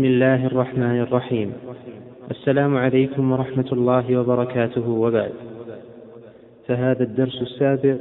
بسم 0.00 0.08
الله 0.08 0.46
الرحمن 0.46 1.00
الرحيم. 1.00 1.52
السلام 2.30 2.76
عليكم 2.76 3.32
ورحمة 3.32 3.68
الله 3.72 4.20
وبركاته 4.20 4.88
وبعد. 4.88 5.32
فهذا 6.66 7.02
الدرس 7.02 7.42
السابع 7.42 7.96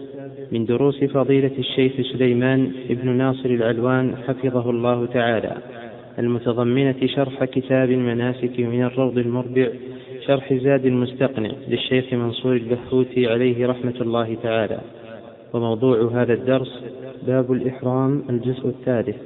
من 0.52 0.66
دروس 0.66 1.04
فضيلة 1.04 1.52
الشيخ 1.60 1.92
سليمان 2.14 2.72
بن 2.90 3.10
ناصر 3.10 3.50
العلوان 3.50 4.16
حفظه 4.16 4.70
الله 4.70 5.06
تعالى. 5.06 5.58
المتضمنة 6.20 6.96
شرح 7.06 7.44
كتاب 7.44 7.92
المناسك 7.92 8.60
من 8.60 8.84
الروض 8.84 9.18
المربع 9.18 9.68
شرح 10.28 10.54
زاد 10.54 10.86
المستقنع 10.86 11.52
للشيخ 11.68 12.14
منصور 12.14 12.56
البحوثي 12.56 13.28
عليه 13.28 13.68
رحمة 13.68 13.98
الله 14.02 14.38
تعالى. 14.44 14.80
وموضوع 15.54 16.12
هذا 16.14 16.34
الدرس 16.34 16.84
باب 17.28 17.52
الإحرام 17.52 18.24
الجزء 18.30 18.68
الثالث. 18.68 19.18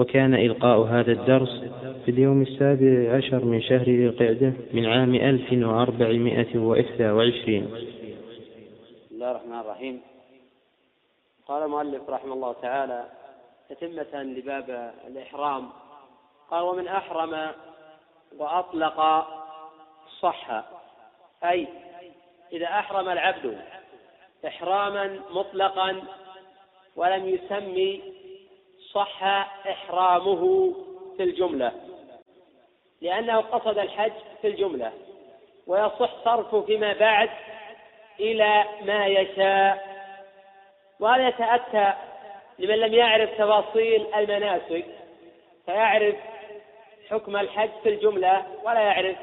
وكان 0.00 0.34
إلقاء 0.34 0.80
هذا 0.80 1.12
الدرس 1.12 1.64
في 2.04 2.10
اليوم 2.10 2.42
السابع 2.42 3.16
عشر 3.16 3.44
من 3.44 3.62
شهر 3.62 3.82
ذي 3.82 4.06
القعدة 4.06 4.52
من 4.72 4.86
عام 4.86 5.14
ألف 5.14 5.52
وأربعمائة 5.52 6.58
وإحدى 6.58 7.10
وعشرين. 7.10 7.64
بسم 7.64 9.14
الله 9.14 9.30
الرحمن 9.30 9.60
الرحيم. 9.60 10.00
قال 11.48 11.62
المؤلف 11.62 12.10
رحمه 12.10 12.32
الله 12.32 12.52
تعالى 12.62 13.04
تتمة 13.68 14.22
لباب 14.22 14.94
الإحرام. 15.06 15.68
قال 16.50 16.62
ومن 16.62 16.88
أحرم 16.88 17.50
وأطلق 18.38 19.26
صح. 20.20 20.64
أي 21.44 21.68
إذا 22.52 22.66
أحرم 22.66 23.08
العبد 23.08 23.58
إحراما 24.46 25.20
مطلقا 25.30 26.02
ولم 26.96 27.28
يسمي 27.28 28.02
صح 28.92 29.24
إحرامه 29.70 30.72
في 31.16 31.22
الجملة 31.22 31.72
لأنه 33.00 33.40
قصد 33.40 33.78
الحج 33.78 34.12
في 34.42 34.48
الجملة 34.48 34.92
ويصح 35.66 36.10
صرفه 36.24 36.60
فيما 36.60 36.92
بعد 36.92 37.30
إلى 38.20 38.64
ما 38.82 39.06
يشاء 39.06 39.90
وهذا 41.00 41.28
يتأتى 41.28 41.92
لمن 42.58 42.74
لم 42.74 42.94
يعرف 42.94 43.30
تفاصيل 43.30 44.14
المناسك 44.14 44.84
فيعرف 45.66 46.14
حكم 47.10 47.36
الحج 47.36 47.70
في 47.82 47.88
الجملة 47.88 48.46
ولا 48.64 48.80
يعرف 48.80 49.16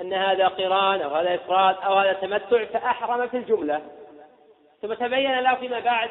أن 0.00 0.12
هذا 0.12 0.48
قران 0.48 1.02
أو 1.02 1.14
هذا 1.14 1.34
إفراد 1.34 1.76
أو 1.84 1.94
هذا 1.94 2.12
تمتع 2.12 2.64
فأحرم 2.64 3.28
في 3.28 3.36
الجملة. 3.36 3.80
ثم 4.82 4.94
تبين 4.94 5.40
له 5.40 5.54
فيما 5.54 5.80
بعد 5.80 6.10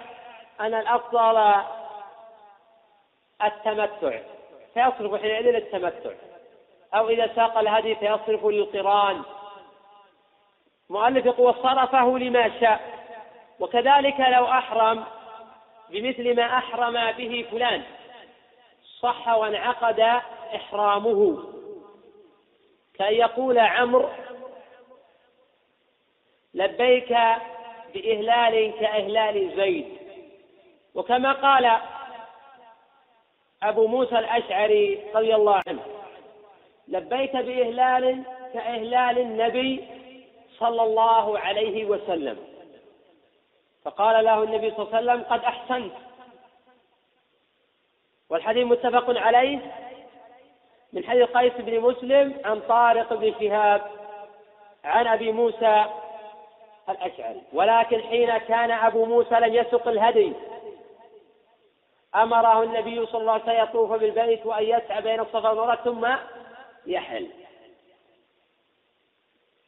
أن 0.59 0.73
الأفضل 0.73 1.63
التمتع 3.43 4.19
فيصرف 4.73 5.21
حينئذ 5.21 5.55
التمتع. 5.55 6.11
أو 6.93 7.09
إذا 7.09 7.35
ساق 7.35 7.57
الهدي 7.57 7.95
فيصرف 7.95 8.45
للقران. 8.45 9.23
مؤلف 10.89 11.25
يقول 11.25 11.53
صرفه 11.53 12.17
لما 12.17 12.59
شاء. 12.59 12.99
وكذلك 13.59 14.19
لو 14.19 14.45
أحرم 14.45 15.03
بمثل 15.89 16.35
ما 16.35 16.57
أحرم 16.57 17.11
به 17.11 17.45
فلان. 17.51 17.83
صح 18.99 19.27
وانعقد 19.27 19.99
إحرامه. 20.55 21.43
كأن 22.93 23.13
يقول 23.13 23.59
عمرو 23.59 24.09
لبيك 26.53 27.17
بإهلال 27.93 28.73
كإهلال 28.79 29.55
زيد. 29.55 29.97
وكما 30.95 31.31
قال 31.31 31.79
أبو 33.63 33.87
موسى 33.87 34.19
الأشعري 34.19 34.99
رضي 35.15 35.35
الله 35.35 35.61
عنه. 35.67 35.81
لبيك 36.87 37.35
بإهلال 37.35 38.23
كإهلال 38.53 39.19
النبي 39.19 39.87
صلى 40.59 40.83
الله 40.83 41.39
عليه 41.39 41.85
وسلم. 41.85 42.37
فقال 43.83 44.25
له 44.25 44.43
النبي 44.43 44.71
صلى 44.71 44.85
الله 44.85 44.95
عليه 44.97 45.11
وسلم 45.11 45.23
قد 45.29 45.43
أحسنت. 45.43 45.93
والحديث 48.29 48.67
متفق 48.67 49.19
عليه 49.19 49.59
من 50.93 51.03
حديث 51.03 51.29
قيس 51.29 51.53
بن 51.57 51.79
مسلم 51.79 52.41
عن 52.45 52.59
طارق 52.59 53.13
بن 53.13 53.33
شهاب 53.39 53.81
عن 54.83 55.07
أبي 55.07 55.31
موسى 55.31 55.85
الأشعري. 56.89 57.41
ولكن 57.53 58.01
حين 58.01 58.37
كان 58.37 58.71
أبو 58.71 59.05
موسى 59.05 59.35
لم 59.35 59.53
يسق 59.53 59.87
الهدي 59.87 60.33
أمره 62.15 62.63
النبي 62.63 63.05
صلى 63.05 63.21
الله 63.21 63.33
عليه 63.33 63.43
وسلم 63.43 63.63
يطوف 63.63 63.91
بالبيت 63.91 64.45
وأن 64.45 64.63
يسعى 64.63 65.01
بين 65.01 65.19
الصفا 65.19 65.49
والمروة 65.49 65.75
ثم 65.75 66.07
يحل. 66.85 67.29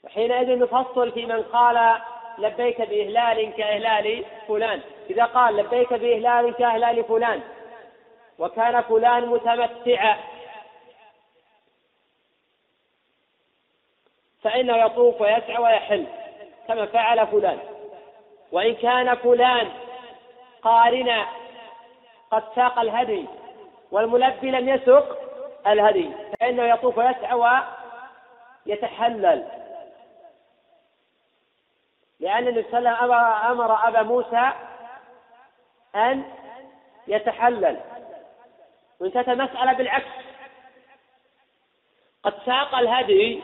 وحينئذ 0.03 0.59
نفصل 0.59 1.11
في 1.11 1.25
من 1.25 1.43
قال 1.43 2.01
لبيك 2.37 2.81
بإهلال 2.81 3.53
كإهلال 3.53 4.25
فلان. 4.47 4.81
إذا 5.09 5.25
قال 5.25 5.55
لبيك 5.55 5.93
بإهلال 5.93 6.53
كإهلال 6.53 7.03
فلان 7.03 7.41
وكان 8.39 8.81
فلان 8.81 9.25
متمتعا. 9.25 10.17
فإنه 14.43 14.77
يطوف 14.77 15.21
ويسعى 15.21 15.57
ويحل 15.57 16.07
كما 16.67 16.85
فعل 16.85 17.27
فلان. 17.27 17.59
وإن 18.51 18.75
كان 18.75 19.15
فلان 19.15 19.71
قارنا 20.61 21.40
قد 22.31 22.43
ساق 22.55 22.79
الهدي 22.79 23.27
والملبي 23.91 24.51
لم 24.51 24.69
يسق 24.69 25.17
الهدي 25.67 26.11
فإنه 26.39 26.63
يطوف 26.63 26.97
ويسعى 26.97 27.63
ويتحلل. 28.65 29.47
لأن 32.19 32.47
النبي 32.47 32.65
صلى 32.71 32.77
الله 32.77 32.89
عليه 32.89 33.05
وسلم 33.05 33.61
أمر 33.61 33.87
أبا 33.87 34.01
موسى 34.01 34.51
أن 35.95 36.23
يتحلل. 37.07 37.79
وانتهت 38.99 39.29
المسألة 39.29 39.73
بالعكس. 39.73 40.07
قد 42.23 42.33
ساق 42.45 42.75
الهدي 42.75 43.41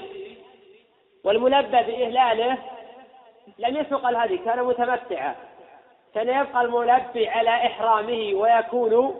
والملبى 1.24 1.84
بإهلاله 1.84 2.58
لم 3.58 3.78
يسق 3.78 4.06
الهدي 4.08 4.38
كان 4.38 4.64
متمتعا. 4.64 5.36
كان 6.14 6.30
يبقى 6.30 6.62
الملبي 6.62 7.30
على 7.30 7.50
إحرامه 7.50 8.32
ويكون 8.34 9.16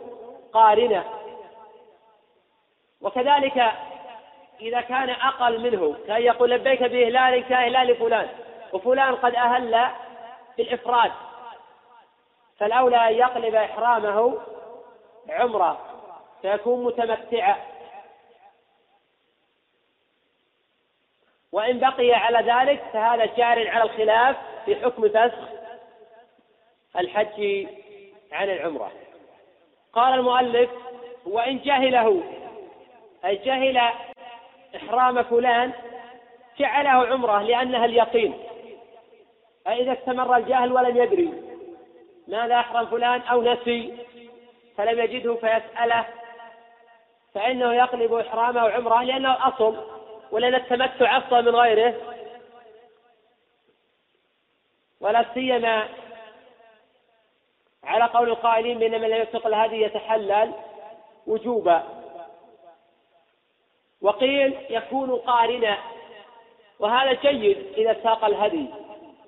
قارنا. 0.52 1.04
وكذلك 3.00 3.72
إذا 4.60 4.80
كان 4.80 5.10
أقل 5.10 5.60
منه 5.60 5.96
كأن 6.06 6.22
يقول 6.22 6.50
لبيك 6.50 6.82
بإهلال 6.82 7.48
كإهلال 7.48 7.96
فلان 7.96 8.28
وفلان 8.72 9.14
قد 9.14 9.34
أهل 9.34 9.88
بالإفراد 10.56 11.12
فالأولى 12.58 13.08
أن 13.08 13.14
يقلب 13.14 13.54
إحرامه 13.54 14.38
عمرة 15.28 15.78
فيكون 16.42 16.84
متمتعا. 16.84 17.56
وإن 21.52 21.78
بقي 21.78 22.14
على 22.14 22.52
ذلك 22.52 22.82
فهذا 22.92 23.26
جار 23.26 23.68
على 23.68 23.82
الخلاف 23.82 24.36
في 24.64 24.76
حكم 24.76 25.08
فسخ 25.08 25.57
الحج 26.98 27.66
عن 28.32 28.50
العمرة. 28.50 28.92
قال 29.92 30.14
المؤلف 30.14 30.70
وإن 31.26 31.58
جهله 31.58 32.22
أي 33.24 33.36
جهل 33.36 33.80
إحرام 34.76 35.22
فلان 35.22 35.72
جعله 36.58 37.06
عمرة 37.12 37.42
لأنها 37.42 37.84
اليقين. 37.84 38.34
أي 39.68 39.82
إذا 39.82 39.92
استمر 39.92 40.36
الجهل 40.36 40.72
ولم 40.72 40.96
يدري 40.96 41.32
ماذا 42.28 42.54
أحرم 42.54 42.86
فلان 42.86 43.20
أو 43.20 43.42
نسي 43.42 43.94
فلم 44.76 45.00
يجده 45.00 45.34
فيسأله 45.34 46.06
فإنه 47.34 47.74
يقلب 47.74 48.14
إحرامه 48.14 48.60
عمرة 48.60 49.02
لأنه 49.02 49.32
الأصل 49.32 49.76
ولأن 50.30 50.54
التمتع 50.54 51.16
أفضل 51.16 51.44
من 51.44 51.56
غيره. 51.56 51.94
ولا 55.00 55.24
سيما 55.34 55.88
على 57.84 58.04
قول 58.04 58.28
القائلين 58.28 58.78
بأن 58.78 59.00
من 59.00 59.10
لم 59.10 59.22
يسق 59.22 59.46
الهدي 59.46 59.82
يتحلل 59.82 60.52
وجوبا 61.26 61.82
وقيل 64.02 64.56
يكون 64.70 65.16
قارنا 65.16 65.78
وهذا 66.78 67.12
جيد 67.12 67.72
إذا 67.76 67.96
ساق 68.02 68.24
الهدي. 68.24 68.66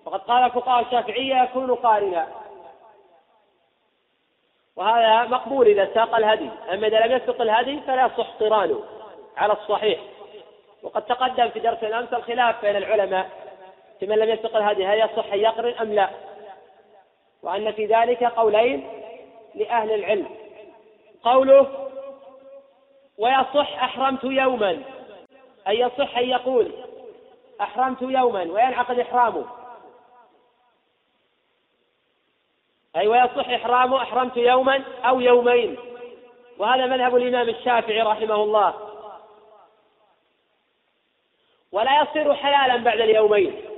وقد 0.05 0.21
قال 0.21 0.51
فقهاء 0.51 0.83
الشافعية 0.83 1.43
يكون 1.43 1.75
قارنا. 1.75 2.29
وهذا 4.77 5.23
مقبول 5.23 5.67
إذا 5.67 5.95
ساق 5.95 6.15
الهدي. 6.15 6.51
أما 6.73 6.87
إذا 6.87 7.07
لم 7.07 7.13
يسق 7.17 7.41
الهدي 7.41 7.81
فلا 7.81 8.07
يصح 8.07 8.31
قرانه 8.41 8.83
على 9.37 9.53
الصحيح. 9.53 10.01
وقد 10.83 11.03
تقدم 11.03 11.49
في 11.49 11.61
درس 11.61 11.85
الأمس 11.85 12.13
الخلاف 12.13 12.63
بين 12.63 12.77
العلماء 12.77 13.31
في 14.01 14.07
من 14.07 14.19
لم 14.19 14.31
يسق 14.31 14.57
الهدي 14.57 14.87
هل 14.87 14.99
يصح 14.99 15.33
أن 15.33 15.39
يقرن 15.39 15.75
أم 15.75 15.93
لا. 15.93 16.11
وأن 17.43 17.73
في 17.73 17.87
ذلك 17.87 18.25
قولين 18.25 18.89
لأهل 19.55 19.95
العلم. 19.95 20.29
قوله 21.23 21.91
ويصح 23.19 23.83
أحرمت 23.83 24.25
يوما 24.25 24.83
أي 25.69 25.81
يصح 25.81 26.19
أن 26.19 26.29
يقول 26.29 26.73
أحرمت 27.61 28.03
يوما 28.03 28.43
وينعقد 28.43 28.99
إحرامه. 28.99 29.47
أي 32.97 33.07
ويصح 33.07 33.49
إحرامه 33.49 34.03
أحرمت 34.03 34.37
يوما 34.37 34.85
أو 35.05 35.21
يومين. 35.21 35.77
وهذا 36.59 36.87
مذهب 36.87 37.17
الإمام 37.17 37.49
الشافعي 37.49 38.03
رحمه 38.03 38.35
الله. 38.35 38.75
ولا 41.73 42.03
يصير 42.03 42.35
حلالا 42.35 42.77
بعد 42.77 43.01
اليومين. 43.01 43.70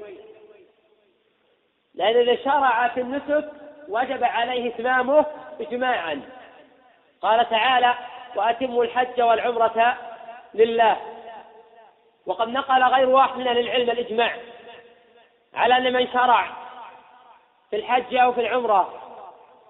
لأن 2.02 2.16
إذا 2.16 2.44
شرع 2.44 2.88
في 2.88 3.00
النسك 3.00 3.50
وجب 3.88 4.24
عليه 4.24 4.68
إتمامه 4.68 5.26
إجماعا. 5.60 6.22
قال 7.22 7.50
تعالى 7.50 7.94
وأتموا 8.36 8.84
الحج 8.84 9.22
والعمرة 9.22 9.96
لله. 10.54 10.96
وقد 12.26 12.48
نقل 12.48 12.82
غير 12.82 13.08
واحد 13.08 13.38
من 13.38 13.48
العلم 13.48 13.90
الإجماع 13.90 14.36
على 15.54 15.76
أن 15.76 15.92
من 15.92 16.08
شرع 16.12 16.46
في 17.70 17.76
الحج 17.76 18.14
أو 18.14 18.32
في 18.32 18.40
العمرة 18.40 18.94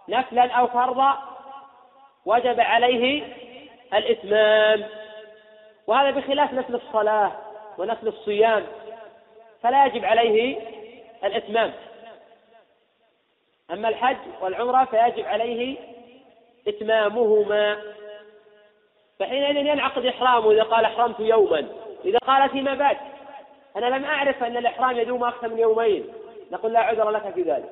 نفلا 0.08 0.52
أو 0.52 0.66
فرضا 0.66 1.18
وجب 2.24 2.60
عليه 2.60 3.22
الإتمام. 3.94 4.88
وهذا 5.86 6.10
بخلاف 6.10 6.52
نفل 6.52 6.74
الصلاة 6.74 7.32
ونفل 7.78 8.08
الصيام 8.08 8.66
فلا 9.62 9.86
يجب 9.86 10.04
عليه 10.04 10.60
الإتمام. 11.24 11.72
أما 13.72 13.88
الحج 13.88 14.16
والعمرة 14.40 14.84
فيجب 14.84 15.26
عليه 15.26 15.76
إتمامهما. 16.68 17.78
فحينئذ 19.18 19.56
ينعقد 19.56 20.06
إحرامه 20.06 20.50
إذا 20.52 20.62
قال 20.62 20.84
أحرمت 20.84 21.20
يوما. 21.20 21.68
إذا 22.04 22.18
قال 22.18 22.50
فيما 22.50 22.74
بعد 22.74 22.96
أنا 23.76 23.86
لم 23.86 24.04
أعرف 24.04 24.42
أن 24.44 24.56
الإحرام 24.56 24.98
يدوم 24.98 25.24
أكثر 25.24 25.48
من 25.48 25.58
يومين. 25.58 26.04
نقول 26.50 26.72
لا 26.72 26.80
عذر 26.80 27.10
لك 27.10 27.34
في 27.34 27.42
ذلك. 27.42 27.70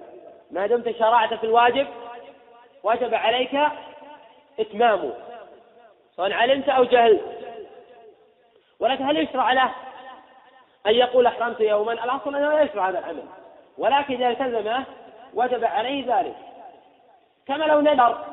ما 0.51 0.67
دمت 0.67 0.99
شرعت 0.99 1.35
في 1.35 1.45
الواجب 1.45 1.87
وجب 2.83 3.15
عليك 3.15 3.59
إتمامه. 4.61 5.13
سواء 6.17 6.33
علمت 6.33 6.69
أو 6.69 6.85
جهلت. 6.85 7.23
ولكن 8.81 9.05
هل 9.05 9.17
يشرع 9.17 9.53
له 9.53 9.71
أن 10.87 10.95
يقول 10.95 11.27
أحرمت 11.27 11.61
يوما؟ 11.61 11.93
الأصل 11.93 12.37
أنه 12.37 12.53
لا 12.53 12.63
يشرع 12.63 12.89
هذا 12.89 12.99
العمل. 12.99 13.25
ولكن 13.79 14.15
إذا 14.15 14.29
التزمه 14.29 14.85
وجب 15.35 15.65
عليه 15.65 16.17
ذلك. 16.17 16.37
كما 17.47 17.65
لو 17.65 17.81
نذر 17.81 18.25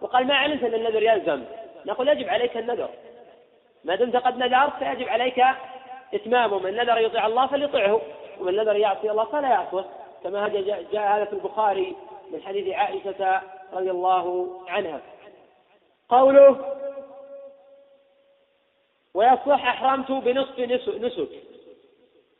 وقال 0.00 0.26
ما 0.26 0.34
علمت 0.34 0.62
أن 0.62 0.74
النذر 0.74 1.02
يلزم. 1.02 1.44
نقول 1.86 2.08
يجب 2.08 2.28
عليك 2.28 2.56
النذر. 2.56 2.88
ما 3.84 3.94
دمت 3.94 4.16
قد 4.16 4.38
نذرت 4.38 4.72
فيجب 4.78 5.08
عليك 5.08 5.44
إتمامه. 6.14 6.58
من 6.58 6.76
نذر 6.76 6.98
يطيع 6.98 7.26
الله 7.26 7.46
فليطعه. 7.46 8.00
ومن 8.40 8.56
نذر 8.56 8.76
يعصي 8.76 9.10
الله 9.10 9.24
فلا 9.24 9.48
يعصه 9.48 9.84
كما 10.24 10.48
جاء 10.92 11.16
هذا 11.16 11.24
في 11.24 11.32
البخاري 11.32 11.96
من 12.32 12.42
حديث 12.42 12.74
عائشة 12.74 13.40
رضي 13.72 13.90
الله 13.90 14.56
عنها. 14.68 15.00
قوله 16.08 16.76
ويصح 19.14 19.66
أحرمت 19.66 20.12
بنصف 20.12 20.58
نسك. 20.88 21.28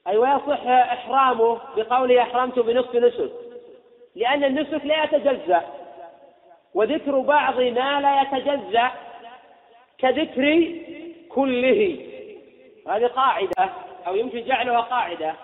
أي 0.06 0.16
ويصح 0.16 0.66
إحرامه 0.66 1.60
بقوله 1.76 2.22
أحرمت 2.22 2.58
بنصف 2.58 2.96
نسك. 2.96 3.45
لأن 4.16 4.44
النسك 4.44 4.84
لا 4.84 5.04
يتجزأ. 5.04 5.62
وذكر 6.74 7.18
بعض 7.20 7.60
ما 7.60 8.00
لا 8.00 8.22
يتجزأ 8.22 8.90
كذكر 9.98 10.74
كله. 11.28 12.06
هذه 12.88 13.06
قاعدة 13.06 13.70
أو 14.06 14.16
يمكن 14.16 14.44
جعلها 14.44 14.80
قاعدة. 14.80 15.34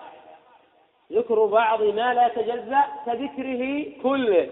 ذكر 1.11 1.45
بعض 1.45 1.81
ما 1.81 2.13
لا 2.13 2.27
يتجزأ 2.27 2.83
كذكره 3.05 3.85
كله. 4.03 4.49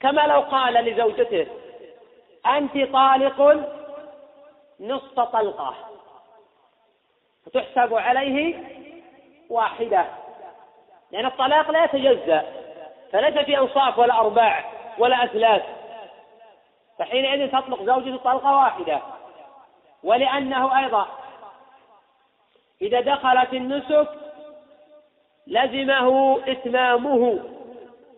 كما 0.00 0.26
لو 0.26 0.40
قال 0.40 0.74
لزوجته 0.74 1.46
أنت 2.46 2.92
طالق 2.92 3.68
نصف 4.80 5.20
طلقة. 5.20 5.74
فتحسب 7.46 7.94
عليه 7.94 8.54
واحدة. 9.48 10.29
لأن 11.12 11.26
الطلاق 11.26 11.70
لا 11.70 11.84
يتجزأ 11.84 12.44
فليس 13.12 13.44
في 13.44 13.58
أنصاف 13.58 13.98
ولا 13.98 14.20
أرباع 14.20 14.72
ولا 14.98 15.24
أثلاث. 15.24 15.62
فحينئذ 16.98 17.48
تطلق 17.48 17.82
زوجته 17.82 18.16
طلقة 18.16 18.56
واحدة. 18.56 19.00
ولأنه 20.02 20.78
أيضا 20.78 21.06
إذا 22.82 23.00
دخل 23.00 23.46
في 23.46 23.56
النسك 23.56 24.08
لزمه 25.46 26.40
إتمامه 26.48 27.40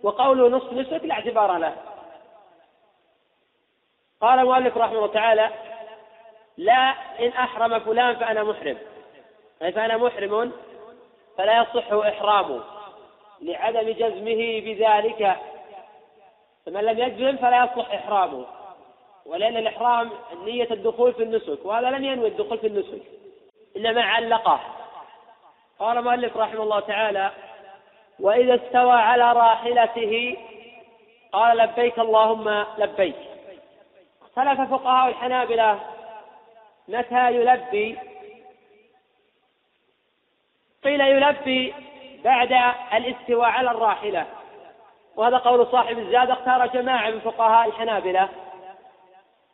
وقوله 0.02 0.48
نصف 0.48 0.72
نسك 0.72 1.04
لا 1.04 1.14
اعتبار 1.14 1.58
له. 1.58 1.76
قال 4.20 4.38
المؤلف 4.38 4.76
رحمه 4.76 4.96
الله 4.96 5.12
تعالى 5.12 5.50
لا 6.56 6.94
إن 7.20 7.28
أحرم 7.28 7.80
فلان 7.80 8.16
فأنا 8.16 8.42
محرم. 8.42 8.78
أي 9.62 9.72
فأنا 9.72 9.96
محرم 9.96 10.52
فلا 11.38 11.62
يصح 11.62 11.92
إحرامه. 11.92 12.60
لعدم 13.42 13.90
جزمه 13.90 14.60
بذلك. 14.60 15.36
فمن 16.66 16.80
لم 16.84 16.98
يجزم 16.98 17.36
فلا 17.36 17.64
يصح 17.64 17.94
إحرامه 17.94 18.46
ولأن 19.26 19.56
الإحرام 19.56 20.10
نية 20.44 20.68
الدخول 20.70 21.14
في 21.14 21.22
النسك 21.22 21.58
وهذا 21.64 21.90
لم 21.90 22.04
ينوي 22.04 22.28
الدخول 22.28 22.58
في 22.58 22.66
النسك 22.66 23.02
إنما 23.76 24.02
علقه. 24.02 24.60
قال 25.78 25.98
المؤلف 25.98 26.36
رحمه 26.36 26.62
الله 26.62 26.80
تعالى 26.80 27.30
وإذا 28.20 28.54
استوى 28.54 28.92
على 28.92 29.32
راحلته 29.32 30.36
قال 31.32 31.58
لبيك 31.58 31.98
اللهم 31.98 32.64
لبيك 32.78 33.16
اختلف 34.22 34.60
فقهاء 34.70 35.08
الحنابلة 35.08 35.80
متى 36.88 37.34
يلبي. 37.34 37.98
قيل 40.84 41.00
يلبي 41.00 41.74
بعد 42.24 42.74
الاستواء 42.94 43.48
على 43.48 43.70
الراحلة. 43.70 44.26
وهذا 45.16 45.36
قول 45.36 45.66
صاحب 45.66 45.98
الزاد 45.98 46.30
اختار 46.30 46.66
جماعة 46.66 47.10
من 47.10 47.20
فقهاء 47.20 47.68
الحنابلة 47.68 48.28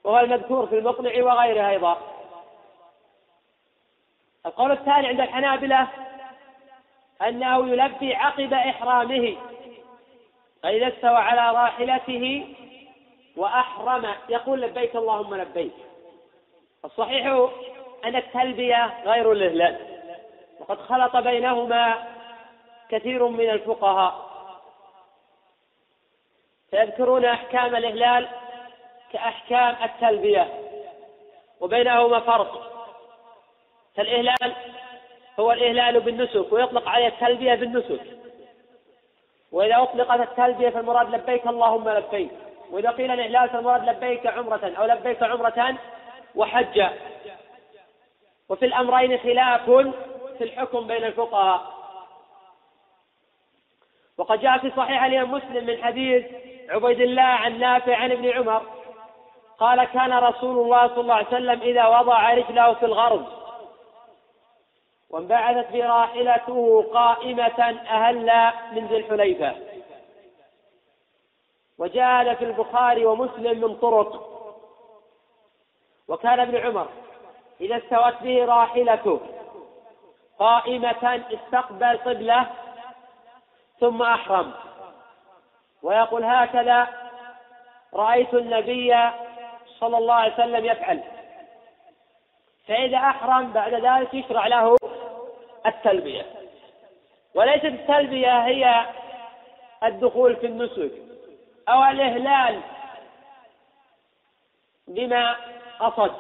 وهو 0.04 0.20
المذكور 0.20 0.66
في 0.66 0.78
المقنع 0.78 1.24
وغيره 1.24 1.68
أيضا. 1.68 1.98
القول 4.46 4.72
الثاني 4.72 5.08
عند 5.08 5.20
الحنابلة 5.20 5.86
أنه 7.28 7.68
يلبي 7.68 8.14
عقب 8.14 8.52
إحرامه 8.52 9.36
فإذا 10.62 10.88
استوى 10.88 11.16
على 11.16 11.58
راحلته 11.58 12.54
وأحرم. 13.36 14.14
يقول 14.28 14.60
لبيك 14.60 14.96
اللهم 14.96 15.34
لبيك. 15.34 15.72
الصحيح 16.84 17.26
أن 18.04 18.16
التلبية 18.16 19.02
غير 19.04 19.32
الإهلال 19.32 19.78
وقد 20.60 20.80
خلط 20.80 21.16
بينهما 21.16 21.94
كثير 22.90 23.26
من 23.26 23.50
الفقهاء. 23.50 24.28
فيذكرون 26.70 27.24
أحكام 27.24 27.76
الإهلال 27.76 28.28
كأحكام 29.12 29.76
التلبية 29.84 30.48
وبينهما 31.60 32.20
فرق. 32.20 32.72
فالإهلال 33.96 34.54
هو 35.40 35.52
الإهلال 35.52 36.00
بالنسك 36.00 36.52
ويطلق 36.52 36.88
عليه 36.88 37.06
التلبية 37.06 37.54
بالنسك. 37.54 38.00
وإذا 39.52 39.82
أطلقت 39.82 40.20
التلبية 40.20 40.68
فالمراد 40.68 41.14
لبيك 41.14 41.46
اللهم 41.46 41.88
لبيك 41.88 42.30
وإذا 42.70 42.90
قيل 42.90 43.10
الإهلال 43.10 43.48
فالمراد 43.48 43.88
لبيك 43.88 44.26
عمرة 44.26 44.72
أو 44.78 44.84
لبيك 44.84 45.22
عمرة 45.22 45.76
وحجا 46.34 46.92
وفي 48.48 48.64
الأمرين 48.66 49.18
خلاف 49.18 49.64
في 50.38 50.44
الحكم 50.44 50.86
بين 50.86 51.04
الفقهاء. 51.04 51.77
وقد 54.18 54.40
جاء 54.40 54.58
في 54.58 54.70
صحيح 54.76 55.04
الإمام 55.04 55.30
مسلم 55.30 55.66
من 55.66 55.82
حديث 55.84 56.26
عبيد 56.68 57.00
الله 57.00 57.22
عن 57.22 57.58
نافع 57.58 57.96
عن 57.96 58.12
ابن 58.12 58.30
عمر 58.30 58.62
قال 59.58 59.84
كان 59.84 60.12
رسول 60.12 60.58
الله 60.58 60.88
صلى 60.88 61.00
الله 61.00 61.14
عليه 61.14 61.26
وسلم 61.26 61.60
إذا 61.60 61.86
وضع 61.86 62.34
رجله 62.34 62.74
في 62.74 62.86
الغرب 62.86 63.26
وانبعثت 65.10 65.72
براحلته 65.72 66.84
قائمة 66.92 67.80
أهل 67.90 68.52
من 68.72 68.86
ذي 68.86 68.96
الحليفة 68.96 69.54
وجاء 71.78 72.34
في 72.34 72.44
البخاري 72.44 73.06
ومسلم 73.06 73.60
من 73.60 73.76
طرق 73.76 74.28
وكان 76.08 76.40
ابن 76.40 76.56
عمر 76.56 76.88
إذا 77.60 77.76
استوت 77.76 78.22
به 78.22 78.44
راحلته 78.44 79.20
قائمة 80.38 81.22
استقبل 81.32 81.96
قبلة 81.96 82.46
ثم 83.80 84.02
أحرم. 84.02 84.52
ويقول 85.82 86.24
هكذا 86.24 86.88
رأيت 87.94 88.34
النبي 88.34 88.96
صلى 89.66 89.98
الله 89.98 90.14
عليه 90.14 90.34
وسلم 90.34 90.64
يفعل. 90.64 91.02
فإذا 92.68 92.96
أحرم 92.96 93.52
بعد 93.52 93.74
ذلك 93.74 94.14
يشرع 94.14 94.46
له 94.46 94.76
التلبية. 95.66 96.26
وليست 97.34 97.64
التلبية 97.64 98.46
هي 98.46 98.86
الدخول 99.84 100.36
في 100.36 100.46
النسك 100.46 100.92
أو 101.68 101.84
الإهلال 101.84 102.60
بما 104.88 105.36
قصد 105.80 106.12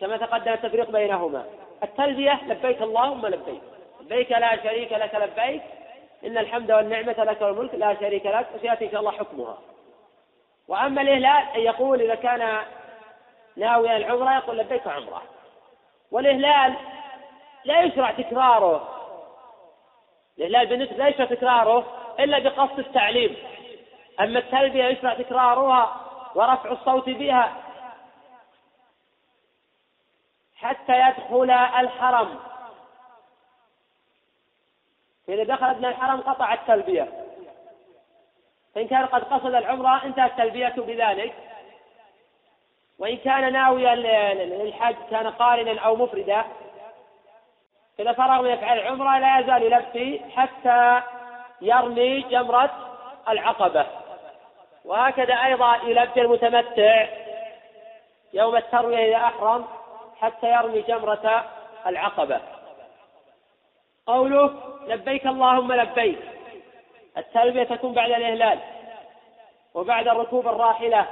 كما 0.00 0.16
تقدم 0.16 0.52
التفريق 0.52 0.90
بينهما. 0.90 1.44
التلبية 1.82 2.40
لبيك 2.46 2.82
اللهم 2.82 3.26
لبيك. 3.26 3.62
لبيك 4.00 4.32
لا 4.32 4.62
شريك 4.62 4.92
لك 4.92 5.14
لبيك 5.14 5.62
إن 6.24 6.38
الحمد 6.38 6.72
والنعمة 6.72 7.24
لك 7.24 7.40
والملك 7.40 7.74
لا 7.74 7.94
شريك 7.94 8.26
لك 8.26 8.46
وسيأتي 8.54 8.86
إن 8.86 8.90
شاء 8.90 9.00
الله 9.00 9.10
حكمها. 9.10 9.58
وأما 10.68 11.02
الإهلال 11.02 11.56
أن 11.56 11.60
يقول 11.60 12.02
إذا 12.02 12.14
كان 12.14 12.64
ناويا 13.56 13.96
العمرة 13.96 14.34
يقول 14.36 14.58
لبيك 14.58 14.86
عمرة. 14.86 15.22
والإهلال 16.10 16.74
لا؟ 17.64 17.82
يشرع 17.82 18.10
تكراره. 18.10 18.88
الإهلال 20.38 20.66
بالنسبة 20.66 20.96
لا 20.96 21.08
يشرع 21.08 21.24
تكراره 21.24 21.86
إلا 22.20 22.38
بقصد 22.38 22.78
التعليم. 22.78 23.36
أما 24.20 24.38
التلبية 24.38 24.84
يشرع 24.84 25.14
تكرارها 25.14 26.00
ورفع 26.34 26.70
الصوت 26.72 27.08
بها. 27.08 27.52
حتى 30.56 31.00
يدخل 31.08 31.50
الحرم. 31.50 32.38
فإذا 35.26 35.44
دخل 35.44 35.66
ابن 35.66 35.84
الحرم 35.84 36.20
قطع 36.20 36.54
التلبية 36.54 37.08
فإن 38.74 38.88
كان 38.88 39.06
قد 39.06 39.24
قصد 39.24 39.54
العمرة 39.54 40.04
انتهت 40.04 40.30
التلبية 40.30 40.74
بذلك. 40.76 41.34
وإن 42.98 43.16
كان 43.16 43.52
ناويا 43.52 43.94
للحج 44.34 44.94
كان 45.10 45.26
قارنا 45.26 45.80
أو 45.80 45.96
مفردا. 45.96 46.44
إذا 48.00 48.12
فرغ 48.12 48.42
من 48.42 48.50
يفعل 48.50 48.78
العمرة 48.78 49.18
لا 49.18 49.38
يزال 49.38 49.62
يلبي 49.62 50.22
حتى 50.36 51.02
يرمي 51.60 52.20
جمرة 52.20 52.70
العقبة. 53.28 53.86
وهكذا 54.84 55.34
أيضا 55.34 55.76
يلبي 55.76 56.20
المتمتع 56.20 57.06
يوم 58.32 58.56
التروية 58.56 59.08
إذا 59.08 59.16
أحرم 59.16 59.66
حتى 60.20 60.52
يرمي 60.52 60.80
جمرة 60.80 61.44
العقبة. 61.86 62.40
قوله 64.06 64.54
لبيك 64.86 65.26
اللهم 65.26 65.72
لبيك. 65.72 66.18
التلبية 67.16 67.64
تكون 67.64 67.92
بعد 67.92 68.10
الإهلال 68.10 68.58
وبعد 69.74 70.08
ركوب 70.08 70.48
الراحلة 70.48 71.06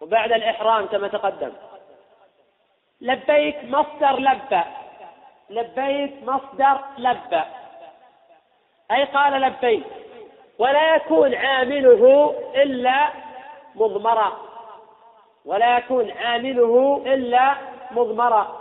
وبعد 0.00 0.32
الإحرام 0.32 0.86
كما 0.86 1.08
تقدم. 1.08 1.52
لبيك 3.00 3.64
مصدر 3.64 4.18
لبى 4.18 4.62
لبيك 5.50 6.14
مصدر 6.22 6.78
لبى 6.98 7.42
أي 8.90 9.04
قال 9.04 9.32
لبيك 9.40 9.84
ولا 10.58 10.94
يكون 10.94 11.34
عامله 11.34 12.34
إلا 12.54 13.08
مضمرا 13.74 14.32
ولا 15.44 15.78
يكون 15.78 16.10
عامله 16.10 17.02
إلا 17.06 17.54
مضمرا 17.90 18.60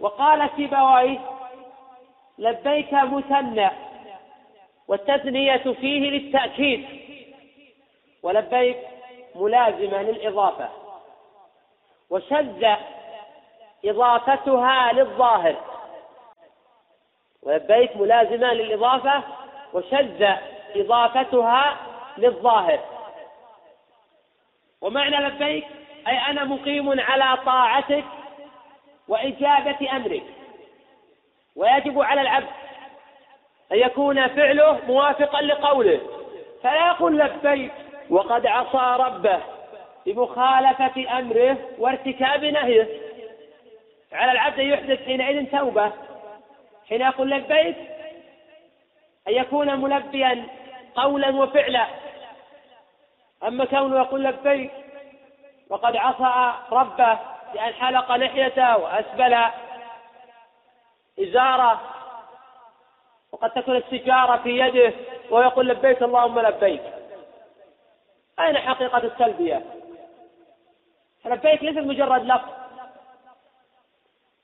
وقال 0.00 0.50
سيبويه 0.56 1.18
لبيك 2.38 2.92
مثنى 2.92 3.70
والتثنية 4.88 5.56
فيه 5.56 6.10
للتأكيد 6.10 6.86
ولبيك 8.22 8.76
ملازمة 9.34 10.02
للإضافة 10.02 10.68
وشذ 12.10 12.66
إضافتها 13.84 14.92
للظاهر 14.92 15.56
ولبيك 17.42 17.96
ملازمة 17.96 18.52
للإضافة 18.52 19.22
وشذ 19.72 20.26
إضافتها 20.76 21.76
للظاهر. 22.18 22.80
ومعنى 24.80 25.16
لبيك 25.16 25.66
أي 26.08 26.18
أنا 26.18 26.44
مقيم 26.44 27.00
على 27.00 27.42
طاعتك 27.44 28.04
وإجابة 29.08 29.96
أمرك. 29.96 30.31
ويجب 31.56 32.00
على 32.00 32.20
العبد 32.20 32.48
أن 33.72 33.78
يكون 33.78 34.28
فعله 34.28 34.80
موافقا 34.86 35.42
لقوله. 35.42 36.00
فلا 36.62 36.86
يقول 36.86 37.18
لبيك 37.18 37.72
وقد 38.10 38.46
عصى 38.46 39.02
ربه 39.02 39.40
بمخالفة 40.06 41.18
أمره 41.18 41.56
وارتكاب 41.78 42.44
نهيه. 42.44 42.88
على 44.12 44.32
العبد 44.32 44.60
أن 44.60 44.66
يحدث 44.66 45.04
حينئذ 45.04 45.58
توبة. 45.58 45.92
حين 46.88 47.00
يقول 47.00 47.30
لبيك 47.30 47.76
أن 49.28 49.32
يكون 49.32 49.80
ملبيا 49.80 50.46
قولا 50.94 51.28
وفعلا. 51.28 51.86
أما 53.46 53.64
كونه 53.64 53.96
يقول 53.96 54.24
لبيك 54.24 54.70
وقد 55.70 55.96
عصى 55.96 56.52
ربه 56.72 57.18
بأن 57.54 57.72
حلق 57.72 58.16
لحيته 58.16 58.76
وأسبل 58.76 59.36
إزارة. 61.20 61.80
وقد 63.32 63.50
تكون 63.50 63.76
السجارة 63.76 64.36
في 64.42 64.58
يده 64.58 64.92
ويقول 65.30 65.68
لبيك 65.68 66.02
اللهم 66.02 66.40
لبيك. 66.40 66.82
أين 68.40 68.58
حقيقة 68.58 68.98
التلبية؟ 68.98 69.64
لبيك 71.24 71.62
ليست 71.62 71.78
مجرد 71.78 72.24
لفظ. 72.24 72.48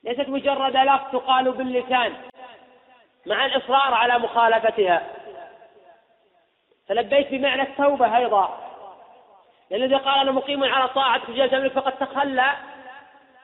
ليست 0.05 0.29
مجرد 0.29 0.77
لفظ 0.77 1.13
تقال 1.13 1.53
باللسان. 1.53 2.17
مع 3.27 3.47
الإصرار 3.47 3.95
على 3.95 4.19
مخالفتها. 4.19 5.07
فلبيك 6.89 7.31
بمعنى 7.31 7.63
التوبة 7.63 8.17
أيضا. 8.17 8.59
الذي 9.73 9.95
قال 9.95 10.19
أنا 10.19 10.33
مقيم 10.33 10.65
على 10.65 10.89
طاعة 10.89 11.21
رجال 11.29 11.71
فقد 11.71 11.93
تخلى 11.93 12.57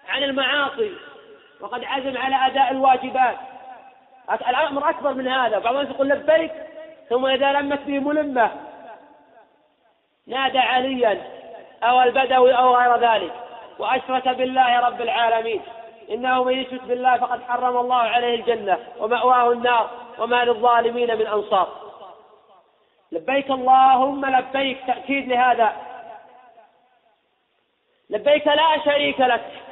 عن 0.08 0.22
المعاصي. 0.22 0.92
وقد 1.60 1.84
عزم 1.84 2.18
على 2.18 2.46
أداء 2.46 2.70
الواجبات. 2.70 3.36
الأمر 4.48 4.90
أكبر 4.90 5.14
من 5.14 5.28
هذا. 5.28 5.58
بعض 5.58 5.76
الناس 5.76 5.94
يقول 5.94 6.08
لبيك 6.08 6.52
ثم 7.08 7.26
إذا 7.26 7.52
لمت 7.52 7.80
به 7.80 7.98
ملمة 7.98 8.50
نادى 10.26 10.58
عليا 10.58 11.22
أو 11.82 12.02
البدوي 12.02 12.52
أو 12.52 12.76
غير 12.76 12.96
ذلك. 12.96 13.32
وأشرك 13.78 14.28
بالله 14.28 14.80
رب 14.80 15.00
العالمين. 15.00 15.62
إنه 16.10 16.44
من 16.44 16.52
يشرك 16.52 16.82
بالله 16.82 17.16
فقد 17.16 17.42
حرم 17.42 17.76
الله 17.76 17.96
عليه 17.96 18.34
الجنة 18.34 18.78
ومأواه 18.98 19.52
النار 19.52 19.90
وما 20.18 20.44
للظالمين 20.44 21.18
من 21.18 21.26
أنصار. 21.26 21.68
لبيك 23.12 23.50
اللهم 23.50 24.26
لبيك 24.26 24.78
تأكيد 24.86 25.28
لهذا. 25.28 25.72
لبيك 28.10 28.46
لا 28.46 28.84
شريك 28.84 29.20
لك. 29.20 29.63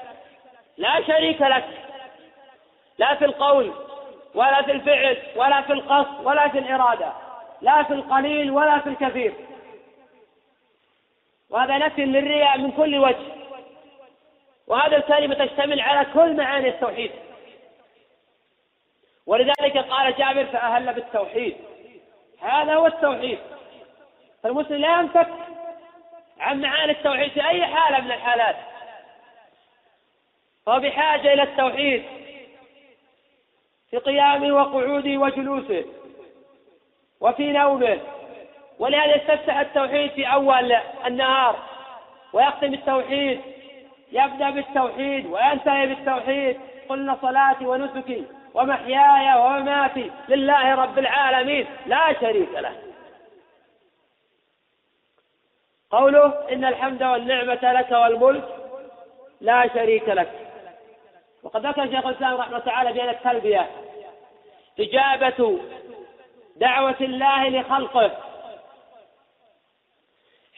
لا 0.76 1.02
شريك 1.06 1.42
لك. 1.42 1.64
لا 2.98 3.14
في 3.14 3.24
القول 3.24 3.72
ولا 4.34 4.62
في 4.62 4.72
الفعل 4.72 5.16
ولا 5.36 5.60
في 5.60 5.72
القصد 5.72 6.26
ولا 6.26 6.48
في 6.48 6.58
الإرادة 6.58 7.12
لا 7.60 7.82
في 7.82 7.92
القليل 7.92 8.50
ولا 8.50 8.78
في 8.78 8.88
الكثير. 8.88 9.34
وهذا 11.50 11.78
نفي 11.78 12.04
للرياء 12.04 12.58
من 12.58 12.70
كل 12.70 12.98
وجه. 12.98 13.42
وهذا 14.66 14.96
الكلمة 14.96 15.34
تشتمل 15.34 15.80
على 15.80 16.06
كل 16.14 16.36
معاني 16.36 16.68
التوحيد. 16.68 17.10
ولذلك 19.26 19.78
قال 19.78 20.16
جابر 20.16 20.44
فأهل 20.44 20.94
بالتوحيد. 20.94 21.56
هذا 22.40 22.74
هو 22.74 22.86
التوحيد. 22.86 23.38
فالمسلم 24.42 24.76
لا 24.76 25.00
ينفك 25.00 25.28
عن 26.40 26.60
معاني 26.60 26.92
التوحيد 26.92 27.32
في 27.32 27.48
أي 27.48 27.66
حالة 27.66 28.00
من 28.00 28.12
الحالات. 28.12 28.56
فهو 30.66 30.80
بحاجة 30.80 31.32
إلى 31.32 31.42
التوحيد 31.42 32.04
في 33.90 33.96
قيامه 33.96 34.52
وقعوده 34.56 35.16
وجلوسه 35.16 35.84
وفي 37.20 37.52
نومه. 37.52 38.00
ولهذا 38.78 39.16
يستفتح 39.16 39.58
التوحيد 39.58 40.10
في 40.10 40.26
أول 40.26 40.72
النهار 41.06 41.56
ويختم 42.32 42.74
التوحيد 42.74 43.40
يبدأ 44.12 44.50
بالتوحيد 44.50 45.26
وينتهي 45.26 45.86
بالتوحيد. 45.86 46.60
قلنا 46.88 47.18
صلاتي 47.22 47.66
ونسكي 47.66 48.24
ومحياي 48.54 49.40
ومماتي 49.40 50.10
لله 50.28 50.74
رب 50.74 50.98
العالمين 50.98 51.66
لا 51.86 52.20
شريك 52.20 52.50
له. 52.54 52.82
قوله 55.90 56.52
إن 56.52 56.64
الحمد 56.64 57.02
والنعمة 57.02 57.72
لك 57.72 57.90
والملك 57.90 58.48
لا 59.40 59.68
شريك 59.74 60.08
لك. 60.08 60.51
وقد 61.42 61.66
ذكر 61.66 61.90
شيخ 61.90 62.06
الإسلام 62.06 62.34
رحمه 62.34 62.46
الله 62.46 62.58
تعالى 62.58 62.92
بأن 62.92 63.08
التلبية. 63.08 63.70
إجابة 64.80 65.60
دعوة 66.56 66.96
الله 67.00 67.48
لخلقه. 67.48 68.10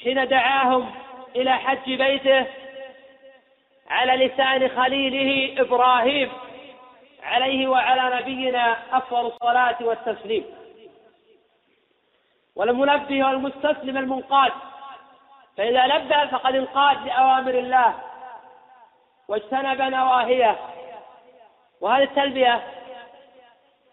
حين 0.03 0.29
دعاهم 0.29 0.95
إلى 1.37 1.53
حج 1.53 1.95
بيته 1.95 2.47
على 3.89 4.27
لسان 4.27 4.69
خليله 4.69 5.61
إبراهيم 5.61 6.33
عليه 7.23 7.69
وعلى 7.69 8.17
نبينا 8.17 8.77
أفضل 8.93 9.27
الصلاة 9.27 9.77
والتسليم. 9.81 10.45
والملبي 12.57 13.23
هو 13.23 13.31
المستسلم 13.31 13.97
المنقاد. 13.97 14.53
فإذا 15.57 15.87
لبى 15.87 16.29
فقد 16.31 16.55
انقاد 16.55 17.07
لأوامر 17.07 17.51
الله. 17.51 17.95
واجتنب 19.29 19.83
نواهيه. 19.83 20.57
وهذه 21.81 22.03
التلبية 22.03 22.63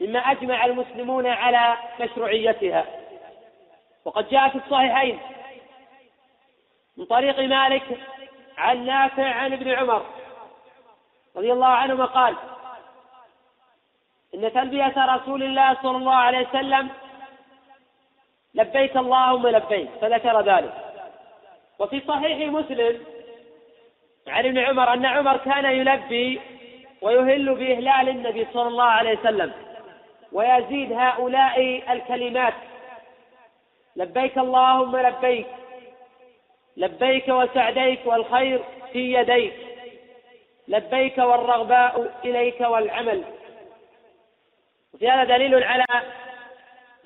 مما 0.02 0.20
أجمع 0.20 0.66
المسلمون 0.66 1.28
على 1.28 1.78
مشروعيتها. 2.00 2.86
وقد 4.06 4.30
جاء 4.30 4.50
في 4.50 4.58
الصحيحين 4.58 5.20
من 6.98 7.06
طريق 7.06 7.40
مالك 7.40 7.98
عن 8.58 8.86
نافع 8.86 9.30
عن 9.30 9.54
ابن 9.54 9.72
عمر 9.72 10.06
رضي 11.36 11.52
الله 11.52 11.68
عنهما 11.68 12.06
قال 12.06 12.36
إن 14.36 14.54
تلبية 14.54 14.94
رسول 15.16 15.44
الله 15.44 15.78
صلى 15.82 15.98
الله 15.98 16.16
عليه 16.16 16.48
وسلم 16.48 16.90
لبيك 18.54 18.98
اللهم 18.98 19.48
لبيك 19.48 19.90
فذكر 20.02 20.42
ذلك. 20.42 20.74
وفي 21.80 22.02
صحيح 22.08 22.50
مسلم 22.50 23.06
عن 24.28 24.46
ابن 24.46 24.58
عمر 24.58 24.94
أن 24.94 25.06
عمر 25.06 25.38
كان 25.38 25.66
يلبي 25.66 26.42
ويهل 27.02 27.56
بإهلال 27.56 28.10
النبي 28.10 28.48
صلى 28.54 28.68
الله 28.68 28.84
عليه 28.84 29.20
وسلم 29.20 29.54
ويزيد 30.32 30.92
هؤلاء 30.92 31.84
الكلمات. 31.94 32.54
لبيك 33.96 34.38
اللهم 34.38 34.98
لبيك 34.98 35.48
لبيك 36.78 37.28
وسعديك 37.28 38.00
والخير 38.06 38.64
في 38.94 39.14
يديك 39.14 39.54
لبيك 40.68 41.18
والرغباء 41.18 42.20
إليك 42.26 42.62
والعمل. 42.62 43.24
وفي 44.94 45.10
هذا 45.10 45.24
دليل 45.24 45.64
على 45.64 45.86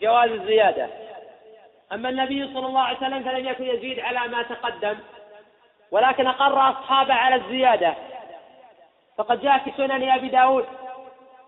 جواز 0.02 0.32
الزيادة. 0.32 0.90
أما 1.94 2.10
النبي 2.10 2.48
صلى 2.54 2.68
الله 2.68 2.82
عليه 2.82 2.98
وسلم 2.98 3.24
فلم 3.24 3.48
يكن 3.48 3.64
يزيد 3.64 4.00
على 4.00 4.28
ما 4.28 4.44
تقدم. 4.44 4.98
ولكن 5.92 6.28
أقر 6.28 6.70
أصحابه 6.70 7.14
على 7.14 7.36
الزيادة. 7.36 7.96
فقد 9.18 9.42
جاء 9.42 9.58
في 9.58 9.72
سنن 9.78 10.10
أبي 10.10 10.30
داود 10.30 10.66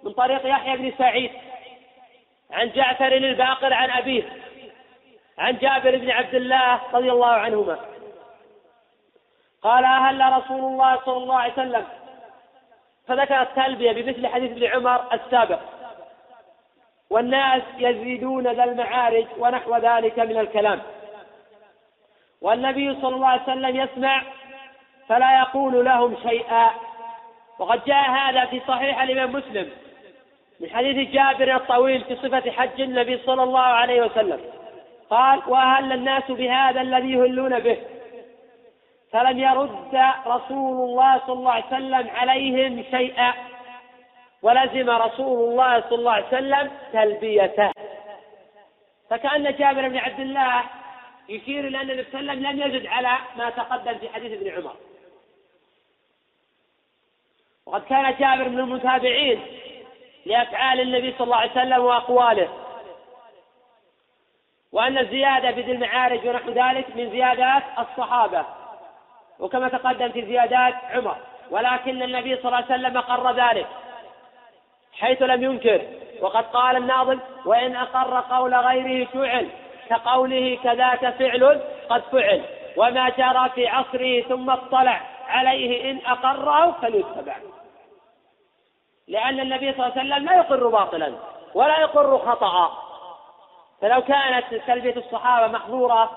من 0.03 0.13
طريق 0.13 0.45
يحيى 0.45 0.77
بن 0.77 0.97
سعيد 0.97 1.31
عن 2.51 2.71
جعفر 2.71 3.11
الباقر 3.11 3.73
عن 3.73 3.89
أبيه 3.89 4.23
عن 5.37 5.57
جابر 5.57 5.97
بن 5.97 6.11
عبد 6.11 6.35
الله 6.35 6.79
رضي 6.93 7.11
الله 7.11 7.27
عنهما. 7.27 7.79
قال 9.61 9.83
أهل 9.83 10.33
رسول 10.33 10.59
الله 10.59 10.99
صلى 11.05 11.17
الله 11.17 11.35
عليه 11.35 11.53
وسلم. 11.53 11.85
فذكر 13.07 13.41
التلبية 13.41 13.91
بمثل 13.91 14.27
حديث 14.27 14.51
ابن 14.51 14.65
عمر 14.65 15.13
السابق. 15.13 15.59
والناس 17.09 17.61
يزيدون 17.77 18.47
ذا 18.47 18.63
المعارج 18.63 19.25
ونحو 19.37 19.75
ذلك 19.75 20.19
من 20.19 20.37
الكلام. 20.37 20.81
والنبي 22.41 23.01
صلى 23.01 23.15
الله 23.15 23.27
عليه 23.27 23.43
وسلم 23.43 23.75
يسمع 23.75 24.21
فلا 25.09 25.39
يقول 25.39 25.85
لهم 25.85 26.17
شيئا. 26.29 26.69
وقد 27.59 27.85
جاء 27.85 28.09
هذا 28.09 28.45
في 28.45 28.61
صحيح 28.67 29.01
الإمام 29.01 29.31
مسلم 29.31 29.69
من 30.59 30.69
حديث 30.69 31.09
جابر 31.09 31.55
الطويل 31.55 32.03
في 32.03 32.15
صفة 32.15 32.51
حج 32.51 32.81
النبي 32.81 33.17
صلى 33.17 33.43
الله 33.43 33.59
عليه 33.59 34.01
وسلم. 34.01 34.41
قال 35.09 35.41
وأهل 35.47 35.91
الناس 35.91 36.31
بهذا 36.31 36.81
الذي 36.81 37.11
يهلون 37.11 37.59
به. 37.59 37.77
فلم 39.11 39.39
يرد 39.39 40.13
رسول 40.27 40.89
الله 40.89 41.21
صلى 41.27 41.35
الله 41.35 41.51
عليه 41.51 41.65
وسلم 41.65 42.09
عليهم 42.15 42.83
شيئا. 42.91 43.33
ولزم 44.41 44.89
رسول 44.89 45.51
الله 45.51 45.81
صلى 45.89 45.99
الله 45.99 46.11
عليه 46.11 46.27
وسلم 46.27 46.71
تلبيته. 46.93 47.71
فكأن 49.09 49.55
جابر 49.55 49.87
بن 49.87 49.97
عبد 49.97 50.19
الله 50.19 50.63
يشير 51.29 51.67
إلى 51.67 51.81
أن 51.81 51.89
النبي 51.89 52.11
صلى 52.11 52.19
الله 52.19 52.31
عليه 52.31 52.41
وسلم 52.41 52.61
لم 52.61 52.75
يزد 52.75 52.87
على 52.87 53.17
ما 53.37 53.49
تقدم 53.49 53.97
في 53.97 54.09
حديث 54.09 54.31
ابن 54.31 54.51
عمر. 54.51 54.75
وقد 57.65 57.83
كان 57.83 58.15
جابر 58.19 58.49
من 58.49 58.59
المتابعين 58.59 59.41
لأفعال 60.25 60.79
النبي 60.81 61.11
صلى 61.11 61.23
الله 61.25 61.35
عليه 61.35 61.51
وسلم 61.51 61.83
وأقواله. 61.83 62.49
وأن 64.71 64.97
الزيادة 64.97 65.51
في 65.51 65.61
ذي 65.61 65.71
المعارج 65.71 66.27
ونحو 66.27 66.51
ذلك 66.51 66.95
من 66.95 67.09
زيادات 67.09 67.63
الصحابة. 67.79 68.45
وكما 69.39 69.69
تقدم 69.69 70.11
في 70.11 70.25
زيادات 70.25 70.73
عمر. 70.73 71.17
ولكن 71.49 72.03
النبي 72.03 72.35
صلى 72.35 72.45
الله 72.45 72.55
عليه 72.55 72.65
وسلم 72.65 72.97
أقر 72.97 73.31
ذلك 73.31 73.67
حيث 74.93 75.21
لم 75.21 75.43
ينكر. 75.43 75.81
وقد 76.21 76.43
قال 76.43 76.75
الناظم 76.77 77.19
وإن 77.45 77.75
أقر 77.75 78.19
قول 78.19 78.55
غيره 78.55 79.05
فعل. 79.05 79.49
كقوله 79.89 80.57
كذاك 80.63 81.09
فعل 81.09 81.61
قد 81.89 82.03
فعل. 82.11 82.45
وما 82.77 83.09
جرى 83.09 83.49
في 83.55 83.67
عصره 83.67 84.21
ثم 84.21 84.49
اطلع 84.49 85.01
عليه 85.27 85.91
إن 85.91 85.99
أقره 86.05 86.71
فليتبع. 86.81 87.35
لأن 89.07 89.39
النبي 89.39 89.73
صلى 89.73 89.85
الله 89.85 89.97
عليه 89.97 90.01
وسلم 90.01 90.25
لا 90.25 90.37
يقر 90.37 90.67
باطلا 90.67 91.13
ولا 91.53 91.79
يقر 91.79 92.17
خطأ. 92.17 92.83
فلو 93.81 94.01
كانت 94.01 94.55
تلبية 94.67 94.95
الصحابة 94.95 95.47
محظورة 95.47 96.11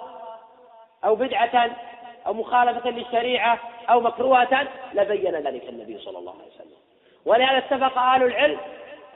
أو 1.04 1.14
بدعة 1.14 1.70
أو 2.26 2.32
مخالفة 2.32 2.90
للشريعة 2.90 3.58
أو 3.90 4.00
مكروهة 4.00 4.68
لبين 4.94 5.34
ذلك 5.34 5.68
النبي 5.68 5.98
صلى 5.98 6.18
الله 6.18 6.32
عليه 6.32 6.54
وسلم. 6.54 6.78
ولهذا 7.24 7.58
اتفق 7.58 7.98
أهل 7.98 8.22
العلم 8.22 8.60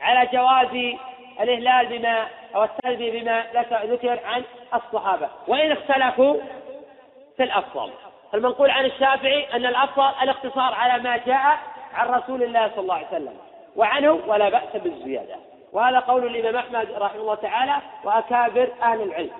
على 0.01 0.29
جواز 0.33 0.97
الإهلال 1.41 1.99
بما 1.99 2.27
أو 2.55 2.65
التلبية 2.65 3.21
بما 3.21 3.47
ذكر 3.85 4.21
عن 4.25 4.45
الصحابة. 4.75 5.29
وإن 5.49 5.73
اختلفوا 5.73 6.37
في 7.37 7.43
الأفضل. 7.43 7.93
فالمنقول 8.33 8.71
عن 8.71 8.85
الشافعي 8.85 9.57
أن 9.57 9.67
الأفضل 9.67 10.23
الاقتصار 10.23 10.75
على 10.75 11.03
ما 11.03 11.17
جاء 11.17 11.59
عن 11.95 12.09
رسول 12.09 12.43
الله 12.43 12.69
صلى 12.69 12.81
الله 12.81 12.95
عليه 12.95 13.07
وسلم. 13.07 13.39
وعنه 13.77 14.13
ولا 14.27 14.49
بأس 14.49 14.77
بالزيادة. 14.77 15.37
وهذا 15.73 15.99
قول 15.99 16.27
الإمام 16.27 16.57
أحمد 16.57 16.93
رحمه 16.93 17.21
الله 17.21 17.35
تعالى 17.35 17.77
وأكابر 18.05 18.73
أهل 18.83 19.03
العلم. 19.03 19.37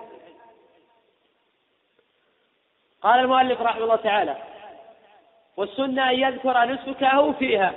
قال 3.03 3.21
المؤلف 3.21 3.61
رحمه 3.61 3.85
الله 3.85 3.97
تعالى 3.97 4.37
والسنة 5.57 6.11
أن 6.11 6.15
يذكر 6.15 6.65
نسكه 6.65 7.33
فيها. 7.33 7.73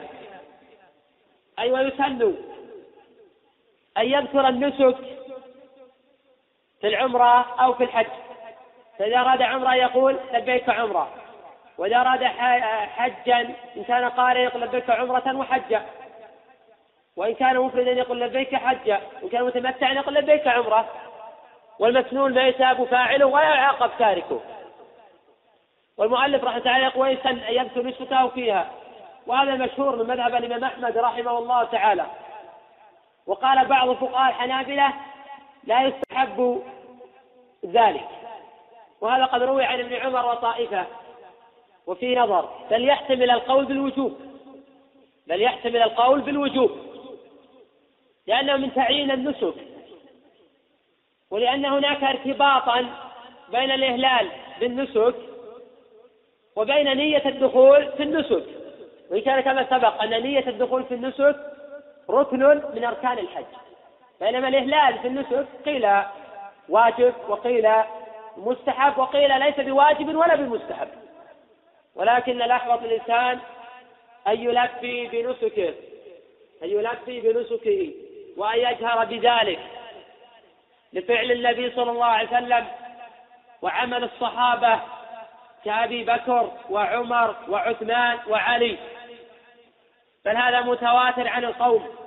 أي 1.59 1.71
ويسن. 1.71 2.35
أن 3.97 4.05
يذكر 4.05 4.47
النسك 4.47 4.97
في 6.81 6.87
العمرة 6.87 7.45
أو 7.59 7.73
في 7.73 7.83
الحج. 7.83 8.07
فإذا 8.99 9.17
أراد 9.17 9.41
عمرة 9.41 9.75
يقول 9.75 10.19
لبيك 10.33 10.69
عمرة. 10.69 11.09
وإذا 11.77 11.97
أراد 12.01 12.23
حجا 12.87 13.39
إن 13.77 13.83
كان 13.83 14.09
قارئ 14.09 14.39
يقول 14.39 14.61
لبيك 14.61 14.89
عمرة 14.89 15.35
وحجا. 15.35 15.85
وإن 17.15 17.33
كان 17.33 17.59
مفردا 17.59 17.91
يقول 17.91 18.21
لبيك 18.21 18.55
حجا. 18.55 19.01
وإن 19.21 19.29
كان 19.29 19.43
متمتعا 19.43 19.93
يقول 19.93 20.15
لبيك 20.15 20.47
عمرة. 20.47 20.85
والمسنون 21.79 22.33
ما 22.33 22.47
يثاب 22.47 22.83
فاعله 22.83 23.25
ولا 23.25 23.55
يعاقب 23.55 23.91
تاركه. 23.99 24.41
والمؤلف 25.97 26.43
رحمه 26.43 26.57
الله 26.57 26.77
يقول 26.77 27.09
أن 27.09 27.37
يذكر 27.37 27.83
نسبته 27.83 28.27
فيها. 28.27 28.71
وهذا 29.27 29.55
مشهور 29.55 29.95
من 29.95 30.07
مذهب 30.07 30.35
الإمام 30.35 30.63
أحمد 30.63 30.97
رحمه 30.97 31.37
الله 31.37 31.63
تعالى. 31.63 32.05
وقال 33.27 33.65
بعض 33.65 33.91
فقهاء 33.91 34.29
الحنابلة 34.29 34.93
لا 35.63 35.91
يستحب 36.17 36.63
ذلك. 37.65 38.07
وهذا 39.01 39.25
قد 39.25 39.43
روي 39.43 39.63
عن 39.63 39.79
ابن 39.79 39.93
عمر 39.93 40.25
وطائفة. 40.25 40.85
وفي 41.87 42.15
نظر 42.15 42.49
بل 42.71 42.89
يحتمل 42.89 43.31
القول 43.31 43.65
بالوجوب. 43.65 44.17
بل 45.27 45.41
يحتمل 45.41 45.81
القول 45.81 46.21
بالوجوب. 46.21 46.71
لأنه 48.27 48.57
من 48.57 48.73
تعيين 48.73 49.11
النسك. 49.11 49.53
ولأن 51.31 51.65
هناك 51.65 52.03
ارتباطا 52.03 52.85
بين 53.51 53.71
الإهلال 53.71 54.29
بالنسك 54.59 55.15
وبين 56.55 56.97
نية 56.97 57.25
الدخول 57.25 57.91
في 57.91 58.03
النسك. 58.03 58.43
وإن 59.11 59.21
كان 59.21 59.41
كما 59.41 59.69
سبق 59.69 60.01
أن 60.01 60.09
نية 60.23 60.49
الدخول 60.49 60.83
في 60.83 60.93
النسك 60.93 61.35
ركن 62.09 62.39
من 62.73 62.83
أركان 62.83 63.17
الحج. 63.17 63.66
بينما 64.21 64.47
الإهلال 64.47 64.99
في 64.99 65.07
النسك 65.07 65.45
قيل 65.65 66.01
واجب 66.69 67.13
وقيل 67.27 67.69
مستحب 68.37 68.97
وقيل 68.97 69.39
ليس 69.39 69.59
بواجب 69.59 70.15
ولا 70.15 70.35
بمستحب. 70.35 70.87
ولكن 71.95 72.41
الأحوط 72.41 72.83
الإنسان 72.83 73.39
أن 74.27 74.41
يلبي 74.41 75.07
بنسكه 75.07 75.73
أن 76.63 76.69
يلبي 76.69 77.21
بنسكه 77.21 77.91
وأن 78.37 78.59
يجهر 78.59 79.05
بذلك. 79.05 79.59
لفعل 80.93 81.31
النبي 81.31 81.71
صلى 81.71 81.91
الله 81.91 82.05
عليه 82.05 82.27
وسلم 82.27 82.67
وعمل 83.61 84.03
الصحابة 84.03 84.79
كأبي 85.65 86.03
بكر 86.03 86.51
وعمر 86.69 87.35
وعثمان 87.49 88.17
وعلي. 88.27 88.77
بل 90.25 90.37
هذا 90.37 90.61
متواتر 90.61 91.27
عن 91.27 91.43
القوم. 91.43 92.06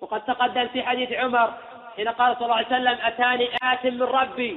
وقد 0.00 0.24
تقدم 0.24 0.68
في 0.68 0.82
حديث 0.82 1.12
عمر 1.12 1.52
حين 1.96 2.08
قال 2.08 2.36
صلى 2.36 2.44
الله 2.44 2.56
عليه 2.56 2.66
وسلم 2.66 2.98
أتاني 3.02 3.50
آت 3.62 3.84
من 3.84 4.02
ربي. 4.02 4.56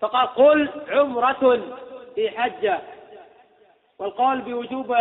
فقال 0.00 0.26
قل 0.26 0.68
عمرة 0.88 1.62
في 2.14 2.40
حجة. 2.40 2.78
والقول 3.98 4.40
بوجوب 4.40 4.96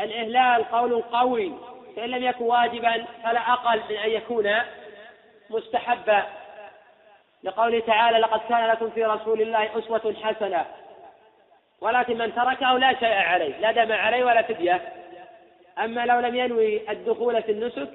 الإهلال 0.00 0.64
قول 0.64 1.02
قوي 1.02 1.52
فإن 1.96 2.10
لم 2.10 2.22
يكن 2.22 2.44
واجبا 2.44 3.04
فلا 3.24 3.52
أقل 3.52 3.80
من 3.90 3.96
أن 3.96 4.10
يكون 4.10 4.52
مستحبا. 5.50 6.22
لقوله 7.42 7.80
تعالى 7.80 8.18
لقد 8.18 8.40
كان 8.48 8.66
لكم 8.66 8.90
في 8.90 9.04
رسول 9.04 9.42
الله 9.42 9.78
أسوة 9.78 10.14
حسنة. 10.22 10.66
ولكن 11.80 12.18
من 12.18 12.34
تركه 12.34 12.78
لا 12.78 12.94
شيء 12.94 13.14
عليه 13.14 13.58
لا 13.58 13.72
دم 13.72 13.92
عليه 13.92 14.24
ولا 14.24 14.42
فدية. 14.42 15.01
أما 15.84 16.06
لو 16.06 16.20
لم 16.20 16.34
ينوي 16.34 16.90
الدخول 16.90 17.42
في 17.42 17.52
النسك 17.52 17.88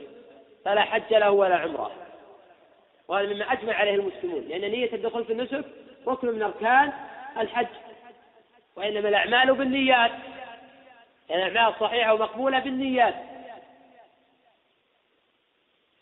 فلا 0.65 0.81
حج 0.81 1.13
له 1.13 1.31
ولا 1.31 1.55
عمرة. 1.55 1.91
وهذا 3.07 3.33
مما 3.33 3.51
أجمع 3.53 3.73
عليه 3.73 3.95
المسلمون 3.95 4.41
لأن 4.41 4.61
نية 4.61 4.93
الدخول 4.93 5.25
في 5.25 5.33
النسك 5.33 5.65
ركن 6.07 6.27
من 6.27 6.41
أركان 6.43 6.93
الحج 7.37 7.67
وإنما 8.75 9.09
الأعمال 9.09 9.53
بالنيات 9.53 10.11
الأعمال 11.31 11.73
صحيحة 11.79 12.13
ومقبولة 12.13 12.59
بالنيات. 12.59 13.15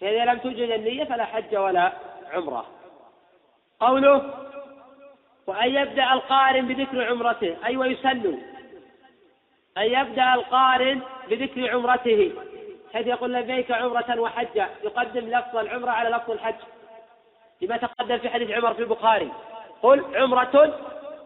فإذا 0.02 0.26
لم 0.26 0.38
توجد 0.38 0.70
النية 0.70 1.04
فلا 1.04 1.26
حج 1.26 1.56
ولا 1.56 1.94
عمرة. 2.32 2.68
قوله 3.80 4.34
وأن 5.48 5.76
يبدأ 5.76 6.14
القارن 6.14 6.68
بذكر 6.68 7.06
عمرته 7.06 7.58
أي 7.66 7.78
ويسن 7.78 8.38
أن 9.78 9.84
يبدأ 9.84 10.34
القارن 10.34 11.02
بذكر 11.30 11.72
عمرته. 11.72 12.32
حيث 12.94 13.08
يقول 13.08 13.34
لبيك 13.34 13.72
عمرة 13.72 14.20
وحجة. 14.20 14.68
يقدم 14.84 15.30
لفظ 15.30 15.58
العمرة 15.58 15.92
على 15.92 16.10
لفظ 16.10 16.32
الحج. 16.32 16.56
لما 17.62 17.78
تقدم 17.78 18.18
في 18.18 18.30
حديث 18.30 18.52
عمر 18.52 18.74
في 18.74 18.80
البخاري. 18.80 19.32
قل 19.82 20.16
عمرة 20.16 20.80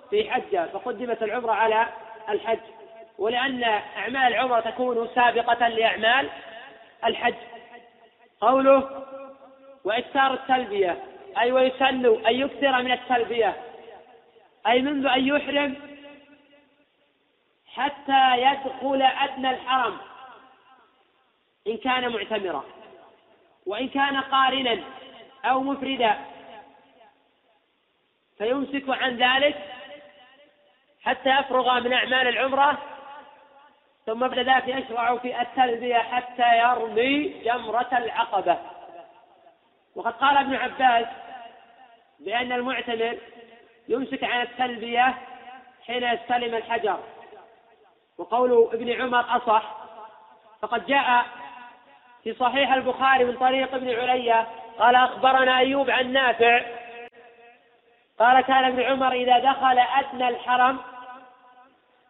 في 0.09 0.31
حجة. 0.31 0.65
فقدمت 0.65 1.23
العمرة 1.23 1.51
على 1.51 1.87
الحج. 2.29 2.59
ولأن 3.17 3.63
أعمال 3.97 4.33
العمرة 4.33 4.59
تكون 4.59 5.09
سابقة 5.15 5.67
لأعمال 5.67 6.29
الحج. 7.05 7.35
قوله 8.41 8.89
وإكثار 9.83 10.33
التلبية. 10.33 10.97
أي 11.39 11.51
ويسن 11.51 12.05
أن 12.27 12.35
يكثر 12.35 12.81
من 12.83 12.91
التلبية. 12.91 13.55
أي 14.67 14.81
منذ 14.81 15.05
أن 15.05 15.27
يحرم 15.27 15.88
حتى 17.75 18.41
يدخل 18.41 19.01
أدنى 19.01 19.49
الحرم. 19.49 19.97
إن 21.67 21.77
كان 21.77 22.09
معتمرا 22.09 22.63
وإن 23.65 23.89
كان 23.89 24.17
قارنا 24.17 24.83
أو 25.45 25.59
مفردا. 25.59 26.17
فيمسك 28.37 28.89
عن 28.89 29.17
ذلك 29.17 29.55
حتى 31.03 31.29
يفرغ 31.29 31.79
من 31.79 31.93
أعمال 31.93 32.27
العمرة 32.27 32.77
ثم 34.05 34.27
بعد 34.27 34.39
ذلك 34.39 34.67
يشرع 34.67 35.17
في 35.17 35.41
التلبية 35.41 35.97
حتى 35.97 36.59
يرمي 36.59 37.23
جمرة 37.43 37.89
العقبة. 37.91 38.57
وقد 39.95 40.13
قال 40.13 40.37
ابن 40.37 40.55
عباس 40.55 41.07
بأن 42.19 42.51
المعتمر 42.51 43.17
يمسك 43.87 44.23
عن 44.23 44.41
التلبية 44.41 45.17
حين 45.87 46.03
يستلم 46.03 46.55
الحجر. 46.55 46.99
وقول 48.19 48.69
ابن 48.73 49.01
عمر 49.01 49.19
أصح 49.19 49.75
فقد 50.61 50.85
جاء 50.85 51.25
في 52.23 52.33
صحيح 52.33 52.73
البخاري 52.73 53.23
من 53.23 53.37
طريق 53.37 53.75
ابن 53.75 53.99
علية 53.99 54.47
قال 54.79 54.95
أخبرنا 54.95 55.57
أيوب 55.57 55.89
عن 55.89 56.13
نافع 56.13 56.61
قال 58.19 58.41
كان 58.41 58.63
ابن 58.63 58.81
عمر 58.81 59.11
إذا 59.11 59.39
دخل 59.39 59.79
أدنى 59.79 60.27
الحرم 60.29 60.77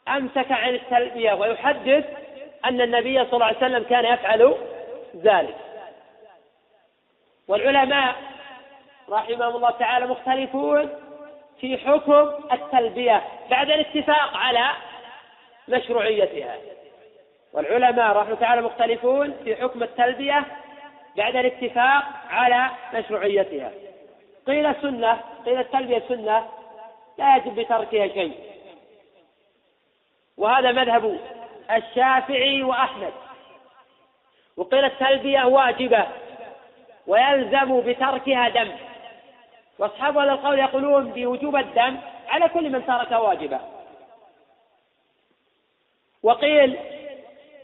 أمسك 0.07 0.51
عن 0.51 0.69
التلبية 0.69 1.33
ويحدث 1.33 2.05
أن 2.65 2.81
النبي 2.81 3.25
صلى 3.25 3.33
الله 3.33 3.45
عليه 3.45 3.57
وسلم 3.57 3.83
كان 3.83 4.05
يفعل 4.05 4.55
ذلك. 5.15 5.55
والعلماء 7.47 8.15
رحمهم 9.09 9.55
الله 9.55 9.71
تعالى 9.71 10.07
مختلفون 10.07 10.89
في 11.61 11.77
حكم 11.77 12.31
التلبية 12.51 13.23
بعد 13.49 13.69
الاتفاق 13.69 14.37
على 14.37 14.69
مشروعيتها. 15.69 16.55
والعلماء 17.53 18.12
رحمه 18.12 18.36
تعالى 18.36 18.62
مختلفون 18.62 19.34
في 19.43 19.55
حكم 19.55 19.84
التلبية 19.84 20.45
بعد 21.17 21.36
الاتفاق 21.36 22.03
على 22.29 22.69
مشروعيتها. 22.93 23.71
قيل 24.47 24.75
سنة 24.82 25.19
قيل 25.45 25.60
التلبية 25.60 26.03
سنة 26.10 26.47
لا 27.17 27.36
يجب 27.36 27.55
بتركها 27.55 28.08
شيء. 28.08 28.34
وهذا 30.38 30.71
مذهب 30.71 31.19
الشافعي 31.71 32.63
وأحمد. 32.63 33.13
وقيل 34.58 34.86
التلبية 34.86 35.43
واجبة 35.45 36.08
ويلزم 37.08 37.82
بتركها 37.82 38.49
دم. 38.49 38.71
وأصحاب 39.79 40.17
هذا 40.17 40.34
القول 40.34 40.60
يقولون 40.60 41.12
بوجوب 41.12 41.55
الدم 41.55 41.97
على 42.29 42.49
كل 42.49 42.69
من 42.69 42.86
ترك 42.86 43.12
واجبا 43.12 43.60
وقيل 46.23 46.79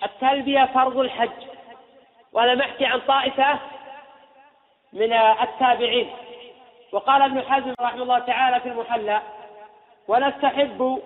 التلبية 0.04 0.66
فرض 0.66 0.98
الحج. 0.98 1.30
وأنا 2.34 2.56
محكي 2.56 2.86
عن 2.86 3.00
طائفة 3.00 3.60
من 4.94 5.14
التابعين. 5.14 6.12
وقال 6.92 7.22
ابن 7.22 7.42
حزم 7.42 7.74
رحمه 7.82 8.04
الله 8.04 8.20
تعالى 8.20 8.60
في 8.60 8.70
المحلى 8.70 9.22
ونستحب 10.08 11.02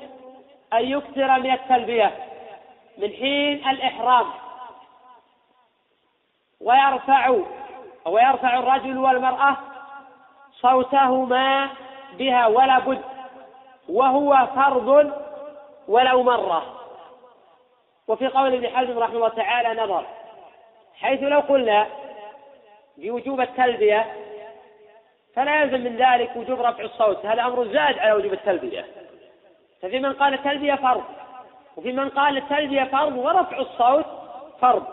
أن 0.73 0.91
يكثر 0.91 1.39
من 1.39 1.51
التلبية 1.51 2.11
من 2.97 3.09
حين 3.09 3.69
الإحرام. 3.69 4.25
ويرفع 6.61 7.35
ويرفع 8.05 8.59
الرجل 8.59 8.97
والمرأة 8.97 9.57
صوتهما 10.51 11.69
بها 12.13 12.47
ولا 12.47 12.79
بد. 12.79 13.01
وهو 13.89 14.47
فرض 14.55 15.13
ولو 15.87 16.23
مرة. 16.23 16.78
وفي 18.09 18.27
قول 18.27 18.53
ابن 18.53 18.67
حزم 18.67 18.99
رحمه 18.99 19.15
الله 19.15 19.29
تعالى 19.29 19.81
نظر 19.81 20.05
حيث 20.99 21.23
لو 21.23 21.39
قلنا 21.39 21.87
بوجوب 22.97 23.41
التلبية 23.41 24.05
فلا 25.35 25.61
يلزم 25.61 25.81
من 25.81 25.97
ذلك 25.97 26.35
وجوب 26.35 26.61
رفع 26.61 26.83
الصوت 26.83 27.25
هذا 27.25 27.41
أمر 27.41 27.65
زاد 27.65 27.99
على 27.99 28.13
وجوب 28.13 28.33
التلبية. 28.33 28.85
ففي 29.81 29.99
من 29.99 30.13
قال 30.13 30.33
التلبية 30.33 30.75
فرض 30.75 31.03
وفي 31.77 31.91
من 31.91 32.09
قال 32.09 32.37
التلبية 32.37 32.83
فرض 32.83 33.17
ورفع 33.17 33.57
الصوت 33.57 34.05
فرض. 34.61 34.83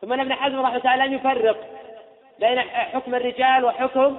ثم 0.00 0.12
ابن 0.12 0.34
حزم 0.34 0.60
رحمه 0.60 0.68
الله 0.68 0.78
تعالى 0.78 1.06
لم 1.06 1.14
يفرق 1.14 1.56
بين 2.38 2.60
حكم 2.60 3.14
الرجال 3.14 3.64
وحكم 3.64 4.16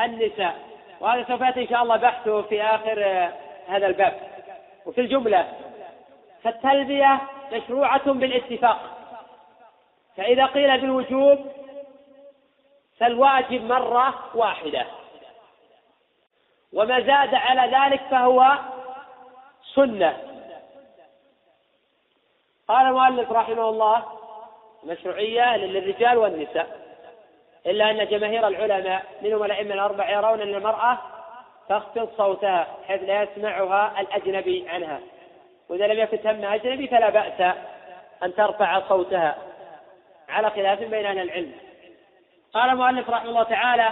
النساء 0.00 0.54
وهذا 1.00 1.24
سوف 1.28 1.40
يأتي 1.40 1.62
إن 1.62 1.68
شاء 1.68 1.82
الله 1.82 1.96
بحثه 1.96 2.42
في 2.42 2.62
آخر 2.62 3.28
هذا 3.68 3.86
الباب. 3.86 4.14
وفي 4.86 5.00
الجملة 5.00 5.46
فالتلبية 6.46 7.20
مشروعة 7.52 8.12
بالاتفاق. 8.12 8.78
فإذا 10.16 10.46
قيل 10.46 10.80
بالوجوب 10.80 11.52
فالواجب 12.98 13.62
مرة 13.64 14.14
واحدة. 14.34 14.86
وما 16.72 17.00
زاد 17.00 17.34
على 17.34 17.76
ذلك 17.76 18.02
فهو 18.10 18.58
سنة. 19.74 20.16
قال 22.68 22.86
المؤلف 22.86 23.32
رحمه 23.32 23.68
الله 23.68 24.04
مشروعية 24.84 25.56
للرجال 25.56 26.18
والنساء. 26.18 26.86
إلا 27.66 27.90
أن 27.90 28.06
جماهير 28.06 28.48
العلماء 28.48 29.04
منهم 29.22 29.44
الأئمة 29.44 29.74
الأربعة 29.74 30.10
يرون 30.10 30.40
أن 30.40 30.54
المرأة 30.54 30.98
تخفض 31.68 32.08
صوتها 32.16 32.66
حيث 32.86 33.02
لا 33.02 33.22
يسمعها 33.22 34.00
الأجنبي 34.00 34.68
عنها. 34.68 35.00
وإذا 35.68 35.86
لم 35.86 35.98
يكن 35.98 36.22
تم 36.22 36.44
أجنبي 36.44 36.88
فلا 36.88 37.10
بأس 37.10 37.56
أن 38.22 38.34
ترفع 38.34 38.88
صوتها 38.88 39.36
على 40.28 40.50
خلاف 40.50 40.78
بين 40.78 41.06
أهل 41.06 41.18
العلم. 41.18 41.52
قال 42.54 42.70
المؤلف 42.70 43.10
رحمه 43.10 43.28
الله 43.28 43.42
تعالى 43.42 43.90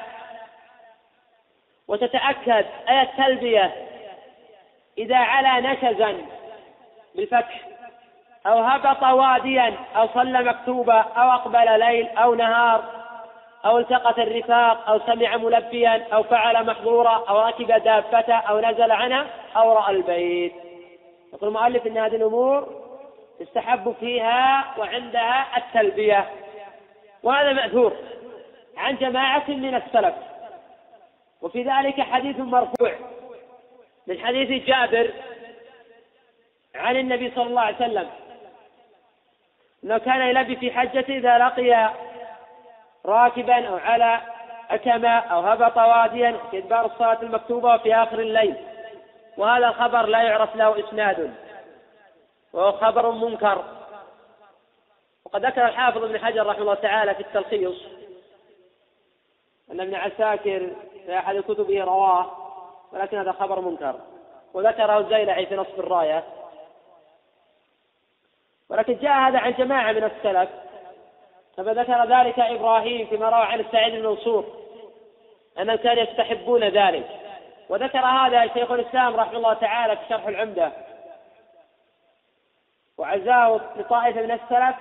وتتأكد 1.89 2.67
أي 2.89 3.03
التلبية 3.03 3.73
إذا 4.99 5.17
علا 5.17 5.73
نشزا 5.73 6.17
بالفتح 7.15 7.61
أو 8.47 8.59
هبط 8.59 9.03
واديا 9.03 9.75
أو 9.97 10.09
صلى 10.15 10.43
مكتوبة 10.43 11.01
أو 11.01 11.31
أقبل 11.31 11.79
ليل 11.79 12.09
أو 12.09 12.35
نهار 12.35 12.85
أو 13.65 13.79
التقط 13.79 14.19
الرفاق 14.19 14.89
أو 14.89 15.01
سمع 15.07 15.37
ملبيا 15.37 16.07
أو 16.13 16.23
فعل 16.23 16.67
محظورا 16.67 17.25
أو 17.29 17.41
ركب 17.41 17.67
دابته 17.67 18.35
أو 18.35 18.61
نزل 18.61 18.93
عنها 18.93 19.27
أو 19.57 19.73
رأى 19.73 19.97
البيت. 19.97 20.64
يقول 21.35 21.49
المؤلف 21.49 21.87
أن 21.87 21.99
هذه 21.99 22.17
الأمور 22.17 22.85
يستحب 23.41 23.95
فيها 24.01 24.75
وعندها 24.79 25.47
التلبية 25.57 26.31
وهذا 27.23 27.53
مأثور 27.53 27.97
عن 28.77 28.97
جماعة 28.97 29.45
من 29.49 29.75
السلف. 29.75 30.15
وفي 31.43 31.63
ذلك 31.63 32.01
حديث 32.01 32.39
مرفوع 32.39 32.93
من 34.07 34.19
حديث 34.19 34.67
جابر 34.67 35.11
عن 36.75 36.97
النبي 36.97 37.33
صلى 37.35 37.47
الله 37.47 37.61
عليه 37.61 37.77
وسلم 37.77 38.11
إنه 39.85 39.99
كان 39.99 40.21
يلبي 40.21 40.57
في 40.57 40.73
حجته 40.73 41.17
إذا 41.17 41.39
لقي 41.39 41.91
راكبا 43.07 43.69
أو 43.69 43.77
على 43.77 44.21
أكما 44.71 45.19
أو 45.19 45.41
هبط 45.41 45.77
واديا 45.77 46.37
في 46.51 46.59
إدبار 46.59 46.87
الصلاة 46.87 47.23
المكتوبة 47.23 47.75
وفي 47.75 47.95
آخر 47.95 48.19
الليل. 48.19 48.57
وهذا 49.37 49.69
الخبر 49.69 50.07
لا 50.07 50.23
يعرف 50.23 50.57
له 50.57 50.89
إسناد. 50.89 51.35
وهو 52.53 52.73
خبر 52.73 53.11
منكر. 53.11 53.65
وقد 55.25 55.47
ذكر 55.47 55.67
الحافظ 55.67 56.05
ابن 56.05 56.19
حجر 56.19 56.47
رحمه 56.47 56.63
الله 56.63 56.75
تعالى 56.75 57.15
في 57.15 57.21
التلخيص 57.21 57.83
أن 59.73 59.81
ابن 59.81 59.95
عساكر 59.95 60.73
في 61.07 61.19
أحد 61.19 61.37
كتبه 61.37 61.85
رواه 61.85 62.31
ولكن 62.93 63.19
هذا 63.19 63.33
خبر 63.33 63.61
منكر. 63.61 64.01
وذكره 64.55 64.99
الزيلعي 64.99 65.47
في 65.47 65.57
نصف 65.57 65.79
الراية. 65.79 66.25
ولكن 68.69 68.99
جاء 68.99 69.13
هذا 69.13 69.39
عن 69.39 69.53
جماعة 69.53 69.93
من 69.93 70.05
السلف 70.05 70.49
كما 71.57 71.73
ذكر 71.75 72.05
ذلك 72.05 72.39
إبراهيم 72.39 73.07
فيما 73.07 73.29
روى 73.29 73.45
عن 73.45 73.61
السعيد 73.61 73.95
بن 73.95 74.07
منصور 74.07 74.45
أنهم 75.59 75.77
كانوا 75.77 76.03
يستحبون 76.03 76.65
ذلك. 76.65 77.24
وذكر 77.69 77.99
هذا 77.99 78.47
شيخ 78.55 78.71
الإسلام 78.71 79.17
رحمه 79.17 79.37
الله 79.37 79.55
تعالى 79.55 79.97
في 79.97 80.03
شرح 80.09 80.27
العمدة. 80.27 80.73
وعزاه 82.99 83.61
لطائفة 83.77 84.23
من 84.23 84.31
السلف 84.31 84.77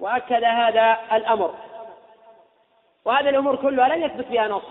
وأكد 0.00 0.44
هذا 0.44 0.98
الأمر. 1.12 1.54
وهذه 3.04 3.28
الأمور 3.28 3.56
كلها 3.56 3.88
لم 3.88 4.02
يثبت 4.02 4.26
فيها 4.26 4.48
نص. 4.48 4.64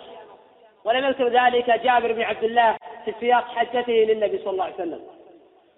ولم 0.83 1.05
يذكر 1.05 1.27
ذلك 1.27 1.69
جابر 1.69 2.11
بن 2.13 2.21
عبد 2.21 2.43
الله 2.43 2.77
في 3.05 3.13
سياق 3.19 3.47
حجته 3.47 3.93
للنبي 3.93 4.37
صلى 4.37 4.49
الله 4.49 4.63
عليه 4.63 4.73
وسلم. 4.73 5.15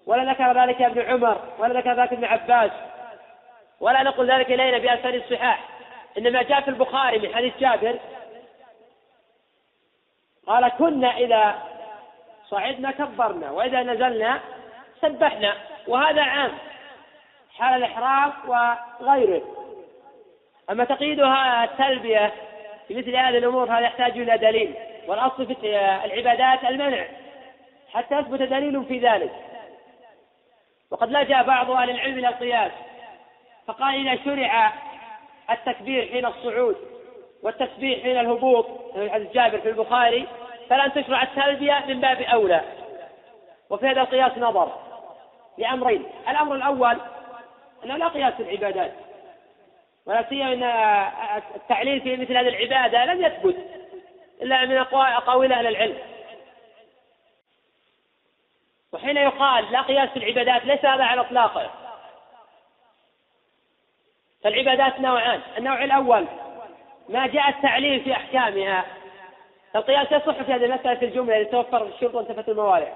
ولا 0.08 0.32
ذكر 0.32 0.62
ذلك 0.62 0.82
ابن 0.82 1.00
عمر 1.00 1.38
ولا 1.58 1.80
ذكر 1.80 1.92
ذلك 1.92 2.12
ابن 2.12 2.24
عباس 2.24 2.70
ولا 3.80 4.02
نقول 4.02 4.30
ذلك 4.30 4.52
إلينا 4.52 4.78
بأسانيد 4.78 5.22
الصحاح 5.22 5.68
إنما 6.18 6.42
جاء 6.42 6.60
في 6.60 6.68
البخاري 6.68 7.18
من 7.18 7.34
حديث 7.34 7.52
جابر 7.60 7.98
قال 10.48 10.68
كنا 10.68 11.16
إذا 11.16 11.62
صعدنا 12.48 12.90
كبرنا 12.90 13.50
وإذا 13.50 13.82
نزلنا 13.82 14.40
سبحنا 15.02 15.54
وهذا 15.88 16.22
عام 16.22 16.50
حال 17.56 17.84
الإحرام 17.84 18.32
وغيره. 18.46 19.42
أما 20.70 20.84
تقييدها 20.84 21.64
التلبية 21.64 22.32
في 22.88 22.94
مثل 22.94 23.16
هذه 23.16 23.38
الأمور 23.38 23.70
هذا 23.70 23.80
يحتاج 23.80 24.18
إلى 24.18 24.38
دليل 24.38 24.74
والأصل 25.06 25.46
في 25.46 25.78
العبادات 26.04 26.64
المنع 26.64 27.04
حتى 27.92 28.18
يثبت 28.18 28.42
دليل 28.42 28.84
في 28.84 28.98
ذلك. 28.98 29.32
وقد 30.90 31.10
لجأ 31.12 31.42
بعض 31.42 31.70
أهل 31.70 31.90
العلم 31.90 32.18
إلى 32.18 32.28
القياس 32.28 32.72
فقال 33.66 34.08
إذا 34.08 34.24
شرع 34.24 34.72
التكبير 35.50 36.08
حين 36.12 36.26
الصعود 36.26 36.76
والتسبيح 37.42 38.02
حين 38.02 38.18
الهبوط 38.20 38.66
في 38.94 39.10
حديث 39.10 39.32
جابر 39.32 39.60
في 39.60 39.68
البخاري 39.68 40.28
فلن 40.70 40.92
تشرع 40.92 41.22
التلبية 41.22 41.84
من 41.88 42.00
باب 42.00 42.22
أولى. 42.22 42.62
وفي 43.70 43.86
هذا 43.86 44.00
القياس 44.00 44.38
نظر 44.38 44.72
لأمرين. 45.58 46.04
الأمر 46.28 46.54
الأول 46.54 46.98
أنه 47.84 47.96
لا 47.96 48.08
قياس 48.08 48.34
العبادات 48.40 48.92
ولا 50.06 50.28
سيما 50.28 50.52
أن 50.52 50.62
التعليل 51.54 52.00
في 52.00 52.16
مثل 52.16 52.36
هذه 52.36 52.48
العبادة 52.48 53.04
لم 53.04 53.24
يثبت 53.24 53.56
إلا 54.42 54.64
من 54.64 54.76
أقاويل 54.76 55.52
أهل 55.52 55.66
العلم. 55.66 55.98
وحين 58.92 59.16
يقال 59.16 59.72
لا 59.72 59.80
قياس 59.80 60.08
في 60.08 60.16
العبادات 60.16 60.64
ليس 60.64 60.84
هذا 60.84 61.04
على 61.04 61.20
إطلاقه. 61.20 61.70
فالعبادات 64.44 65.00
نوعان. 65.00 65.40
النوع 65.58 65.84
الأول 65.84 66.26
ما 67.08 67.26
جاء 67.26 67.48
التعليل 67.48 68.00
في 68.00 68.12
أحكامها. 68.12 68.84
القياس 69.76 70.12
يصح 70.12 70.42
في 70.42 70.52
هذه 70.52 70.64
المسألة 70.64 70.94
في 70.94 71.04
الجملة 71.04 71.36
إذا 71.36 71.50
توفر 71.50 71.86
الشرط 71.86 72.14
وانتفت 72.14 72.48
الموارع 72.48 72.92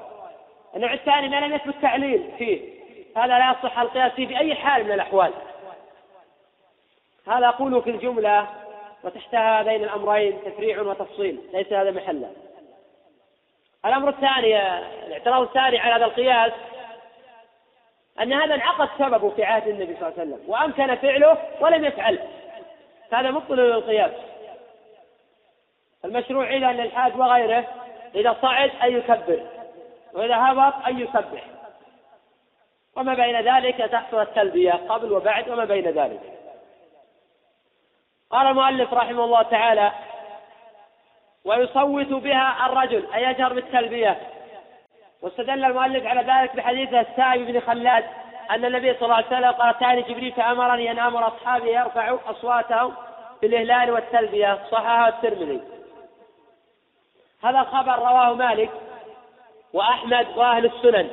النوع 0.77 0.93
الثاني 0.93 1.29
ما 1.29 1.37
لم 1.41 1.55
يثبت 1.55 1.75
تعليل 1.83 2.31
فيه. 2.39 2.61
هذا 3.17 3.39
لا 3.39 3.51
يصح 3.51 3.79
القياس 3.79 4.13
فيه 4.13 4.27
بأي 4.27 4.55
حال 4.55 4.85
من 4.85 4.93
الأحوال. 4.93 5.33
هذا 7.29 7.49
أقوله 7.49 7.81
في 7.81 7.91
الجملة 7.91 8.47
وتحتها 9.05 9.61
هذين 9.61 9.85
الأمرين 9.85 10.39
تفريع 10.45 10.81
وتفصيل 10.81 11.41
ليس 11.53 11.73
هذا 11.73 11.91
محله 11.91 12.31
الأمر 13.85 14.09
الثاني 14.09 14.79
الاعتراض 15.07 15.43
الثاني 15.43 15.79
على 15.79 15.95
هذا 15.95 16.05
القياس 16.05 16.53
أن 18.21 18.33
هذا 18.33 18.55
انعقد 18.55 18.89
سببه 18.99 19.31
في 19.31 19.45
عهد 19.45 19.69
النبي 19.69 19.97
صلى 20.01 20.09
الله 20.09 20.21
عليه 20.21 20.31
وسلم 20.31 20.41
وأمكن 20.47 20.95
فعله 20.95 21.39
ولم 21.61 21.85
يفعل 21.85 22.19
هذا 23.15 23.31
مبطل 23.31 23.57
للقياس. 23.57 24.11
المشروع 26.05 26.51
إذا 26.51 26.73
للحاج 26.73 27.17
وغيره 27.17 27.65
إذا 28.15 28.37
صعد 28.43 28.71
أن 28.83 28.97
يكبر 28.97 29.43
وإذا 30.13 30.37
هبط 30.37 30.87
أن 30.87 31.01
يسبح. 31.01 31.45
وما 32.97 33.15
بين 33.15 33.41
ذلك 33.41 33.77
تحصل 33.77 34.21
التلبية 34.21 34.73
قبل 34.73 35.13
وبعد 35.13 35.49
وما 35.49 35.65
بين 35.65 35.85
ذلك. 35.85 36.21
قال 38.31 38.47
المؤلف 38.47 38.95
رحمه 38.95 39.25
الله 39.25 39.43
تعالى 39.43 39.93
ويصوت 41.45 42.07
بها 42.07 42.67
الرجل. 42.67 43.13
أي 43.15 43.23
يجهر 43.23 43.53
بالتلبية. 43.53 44.19
واستدل 45.23 45.65
المؤلف 45.65 46.07
على 46.07 46.21
ذلك 46.21 46.57
بحديث 46.57 46.95
السائب 46.95 47.47
بن 47.47 47.61
خلاد. 47.61 48.05
أن 48.51 48.65
النبي 48.65 48.95
صلى 48.95 49.03
الله 49.03 49.15
عليه 49.15 49.27
وسلم 49.27 49.51
قال 49.51 49.75
اتاني 49.75 50.03
جبريل 50.03 50.33
فأمرني 50.33 50.91
أن 50.91 50.99
آمر 50.99 51.29
أصحابي 51.29 51.71
يرفعوا 51.73 52.19
أصواتهم 52.27 52.95
بالإهلال 53.43 53.91
والتلبية. 53.91 54.59
صححه 54.71 55.09
الترمذي. 55.09 55.61
هذا 57.43 57.61
الخبر 57.61 57.99
رواه 57.99 58.35
مالك 58.35 58.71
وأحمد 59.73 60.27
وأهل 60.37 60.67
السنن 60.67 61.11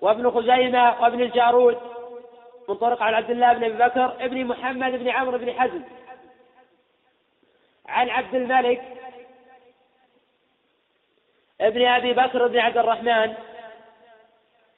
وابن 0.00 0.30
خزيمة 0.30 1.02
وابن 1.02 1.22
الجارود 1.22 1.78
من 2.68 2.74
طرق 2.74 3.02
عن 3.02 3.14
عبد 3.14 3.30
الله 3.30 3.52
بن 3.52 3.64
أبي 3.64 3.84
بكر 3.84 4.16
ابن 4.20 4.44
محمد 4.44 4.92
بن 4.92 5.08
عمرو 5.08 5.38
بن 5.38 5.52
حزم. 5.52 5.82
عن 7.88 8.10
عبد 8.10 8.34
الملك 8.34 8.82
ابن 11.60 11.86
أبي 11.86 12.12
بكر 12.12 12.46
بن 12.48 12.58
عبد 12.58 12.78
الرحمن 12.78 13.34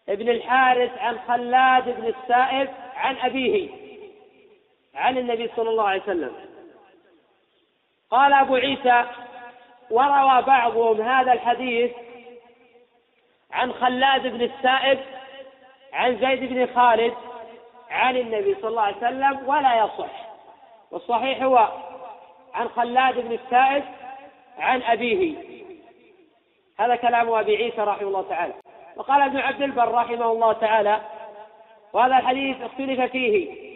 ابن 0.09 0.29
الحارث 0.29 0.99
عن 0.99 1.19
خلاد 1.29 2.01
بن 2.01 2.07
السائب 2.07 2.69
عن 2.97 3.17
أبيه 3.17 3.69
عن 4.95 5.19
النبي 5.19 5.51
صلى 5.57 5.71
الله 5.71 5.89
عليه 5.89 6.03
وسلم. 6.03 6.35
قال 8.11 8.33
أبو 8.33 8.57
عيسى 8.57 9.05
وروى 9.91 10.43
بعضهم 10.43 11.01
هذا 11.01 11.33
الحديث 11.33 11.93
عن 13.51 13.73
خلاد 13.73 14.27
بن 14.27 14.43
السائب 14.43 14.99
عن 15.93 16.19
زيد 16.19 16.53
بن 16.53 16.75
خالد 16.75 17.15
عن 17.91 18.17
النبي 18.17 18.55
صلى 18.55 18.69
الله 18.69 18.83
عليه 18.83 18.97
وسلم 18.97 19.49
ولا 19.49 19.85
يصح. 19.85 20.27
والصحيح 20.91 21.43
هو 21.43 21.69
عن 22.55 22.69
خلاد 22.69 23.21
بن 23.21 23.33
السائب 23.33 23.85
عن 24.59 24.83
أبيه. 24.83 25.37
هذا 26.79 26.97
كلام 26.97 27.31
أبي 27.31 27.57
عيسى 27.57 27.81
رحمه 27.81 28.09
الله 28.09 28.29
تعالى. 28.29 28.55
وقال 28.97 29.23
ابن 29.23 29.37
عبد 29.37 29.63
البر 29.63 29.93
رحمه 29.93 30.33
الله 30.33 30.53
تعالى 30.53 31.01
وهذا 31.93 32.17
الحديث 32.19 32.57
اختلف 32.63 33.01
فيه 33.01 33.67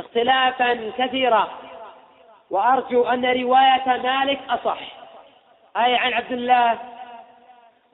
اختلافا 0.00 0.92
كثيرا 0.98 1.48
وأرجو 2.50 3.04
أن 3.04 3.24
رواية 3.24 3.86
مالك 3.86 4.40
أصح 4.48 4.78
أي 5.76 5.96
عن 5.96 6.12
عبد 6.12 6.32
الله 6.32 6.78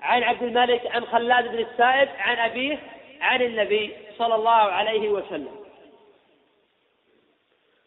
عن 0.02 0.22
عبد 0.22 0.42
الملك 0.42 0.86
عن 0.94 1.04
خلاد 1.04 1.48
بن 1.48 1.58
السائب 1.58 2.08
عن 2.18 2.36
أبيه 2.36 2.78
عن 3.20 3.42
النبي 3.42 3.96
صلى 4.18 4.34
الله 4.34 4.50
عليه 4.50 5.08
وسلم. 5.08 5.60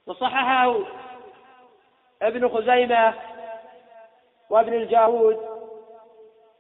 وصححه 0.08 0.79
ابن 2.21 2.49
خزيمة 2.49 3.13
وابن 4.49 4.73
الجارود 4.73 5.39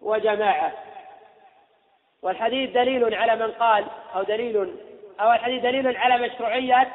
وجماعة. 0.01 0.82
والحديث 2.23 2.69
دليل 2.69 3.15
على 3.15 3.35
من 3.35 3.51
قال 3.51 3.85
أو 4.15 4.23
دليل 4.23 4.73
أو 5.19 5.33
الحديث 5.33 5.61
دليل 5.61 5.97
على 5.97 6.27
مشروعية 6.27 6.93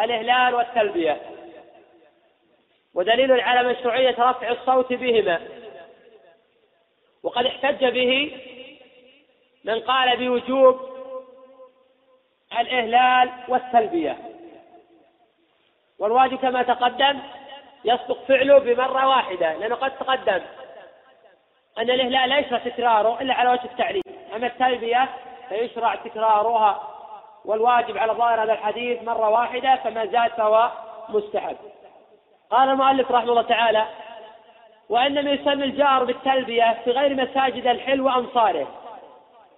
الإهلال 0.00 0.54
والتلبية. 0.54 1.20
ودليل 2.94 3.40
على 3.40 3.68
مشروعية 3.68 4.14
رفع 4.18 4.50
الصوت 4.50 4.92
بهما. 4.92 5.40
وقد 7.22 7.46
احتج 7.46 7.84
به 7.84 8.40
من 9.64 9.80
قال 9.80 10.16
بوجوب 10.16 10.80
الإهلال 12.60 13.30
والتلبية. 13.48 14.16
والواجب 15.98 16.38
كما 16.38 16.62
تقدم 16.62 17.18
يصدق 17.84 18.24
فعله 18.28 18.58
بمرة 18.58 19.08
واحدة 19.08 19.54
لأنه 19.54 19.74
قد 19.74 19.98
تقدم 19.98 20.40
أن 21.78 21.90
الإهلال 21.90 22.28
ليس 22.28 22.62
تكراره 22.64 23.20
إلا 23.20 23.34
على 23.34 23.50
وجه 23.50 23.64
التعليم 23.64 24.05
أما 24.36 24.46
التلبية 24.46 25.08
فيشرع 25.48 25.94
تكرارها 25.94 26.82
والواجب 27.44 27.98
على 27.98 28.12
ظاهر 28.12 28.42
هذا 28.42 28.52
الحديث 28.52 29.02
مرة 29.02 29.28
واحدة 29.28 29.76
فما 29.76 30.06
زاد 30.06 30.30
فهو 30.30 30.70
مستحب. 31.08 31.56
قال 32.50 32.68
المؤلف 32.68 33.10
رحمه 33.10 33.30
الله 33.30 33.42
تعالى 33.42 33.86
وإنما 34.88 35.30
يسمى 35.30 35.64
الجار 35.64 36.04
بالتلبية 36.04 36.78
في 36.84 36.90
غير 36.90 37.14
مساجد 37.14 37.66
الحل 37.66 38.00
وأمصاره. 38.00 38.66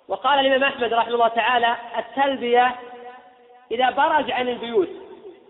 وقال 0.08 0.38
الإمام 0.46 0.64
أحمد 0.64 0.92
رحمه 0.92 1.14
الله 1.14 1.28
تعالى 1.28 1.76
التلبية 1.98 2.74
إذا 3.70 3.90
برز 3.90 4.30
عن 4.30 4.48
البيوت 4.48 4.88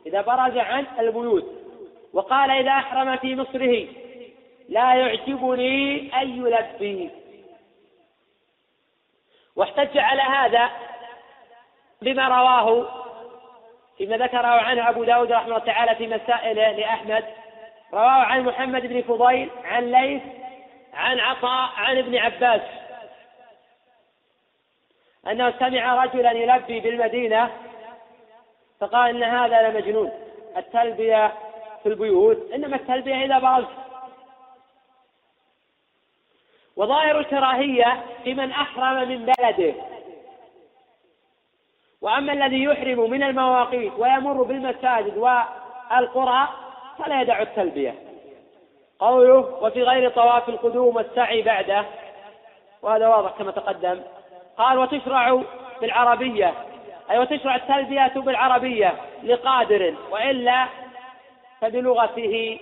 إذا 0.07 0.21
برز 0.21 0.57
عن 0.57 0.87
البيوت. 0.99 1.45
وقال 2.13 2.51
إذا 2.51 2.71
أحرم 2.71 3.17
في 3.17 3.37
مصره 3.37 3.87
لا 4.69 4.95
يعجبني 4.95 6.11
أن 6.23 6.29
يلبي 6.29 7.11
واحتج 9.59 9.99
على 9.99 10.23
هذا 10.23 10.71
بما 12.03 12.29
رواه 12.29 12.87
فيما 13.99 14.17
ذكره 14.17 14.47
عنه 14.47 14.89
أبو 14.89 15.05
داود 15.05 15.33
رحمه 15.33 15.47
الله 15.47 15.59
تعالى 15.59 15.95
في 15.95 16.07
مسائله 16.07 16.73
لأحمد 16.73 17.25
رواه 17.93 18.23
عن 18.25 18.45
محمد 18.45 18.87
بن 18.87 19.03
فضيل 19.03 19.51
عن 19.65 19.91
ليث 19.91 20.23
عن 20.95 21.21
عطاء 21.21 21.71
عن 21.77 21.99
ابن 21.99 22.17
عباس. 22.17 22.61
أنه 25.27 25.55
سمع 25.59 26.05
رجلا 26.05 26.33
يلبي 26.33 26.81
بالمدينة 26.81 27.51
فقال 28.81 29.17
إن 29.17 29.23
هذا 29.23 29.69
لمجنون 29.69 30.13
التلبية 30.57 31.33
في 31.83 31.89
البيوت 31.89 32.51
إنما 32.55 32.77
التلبية 32.77 33.25
إذا 33.25 33.39
برزت 33.39 33.88
وظاهر 36.79 37.19
الكراهية 37.19 38.05
في 38.25 38.35
من 38.35 38.51
أحرم 38.51 39.09
من 39.09 39.27
بلده. 39.27 39.75
وأما 42.01 42.33
الذي 42.33 42.63
يحرم 42.63 43.11
من 43.11 43.23
المواقيت 43.23 43.93
ويمر 43.99 44.43
بالمساجد 44.43 45.17
والقرى 45.17 46.49
فلا 46.99 47.21
يدع 47.21 47.43
التلبية. 47.43 47.95
قوله 48.99 49.59
وفي 49.63 49.83
غير 49.83 50.11
طواف 50.11 50.49
القدوم 50.49 50.97
والسعي 50.97 51.43
بعده. 51.43 51.85
وهذا 52.83 53.09
واضح 53.09 53.31
كما 53.31 53.51
تقدم. 53.51 54.01
قال 54.59 54.79
وتشرع 54.79 55.43
بالعربية. 55.81 56.55
أي 57.11 57.19
وتشرع 57.19 57.57
التلبية 57.57 58.13
بالعربية 58.17 58.95
لقادر 59.23 59.95
وإلا 60.11 60.67
فبلغته 61.61 62.61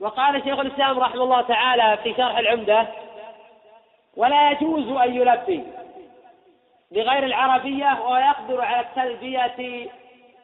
وقال 0.00 0.42
شيخ 0.44 0.58
الإسلام 0.58 0.98
رحمه 0.98 1.22
الله 1.22 1.40
تعالى 1.40 1.98
في 2.02 2.14
شرح 2.14 2.38
العمدة 2.38 2.86
ولا 4.16 4.50
يجوز 4.50 4.88
أن 4.88 5.14
يلبي 5.14 5.64
بغير 6.90 7.24
العربية 7.24 8.00
ويقدر 8.08 8.60
على 8.60 8.80
التلبية 8.80 9.90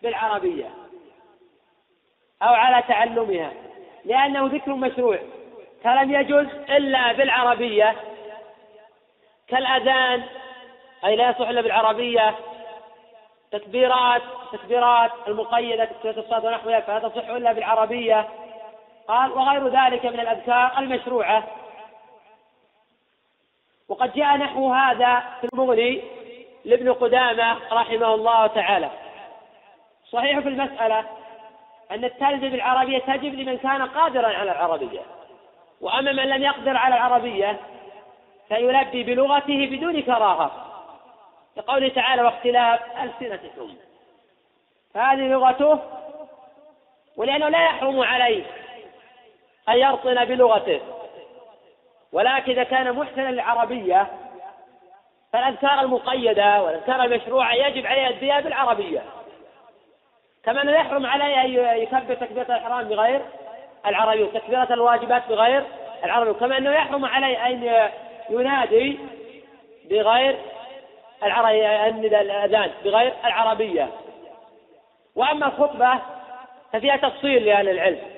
بالعربية 0.02 0.70
أو 2.42 2.54
على 2.54 2.82
تعلمها 2.88 3.52
لأنه 4.04 4.46
ذكر 4.46 4.74
مشروع 4.74 5.18
فلم 5.84 6.14
يجوز 6.14 6.46
إلا 6.70 7.12
بالعربية 7.12 7.96
كالأذان 9.48 10.22
أي 11.04 11.16
لا 11.16 11.30
يصح 11.30 11.48
إلا 11.48 11.60
بالعربية 11.60 12.34
تكبيرات 13.50 14.22
تكبيرات 14.52 15.10
المقيدة 15.28 15.84
تكبيرة 15.84 16.20
الصلاة 16.20 16.46
ونحوها 16.46 16.80
فلا 16.80 17.08
تصح 17.08 17.28
إلا 17.28 17.52
بالعربية. 17.52 18.28
قال 19.08 19.32
وغير 19.32 19.68
ذلك 19.68 20.06
من 20.06 20.20
الأذكار 20.20 20.78
المشروعة. 20.78 21.44
وقد 23.88 24.12
جاء 24.12 24.36
نحو 24.36 24.72
هذا 24.72 25.22
في 25.40 25.48
المغني 25.52 26.02
لابن 26.64 26.92
قدامة 26.92 27.58
رحمه 27.72 28.14
الله 28.14 28.46
تعالى. 28.46 28.90
صحيح 30.10 30.38
في 30.38 30.48
المسألة 30.48 31.04
أن 31.90 32.04
التلبية 32.04 32.48
بالعربية 32.48 32.98
تجب 32.98 33.34
لمن 33.34 33.58
كان 33.58 33.82
قادرا 33.82 34.26
على 34.26 34.52
العربية. 34.52 35.00
وأما 35.80 36.12
من 36.12 36.28
لم 36.28 36.42
يقدر 36.42 36.76
على 36.76 36.94
العربية 36.94 37.60
فيلبي 38.48 39.02
بلغته 39.02 39.66
بدون 39.70 40.02
كراهة. 40.02 40.72
لقوله 41.56 41.88
تعالى 41.88 42.22
واختلاف 42.22 42.80
ألسنتكم 43.02 43.74
فهذه 44.94 45.20
لغته 45.20 45.78
ولأنه 47.16 47.48
لا 47.48 47.64
يحرم 47.64 48.00
عليه 48.00 48.44
أن 49.68 49.78
يرطن 49.78 50.24
بلغته. 50.24 50.80
ولكن 52.12 52.52
إذا 52.52 52.62
كان 52.62 52.92
محسنا 52.92 53.30
للعربية 53.30 54.06
فالأذكار 55.32 55.80
المقيدة 55.80 56.62
والأذكار 56.62 57.04
المشروعة 57.04 57.54
يجب 57.54 57.86
عليه 57.86 58.06
الدية 58.06 58.40
بالعربية. 58.40 59.02
كما 60.44 60.62
أنه 60.62 60.72
يحرم 60.72 61.06
عليه 61.06 61.42
أن 61.42 61.78
يكبر 61.82 62.14
تكبيرة 62.14 62.46
الإحرام 62.46 62.88
بغير 62.88 63.20
العربية 63.86 64.24
وتكبيرة 64.24 64.68
الواجبات 64.70 65.28
بغير 65.28 65.64
العربية 66.04 66.32
كما 66.32 66.58
أنه 66.58 66.70
يحرم 66.70 67.04
عليه 67.04 67.46
أن 67.46 67.90
ينادي 68.30 68.98
بغير 69.90 70.38
العربية 71.22 71.88
الأذان 72.20 72.70
بغير 72.84 73.12
العربية. 73.24 73.88
وأما 75.16 75.46
الخطبة 75.46 75.98
ففيها 76.72 76.96
تفصيل 76.96 77.44
لأهل 77.44 77.68
العلم. 77.68 78.11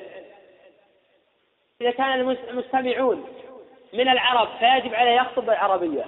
إذا 1.84 1.92
كان 1.92 2.36
المستمعون 2.50 3.24
من 3.92 4.08
العرب 4.08 4.48
فيجب 4.58 4.94
عليه 4.94 5.10
يخطب 5.10 5.46
بالعربية. 5.46 6.04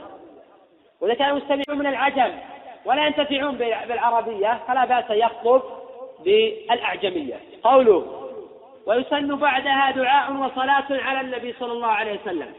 وإذا 1.00 1.14
كان 1.14 1.30
المستمعون 1.30 1.78
من 1.78 1.86
العجم 1.86 2.38
ولا 2.84 3.06
ينتفعون 3.06 3.56
بالعربية 3.56 4.60
فلا 4.68 4.84
بأس 4.84 5.04
يخطب 5.10 5.62
بالأعجمية. 6.24 7.40
قوله 7.62 8.30
ويسن 8.86 9.36
بعدها 9.36 9.90
دعاء 9.90 10.32
وصلاة 10.32 10.86
على 10.90 11.20
النبي 11.20 11.54
صلى 11.60 11.72
الله 11.72 11.88
عليه 11.88 12.20
وسلم. 12.20 12.54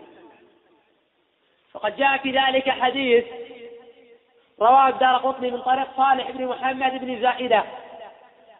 وقد 1.73 1.97
جاء 1.97 2.17
في 2.17 2.31
ذلك 2.31 2.69
حديث 2.69 3.25
رواه 4.61 4.89
الدار 4.89 5.17
قطني 5.17 5.51
من 5.51 5.61
طريق 5.61 5.87
صالح 5.97 6.31
بن 6.31 6.47
محمد 6.47 7.05
بن 7.05 7.21
زائدة 7.21 7.63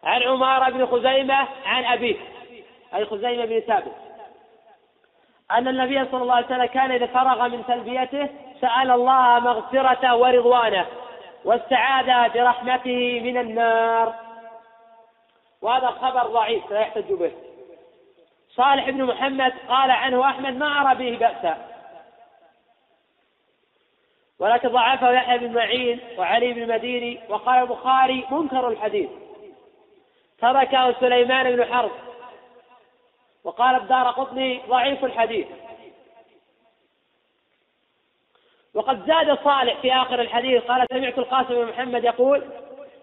عن 0.04 0.22
عمارة 0.22 0.70
بن 0.70 0.86
خزيمة 0.86 1.48
عن 1.66 1.84
أبيه 1.84 2.16
أي 2.94 3.04
خزيمة 3.04 3.44
بن 3.44 3.60
ثابت. 3.60 4.07
أن 5.50 5.68
النبي 5.68 6.04
صلى 6.04 6.22
الله 6.22 6.34
عليه 6.34 6.46
وسلم 6.46 6.64
كان 6.64 6.92
إذا 6.92 7.06
فرغ 7.06 7.48
من 7.48 7.66
تلبيته 7.66 8.28
سأل 8.60 8.90
الله 8.90 9.38
مغفرته 9.38 10.16
ورضوانه 10.16 10.86
واستعاذ 11.44 12.32
برحمته 12.32 13.20
من 13.24 13.38
النار. 13.38 14.14
وهذا 15.62 15.86
خبر 15.86 16.22
ضعيف 16.22 16.70
لا 16.70 16.80
يحتج 16.80 17.12
به. 17.12 17.32
صالح 18.50 18.90
بن 18.90 19.04
محمد 19.04 19.52
قال 19.68 19.90
عنه 19.90 20.30
أحمد 20.30 20.56
ما 20.56 20.80
أرى 20.80 20.94
به 20.94 21.18
بأسا. 21.18 21.56
ولكن 24.38 24.68
ضعفه 24.68 25.10
يحيى 25.10 25.38
بن 25.38 25.54
معين 25.54 26.00
وعلي 26.18 26.52
بن 26.52 26.62
المديني 26.62 27.20
وقال 27.28 27.62
البخاري 27.62 28.26
منكر 28.30 28.68
الحديث. 28.68 29.10
تركه 30.38 30.92
سليمان 31.00 31.56
بن 31.56 31.74
حرب. 31.74 31.90
وقال 33.48 33.76
الدار 33.76 34.10
قطني 34.10 34.60
ضعيف 34.68 35.04
الحديث. 35.04 35.46
وقد 38.74 39.06
زاد 39.06 39.38
صالح 39.44 39.80
في 39.80 39.92
آخر 39.92 40.20
الحديث 40.20 40.62
قال 40.62 40.86
سمعت 40.90 41.18
القاسم 41.18 41.54
بن 41.54 41.68
محمد 41.68 42.04
يقول 42.04 42.44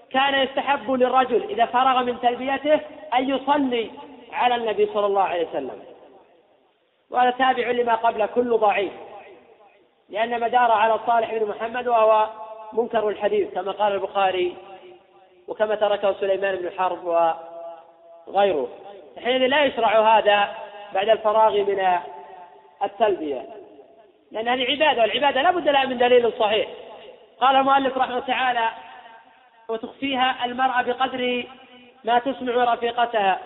كان 0.10 0.44
يستحب 0.44 0.92
للرجل 0.92 1.44
إذا 1.44 1.66
فرغ 1.66 2.04
من 2.04 2.20
تلبيته 2.20 2.80
أن 3.14 3.30
يصلي 3.30 3.92
على 4.32 4.56
النبي 4.56 4.86
صلى 4.94 5.06
الله 5.06 5.22
عليه 5.22 5.48
وسلم. 5.50 5.84
وهذا 7.10 7.32
تابع 7.32 7.72
لما 7.72 7.96
قبل 7.96 8.26
كل 8.26 8.58
ضعيف 8.58 8.94
لأن 10.10 10.40
مدار 10.40 10.72
على 10.72 11.00
صالح 11.08 11.34
بن 11.34 11.46
محمد 11.50 11.88
وهو 11.88 12.30
منكر 12.74 13.10
الحديث 13.10 13.54
كما 13.54 13.72
قال 13.72 13.94
البخاري 13.94 14.56
وكما 15.48 15.76
تركه 15.76 16.14
سليمان 16.14 16.56
بن 16.56 16.72
حرب 16.78 17.34
وغيره. 18.28 18.68
حين 19.24 19.44
لا 19.44 19.66
يشرع 19.66 20.18
هذا 20.18 20.56
بعد 20.94 21.10
الفراغ 21.10 21.54
من 21.54 22.00
التلبية. 22.84 23.46
لأن 24.32 24.48
هذه 24.48 24.72
عبادة 24.72 25.02
والعبادة 25.02 25.42
لا 25.42 25.52
بد 25.52 25.70
لها 25.70 25.86
من 25.86 25.98
دليل 25.98 26.34
صحيح. 26.40 26.68
قال 27.40 27.56
المؤلف 27.56 27.98
رحمه 27.98 28.14
الله 28.14 28.28
تعالى 28.28 28.70
وتخفيها 29.70 30.46
المرأة 30.46 30.82
بقدر 30.82 31.44
ما 32.04 32.20
تسمع 32.20 32.74
رفيقتها. 32.74 33.40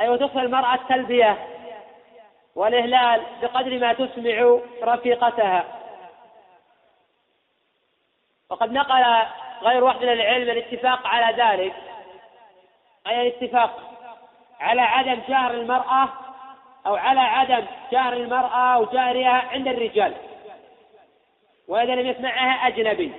أي 0.00 0.08
وتخفي 0.08 0.38
المرأة 0.38 0.74
التلبية 0.74 1.46
والإهلال 2.54 3.22
بقدر 3.42 3.78
ما 3.78 3.92
تسمع 3.92 4.58
رفيقتها. 4.82 5.64
وقد 8.50 8.72
نقل 8.72 9.04
غير 9.62 9.84
واحد 9.84 10.02
من 10.02 10.12
العلم 10.12 10.50
الاتفاق 10.50 11.06
على 11.06 11.42
ذلك. 11.42 11.74
أي 13.06 13.28
الاتفاق 13.28 13.93
على 14.64 14.80
عدم 14.80 15.20
جهر 15.28 15.50
المرأة 15.50 16.08
أو 16.86 16.96
على 16.96 17.20
عدم 17.20 17.66
جهر 17.92 18.12
المرأة 18.12 18.74
أو 18.74 18.84
جهرها 18.84 19.42
عند 19.52 19.68
الرجال. 19.68 20.14
وإذا 21.68 21.94
لم 21.94 22.06
يسمعها 22.06 22.66
أجنبي 22.66 23.12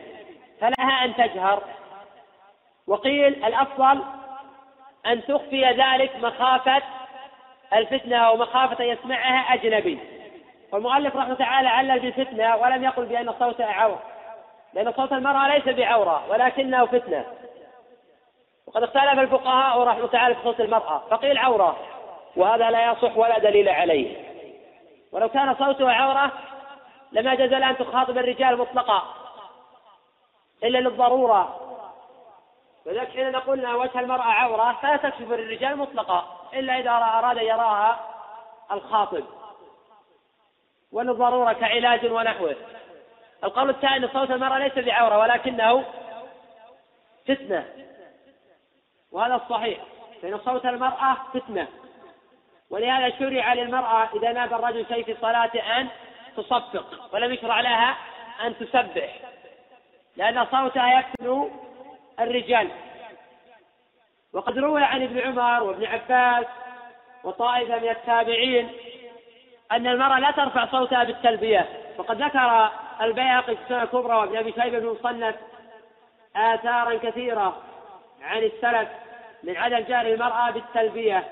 فلها 0.62 1.06
أن 1.06 1.16
تجهر. 1.16 1.64
وقيل 2.88 3.46
الأفضل 3.46 4.04
أن 5.08 5.26
تخفي 5.26 5.66
ذلك 5.66 6.16
مخافة 6.16 6.82
الفتنة 7.74 8.32
ومخافة 8.32 8.84
أن 8.84 8.90
يسمعها 8.90 9.54
أجنبي. 9.54 10.00
والمؤلف 10.72 11.16
رحمه 11.16 11.34
تعالى 11.34 11.68
علل 11.68 12.00
بالفتنة 12.00 12.56
ولم 12.56 12.84
يقل 12.84 13.06
بأن 13.06 13.30
الصوت 13.30 13.62
عورة 13.62 14.04
لأن 14.74 14.94
صوت 14.94 15.14
المرأة 15.14 15.48
ليس 15.48 15.76
بعورة 15.76 16.30
ولكنه 16.30 16.86
فتنة. 16.86 17.26
وقد 18.68 18.84
اختلف 18.84 19.20
الفقهاء 19.20 19.84
رحمه 19.84 20.08
تعالى 20.08 20.36
صوت 20.44 20.60
المرأة 20.60 21.02
فقيل 21.10 21.38
عورة 21.38 21.78
وهذا 22.36 22.72
لا 22.72 22.92
يصح 22.92 23.18
ولا 23.18 23.40
دليل 23.40 23.70
عليه. 23.70 24.36
ولو 25.12 25.30
كان 25.30 25.56
صوته 25.56 25.92
عورة 25.92 26.32
لما 27.12 27.36
جاز 27.36 27.50
لها 27.50 27.70
أن 27.70 27.78
تخاطب 27.78 28.18
الرجال 28.18 28.58
مطلقا 28.58 29.04
إلا 30.64 30.78
للضرورة. 30.78 31.60
ولذلك 32.86 33.10
حين 33.10 33.36
أن 33.36 33.76
وجه 33.76 34.00
المرأة 34.00 34.24
عورة 34.24 34.78
فلا 34.82 34.98
تكشف 34.98 35.32
للرجال 35.32 35.78
مطلقا 35.78 36.50
إلا 36.54 36.80
إذا 36.80 36.92
أراد 36.92 37.38
يراها 37.38 38.00
الخاطب. 38.72 39.24
وللضرورة 40.92 41.54
كعلاج 41.54 42.06
ونحوه. 42.06 42.56
القول 43.44 43.70
الثاني 43.70 44.08
صوت 44.08 44.32
المرأة 44.32 44.58
ليس 44.58 44.86
بعورة 44.86 45.18
ولكنه 45.18 45.86
فتنة. 47.28 47.85
وهذا 49.16 49.36
الصحيح 49.36 49.80
فإن 50.22 50.40
صوت 50.46 50.66
المرأة 50.66 51.18
فتنة. 51.34 51.68
ولهذا 52.70 53.20
شرع 53.20 53.54
للمرأة 53.54 54.10
إذا 54.16 54.32
نادى 54.32 54.56
الرجل 54.56 54.86
شيء 54.88 55.04
في 55.04 55.16
صلاته 55.22 55.80
أن 55.80 55.88
تصفق 56.38 57.10
ولم 57.14 57.34
يشرع 57.34 57.62
لها 57.62 57.98
أن 58.46 58.58
تسبح 58.58 59.20
لأن 60.18 60.46
صوتها 60.46 61.00
يفتن 61.00 61.50
الرجال. 62.20 62.70
وقد 64.34 64.58
روي 64.58 64.84
عن 64.84 65.04
ابن 65.04 65.20
عمر 65.20 65.64
وابن 65.64 65.86
عباس 65.86 66.46
وطائفة 67.24 67.80
من 67.80 67.90
التابعين 67.90 68.70
أن 69.72 69.88
المرأة 69.88 70.20
لا 70.20 70.32
ترفع 70.32 70.66
صوتها 70.66 71.04
بالتلبية. 71.04 71.70
وقد 71.98 72.22
ذكر 72.22 72.70
البيهقي 73.02 73.56
في 73.56 73.62
السنة 73.64 73.84
الكبرى 73.84 74.16
وابن 74.16 74.38
أبي 74.38 74.52
شيبة 74.52 74.80
بن 74.80 74.98
مصنف 75.00 75.36
آثارا 76.36 76.98
كثيرة 76.98 77.62
عن 78.22 78.38
السلف. 78.38 79.05
من 79.46 79.58
عدم 79.58 79.80
جهل 79.80 80.14
المرأة 80.14 80.52
بالتلبية. 80.52 81.24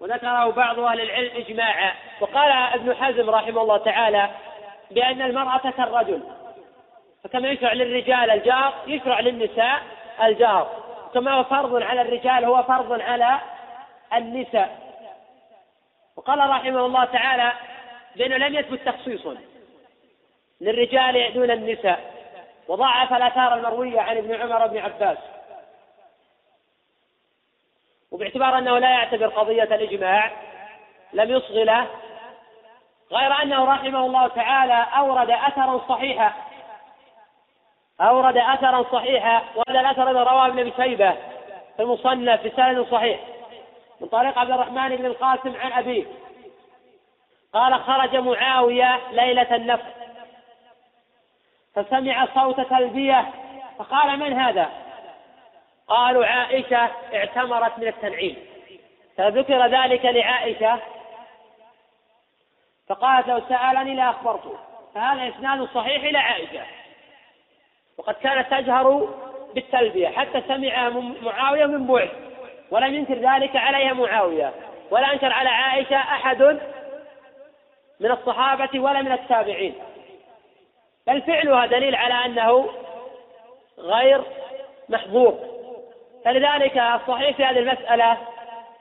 وذكره 0.00 0.50
بعض 0.50 0.78
أهل 0.78 1.00
العلم 1.00 1.30
إجماعا. 1.36 1.92
وقال 2.20 2.52
ابن 2.52 2.94
حزم 2.94 3.30
رحمه 3.30 3.62
الله 3.62 3.76
تعالى 3.76 4.30
بأن 4.90 5.22
المرأة 5.22 5.70
كالرجل 5.70 6.22
فكما 7.24 7.48
يشرع 7.48 7.72
للرجال 7.72 8.30
الجار 8.30 8.74
يشرع 8.86 9.20
للنساء 9.20 9.82
الجار. 10.22 10.82
كما 11.14 11.32
هو 11.32 11.44
فرض 11.44 11.82
على 11.82 12.00
الرجال 12.00 12.44
هو 12.44 12.62
فرض 12.62 13.00
على 13.00 13.40
النساء. 14.14 14.78
وقال 16.16 16.38
رحمه 16.38 16.86
الله 16.86 17.04
تعالى 17.04 17.52
بأنه 18.16 18.36
لم 18.36 18.54
يثبت 18.54 18.80
تخصيص 18.88 19.26
للرجال 20.60 21.34
دون 21.34 21.50
النساء. 21.50 22.12
وضعف 22.68 23.12
الآثار 23.12 23.54
المروية 23.54 24.00
عن 24.00 24.16
ابن 24.16 24.34
عمر 24.34 24.62
وابن 24.62 24.78
عباس. 24.78 25.18
وباعتبار 28.12 28.58
أنه 28.58 28.78
لا 28.78 28.90
يعتبر 28.90 29.26
قضية 29.26 29.62
الإجماع 29.62 30.30
لم 31.12 31.30
يصغ 31.30 31.54
له. 31.54 31.86
غير 33.12 33.42
أنه 33.42 33.64
رحمه 33.64 34.06
الله 34.06 34.28
تعالى 34.28 34.86
أورد 34.98 35.30
أثرا 35.30 35.80
صحيحا. 35.88 36.32
أورد 38.00 38.36
أثرا 38.36 38.82
صحيحا 38.92 39.42
وهذا 39.54 39.80
الأثر 39.80 40.10
الذي 40.10 40.18
رواه 40.18 40.46
ابن 40.46 40.58
أبي 40.58 40.72
شيبة 40.76 41.10
في 41.76 41.82
المصنف 41.82 42.46
بسند 42.46 42.86
صحيح. 42.90 43.20
من 44.00 44.08
طريق 44.08 44.38
عبد 44.38 44.50
الرحمن 44.50 44.96
بن 44.96 45.06
القاسم 45.06 45.56
عن 45.60 45.72
أبيه. 45.72 46.04
قال 47.54 47.74
خرج 47.74 48.16
معاوية 48.16 49.00
ليلة 49.10 49.56
النفر. 49.56 49.92
فسمع 51.74 52.26
صوت 52.34 52.60
تلبية 52.60 53.30
فقال 53.78 54.18
من 54.18 54.32
هذا؟ 54.32 54.81
قالوا 55.92 56.26
عائشة 56.26 56.90
اعتمرت 57.14 57.78
من 57.78 57.88
التنعيم. 57.88 58.36
فذكر 59.16 59.66
ذلك 59.66 60.04
لعائشة. 60.04 60.78
فقالت 62.88 63.28
لو 63.28 63.40
سألني 63.48 63.94
لأخبرته 63.94 64.58
فهذا 64.94 65.28
إسناد 65.28 65.68
صحيح 65.74 66.04
إلى 66.04 66.18
عائشة. 66.18 66.62
وقد 67.98 68.14
كانت 68.14 68.50
تجهر 68.50 69.08
بالتلبية. 69.54 70.08
حتى 70.08 70.42
سمع 70.48 70.88
معاوية 71.22 71.66
من 71.66 71.86
بعد 71.86 72.10
ولم 72.70 72.94
ينكر 72.94 73.14
ذلك 73.14 73.56
عليها 73.56 73.92
معاوية. 73.92 74.52
ولا 74.90 75.12
أنكر 75.12 75.32
على 75.32 75.48
عائشة 75.48 75.96
أحد 75.96 76.42
من 78.00 78.10
الصحابة 78.10 78.80
ولا 78.80 79.02
من 79.02 79.12
التابعين. 79.12 79.74
بل 81.06 81.22
فعلها 81.22 81.66
دليل 81.66 81.94
على 81.94 82.14
أنه 82.14 82.68
غير 83.78 84.22
محظور 84.88 85.51
فلذلك 86.24 86.78
الصحيح 86.78 87.36
في 87.36 87.44
هذه 87.44 87.58
المسألة 87.58 88.18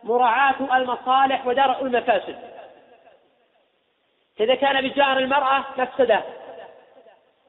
مراعاة 0.04 0.56
المصالح 0.78 1.48
ودرء 1.48 1.82
المفاسد. 1.82 2.40
إذا 4.40 4.56
كان 4.56 4.90
بجار 4.90 5.18
المرأة 5.18 5.66
مفسدة 5.78 6.24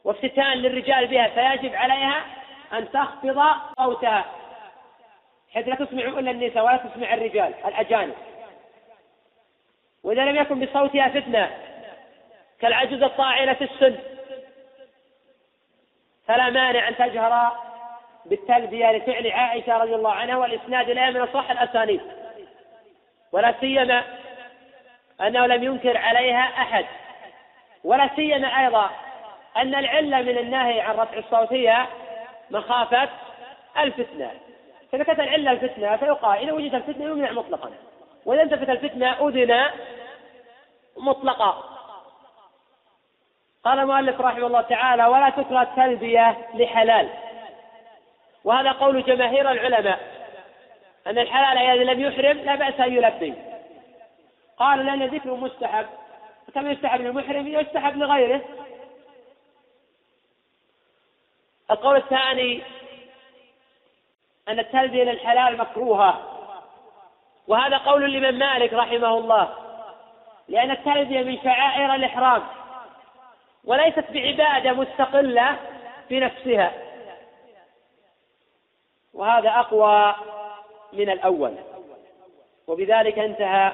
وافتتان 0.05 0.59
للرجال 0.59 1.07
بها 1.07 1.28
فيجب 1.28 1.74
عليها 1.74 2.24
أن 2.72 2.90
تخفض 2.90 3.43
صوتها. 3.78 4.24
حيث 5.55 5.68
لا 5.68 5.74
تسمع 5.74 6.03
إلا 6.03 6.30
النساء 6.30 6.64
ولا 6.64 6.76
تسمع 6.76 7.14
الرجال 7.14 7.55
الأجانب. 7.66 8.14
وإذا 10.03 10.24
لم 10.24 10.36
يكن 10.36 10.61
بصوتها 10.61 11.09
فتنة 11.09 11.51
كالعجوز 12.61 13.03
الطاعنة 13.03 13.53
في 13.53 13.64
السن 13.64 13.99
فلا 16.26 16.51
مانع 16.51 16.88
أن 16.88 16.97
تجهر 16.97 17.53
بالتلبية 18.25 18.93
لفعل 18.93 19.31
عائشة 19.31 19.77
رضي 19.77 19.95
الله 19.95 20.12
عنها 20.12 20.37
والإسناد 20.37 20.91
لها 20.91 21.11
من 21.11 21.20
أصح 21.20 21.51
الأسانيد. 21.51 22.01
ولا 23.33 23.55
سيما 23.61 24.05
أنه 25.20 25.47
لم 25.47 25.62
ينكر 25.62 25.99
عليها 25.99 26.43
أحد. 26.43 26.87
ولا 27.85 28.11
سيما 28.16 28.61
أيضا 28.64 28.91
أن 29.57 29.75
العلة 29.75 30.23
من 30.23 30.39
النهي 30.39 30.81
عن 30.81 30.95
رفع 30.95 31.18
الصوت 31.18 31.53
هي 31.53 31.87
مخافة 32.51 33.09
الفتنة. 33.79 34.31
فإذا 34.93 35.05
كانت 35.05 35.20
العلة 35.20 35.51
الفتنة 35.51 35.97
فيقال 35.97 36.39
إذا 36.39 36.53
وجد 36.53 36.75
الفتنة 36.75 37.05
يمنع 37.05 37.33
مطلقا. 37.33 37.70
وإذا 38.25 38.43
انتفت 38.43 38.70
الفتنة 38.70 39.29
أذن 39.29 39.64
مطلقا. 40.97 41.64
قال 43.64 43.79
المؤلف 43.79 44.20
رحمه 44.20 44.47
الله 44.47 44.61
تعالى 44.61 45.07
ولا 45.07 45.31
تكره 45.31 45.62
التلبية 45.62 46.37
لحلال. 46.55 47.09
وهذا 48.45 48.72
قول 48.72 49.03
جماهير 49.03 49.51
العلماء. 49.51 50.01
أن 51.07 51.18
الحلال 51.18 51.59
إذا 51.59 51.93
لم 51.93 52.01
يحرم 52.01 52.38
لا 52.38 52.55
بأس 52.55 52.80
أن 52.80 52.93
يلبي. 52.93 53.34
قال 54.57 54.86
لأن 54.86 55.03
ذكر 55.07 55.34
مستحب. 55.34 55.86
كما 56.55 56.70
يستحب 56.70 57.01
للمحرم 57.01 57.47
يستحب 57.47 57.97
لغيره. 57.97 58.40
القول 61.70 61.97
الثاني 61.97 62.62
أن 64.49 64.59
التلبية 64.59 65.05
للحلال 65.05 65.57
مكروهة. 65.57 66.38
وهذا 67.49 67.76
قول 67.76 68.05
الإمام 68.05 68.34
مالك 68.34 68.72
رحمه 68.72 69.18
الله. 69.18 69.55
لأن 70.49 70.70
التلبية 70.70 71.22
من 71.22 71.38
شعائر 71.45 71.95
الإحرام. 71.95 72.43
وليست 73.64 74.05
بعبادة 74.11 74.72
مستقلة 74.72 75.57
في 76.09 76.20
نفسها. 76.20 76.72
وهذا 79.15 79.51
أقوى 79.51 80.15
من 80.93 81.11
الأول. 81.11 81.55
وبذلك 82.67 83.19
انتهى 83.19 83.73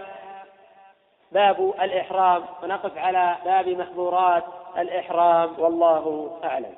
باب 1.32 1.74
الإحرام. 1.80 2.44
ونقف 2.62 2.98
على 2.98 3.36
باب 3.44 3.68
محظورات 3.68 4.44
الإحرام. 4.78 5.60
والله 5.60 6.38
أعلم. 6.44 6.74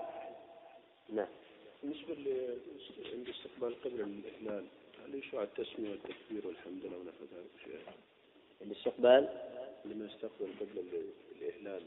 نعم. 1.09 1.27
بالنسبة 1.83 2.15
لاستقبال 3.27 3.83
قبل 3.85 4.01
الإحلال 4.01 4.65
هل 5.05 5.15
يشرع 5.15 5.43
التسمية 5.43 5.91
والتكبير 5.91 6.47
والحمد 6.47 6.85
لله 6.85 6.97
ونحو 6.97 7.25
ذلك 7.35 7.81
الاستقبال 8.63 9.29
لما 9.85 10.05
يستقبل 10.07 10.53
قبل 10.61 10.85
الإهلال 11.41 11.83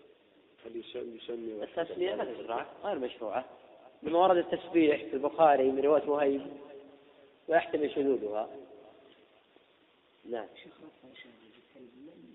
هل 0.65 0.78
يسمي 0.78 1.17
يسمي 1.24 1.63
التسمية 1.63 2.15
لا 2.15 2.34
تشرع 2.34 2.65
غير 2.84 2.99
مشروعة. 2.99 3.45
بما 4.03 4.19
ورد 4.19 4.37
التسبيح 4.37 5.03
في 5.03 5.13
البخاري 5.13 5.71
من 5.71 5.79
رواية 5.79 6.09
وهيب 6.09 6.41
ويحتمل 7.47 7.91
شذوذها. 7.91 8.49
نعم. 10.29 10.45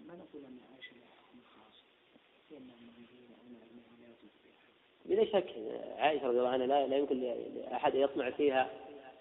ما 0.06 0.14
نقول 0.14 0.44
أن 0.44 0.58
عائشة 0.72 0.96
حكم 1.18 1.38
خاص 1.44 1.84
بلا 5.04 5.24
شك 5.24 5.54
عائشة 5.98 6.26
رضي 6.26 6.38
الله 6.38 6.48
عنها 6.48 6.66
لا, 6.66 6.86
لا 6.86 6.96
يمكن 6.96 7.20
لأحد 7.20 7.94
يطمع 7.94 8.30
فيها 8.30 8.70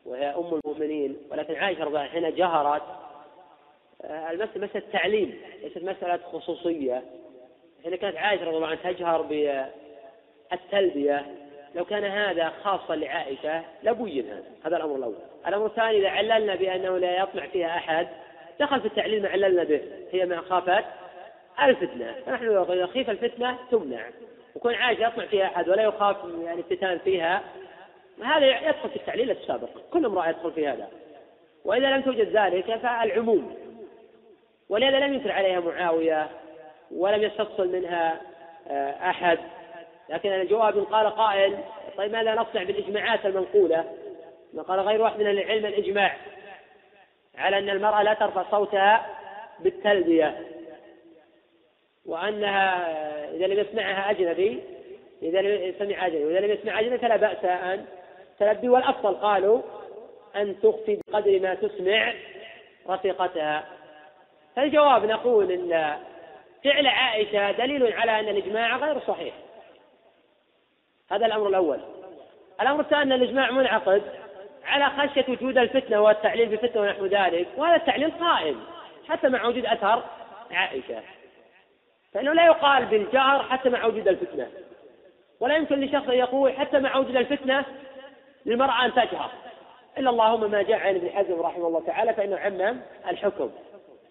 وهي 0.05 0.25
أم 0.25 0.59
المؤمنين. 0.65 1.17
ولكن 1.31 1.55
عائشة 1.55 1.79
رضي 1.79 1.87
الله 1.87 1.99
عنها 1.99 2.11
حين 2.11 2.35
جهرت 2.35 2.83
آه، 4.01 4.31
المسألة 4.31 4.65
مسألة 4.65 4.91
تعليم 4.91 5.41
ليست 5.61 5.77
مسألة 5.77 6.17
خصوصية. 6.17 7.03
حين 7.83 7.95
كانت 7.95 8.17
عائشة 8.17 8.45
رضي 8.45 8.55
الله 8.55 8.67
عنها 8.67 8.91
تجهر 8.91 9.21
بالتلبية 10.51 11.46
لو 11.78 11.86
كان 11.86 12.03
هذا 12.03 12.53
خاصا 12.63 12.95
لعائشة 12.95 13.61
لبين 13.84 14.30
هذا. 14.30 14.43
هذا 14.65 14.78
الأمر 14.78 14.95
الأول. 14.95 15.15
الأمر 15.47 15.65
الثاني 15.65 15.97
إذا 15.97 16.09
عللنا 16.09 16.55
بأنه 16.55 16.97
لا 16.97 17.17
يطمع 17.17 17.47
فيها 17.47 17.78
أحد 17.78 18.07
دخل 18.59 18.82
في 18.82 18.88
التعليل 18.88 19.21
ما 19.21 19.30
عللنا 19.30 19.63
به. 19.63 19.82
هي 20.11 20.25
ما 20.25 20.41
خافت. 20.41 20.86
الفتنة. 21.63 22.15
فنحن 22.25 22.45
لو 22.45 22.65
نخيف 22.69 23.09
الفتنة 23.09 23.57
تمنع. 23.71 24.05
وكون 24.55 24.73
عائشة 24.73 25.07
يطمع 25.07 25.25
فيها 25.25 25.45
أحد 25.45 25.69
ولا 25.69 25.84
يخاف 25.84 26.17
يعني 26.43 26.59
الفتان 26.59 26.97
فيها. 26.97 27.41
هذا 28.23 28.45
يدخل 28.45 28.89
في 28.89 28.95
التعليل 28.95 29.32
السابق. 29.32 29.69
كل 29.93 30.05
امرأة 30.05 30.30
يدخل 30.30 30.51
في 30.51 30.67
هذا. 30.67 30.88
وإذا 31.65 31.89
لم 31.89 32.01
توجد 32.01 32.38
ذلك 32.38 32.75
فالعموم. 32.75 33.55
ولهذا 34.69 34.99
لم 34.99 35.13
ينكر 35.13 35.32
عليها 35.32 35.59
معاوية 35.59 36.28
ولم 36.91 37.23
يستفصل 37.23 37.67
منها 37.67 38.21
آه، 38.67 39.09
أحد. 39.09 39.39
لكن 40.10 40.30
الجواب 40.30 40.78
قال 40.78 41.10
قائل 41.10 41.58
طيب 41.97 42.12
ماذا 42.12 42.36
نصنع 42.36 42.64
بالإجماعات 42.64 43.26
المنقولة؟ 43.26 43.86
قال 44.68 44.80
غير 44.80 45.01
واحد 45.01 45.20
من 45.20 45.30
العلم 45.30 45.66
الإجماع 45.66 46.18
على 47.38 47.58
أن 47.58 47.70
المرأة 47.70 48.03
لا 48.03 48.14
ترفع 48.14 48.43
صوتها 48.51 49.05
بالتلبية 49.60 50.38
وأنها 52.05 52.88
إذا 53.36 53.47
لم 53.47 53.60
يسمعها 53.60 54.12
أجنبي 54.12 54.64
إذا 55.22 55.41
لم 55.41 55.64
يسمع 55.64 56.08
أجنبي 56.08 56.26
وإذا 56.26 56.39
لم 56.39 56.51
يسمع 56.51 56.80
أجنبي 56.80 56.97
فلا 56.97 57.16
بأس 57.16 57.45
أن 57.45 57.86
تلبي 58.39 58.70
والأفضل 58.70 59.14
قالوا 59.16 59.62
أن 60.36 60.60
تخفي 60.62 60.99
بقدر 61.08 61.39
ما 61.39 61.55
تسمع 61.55 62.14
رفيقتها. 62.89 63.66
فالجواب 64.55 65.05
نقول 65.05 65.51
إن 65.51 65.97
فعل 66.64 66.88
عائشة 66.88 67.51
دليل 67.51 67.93
على 67.93 68.20
أن 68.20 68.28
الإجماع 68.28 68.78
غير 68.78 68.99
صحيح. 68.99 69.34
هذا 71.12 71.26
الأمر 71.26 71.47
الأول. 71.47 71.80
الأمر 72.62 72.80
الثاني 72.80 73.03
أن 73.03 73.12
الإجماع 73.12 73.51
منعقد 73.51 74.01
على 74.66 74.86
خشية 74.86 75.26
وجود 75.28 75.58
الفتنة 75.58 76.01
والتعليل 76.01 76.49
بفتنة 76.49 76.82
ونحو 76.82 77.05
ذلك 77.05 77.47
وهذا 77.58 77.76
التعليل 77.76 78.12
قائم 78.12 78.64
حتى 79.10 79.30
مع 79.30 79.45
وجود 79.45 79.66
أثر 79.66 80.03
عائشة. 80.51 81.01
فإنه 82.14 82.34
لا 82.34 82.45
يقال 82.45 82.86
بالجهر 82.86 83.43
حتى 83.43 83.70
مع 83.70 83.86
وجود 83.86 84.08
الفتنة 84.08 84.47
ولا 85.39 85.55
يمكن 85.55 85.80
لشخص 85.80 86.08
أن 86.10 86.18
يقول 86.18 86.53
حتى 86.53 86.80
مع 86.80 86.97
وجود 86.97 87.16
الفتنة 87.16 87.66
للمرأة 88.45 88.86
أن 88.86 88.93
تجهر. 88.93 89.32
إلا 89.97 90.10
اللهم 90.10 90.51
ما 90.51 90.62
جاء 90.62 90.80
عن 90.80 90.95
ابن 90.95 91.10
حزم 91.10 91.41
رحمه 91.41 91.68
الله 91.68 91.84
تعالى 91.88 92.14
فإنه 92.14 92.38
عمم 92.38 92.82
الحكم. 93.10 93.51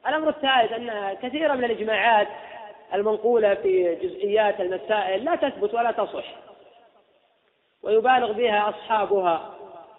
الأمر 0.08 0.28
الثالث 0.28 0.72
أن 0.72 1.16
كثيرا 1.22 1.54
من 1.54 1.64
الإجماعات 1.64 2.28
المنقولة 2.94 3.54
في 3.54 3.94
جزئيات 3.94 4.60
المسائل 4.60 5.24
لا 5.24 5.34
تثبت 5.34 5.74
ولا 5.74 5.90
تصح. 5.92 6.24
ويبالغ 7.82 8.32
بها 8.32 8.68
أصحابها. 8.68 9.54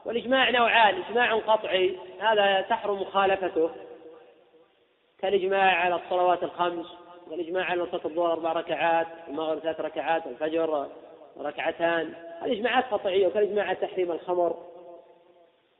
والإجماع 0.06 0.50
نوعان 0.50 1.02
إجماع 1.02 1.36
قطعي 1.36 1.98
هذا 2.20 2.62
تحرم 2.62 3.02
مخالفته. 3.02 3.70
كالإجماع 5.20 5.76
على 5.76 5.96
الصلوات 5.96 6.44
الخمس 6.44 6.86
والإجماع 7.28 7.66
على 7.66 7.86
صلاة 7.92 8.06
الظهر 8.06 8.32
أربع 8.32 8.52
ركعات 8.52 9.08
المغرب 9.28 9.60
ثلاث 9.60 9.80
ركعات 9.82 10.28
الفجر 10.28 10.88
ركعتان. 11.40 12.14
هذه 12.42 12.54
إجماعات 12.54 12.86
قطعية 12.92 13.28
وكالإجماع 13.28 13.66
على 13.66 13.76
تحريم 13.76 14.12
الخمر 14.12 14.58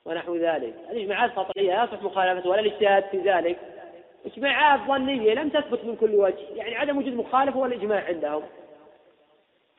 ونحو 0.06 0.36
ذلك. 0.36 0.74
الإجماعات 0.90 1.32
قطعية 1.32 1.76
لا 1.76 1.84
يصح 1.84 2.04
مخالفته 2.04 2.50
ولا 2.50 2.60
الاجتهاد 2.60 3.04
في 3.04 3.18
ذلك. 3.18 3.60
إجماعات 4.26 4.80
ظنية 4.88 5.34
لم 5.34 5.50
تثبت 5.50 5.86
من 5.86 5.96
كل 5.96 6.16
وجه 6.16 6.46
يعني 6.56 6.76
عدم 6.76 6.98
وجود 6.98 7.14
مخالف 7.14 7.56
هو 7.56 7.66
الإجماع 7.66 8.04
عندهم. 8.04 8.44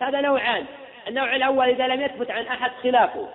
هذا 0.01 0.21
نوعان. 0.21 0.67
النوع 1.09 1.37
الأول 1.37 1.69
إذا 1.69 1.87
لم 1.87 2.01
يثبت 2.01 2.31
عن 2.31 2.47
أحد 2.47 2.71
خلافه 2.83 3.29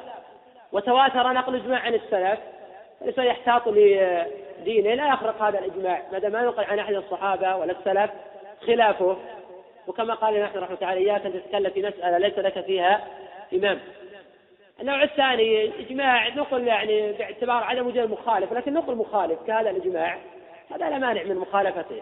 وتواتر 0.71 1.33
نقل 1.33 1.55
إجماع 1.55 1.79
عن 1.79 1.93
السلف 1.93 2.39
فليس 2.99 3.17
يحتاط 3.17 3.67
لدينه 3.67 4.93
لا 4.93 5.07
يخرق 5.07 5.41
هذا 5.41 5.59
الإجماع 5.59 6.01
ما 6.11 6.19
دام 6.19 6.31
ما 6.31 6.53
عن 6.57 6.79
أحد 6.79 6.93
الصحابة 6.93 7.55
ولا 7.55 7.71
السلف 7.71 8.11
خلافه. 8.67 9.17
وكما 9.87 10.13
قال 10.13 10.43
نحن 10.43 10.57
رحمه 10.57 10.75
تعالى 10.75 10.99
إياك 10.99 11.25
أن 11.25 11.33
تتكلم 11.33 11.69
في 11.69 11.81
مسألة 11.81 12.17
ليس 12.17 12.39
لك 12.39 12.65
فيها 12.65 13.07
إمام. 13.53 13.79
النوع 14.81 15.03
الثاني 15.03 15.71
إجماع 15.79 16.27
نقل 16.27 16.67
يعني 16.67 17.11
باعتبار 17.11 17.63
عدم 17.63 17.87
وجود 17.87 17.97
المخالف 17.97 18.51
ولكن 18.51 18.73
نقل 18.73 18.95
مخالف 18.95 19.39
كهذا 19.47 19.69
الإجماع 19.69 20.17
هذا 20.71 20.89
لا 20.89 20.97
مانع 20.97 21.23
من 21.23 21.35
مخالفته. 21.35 22.01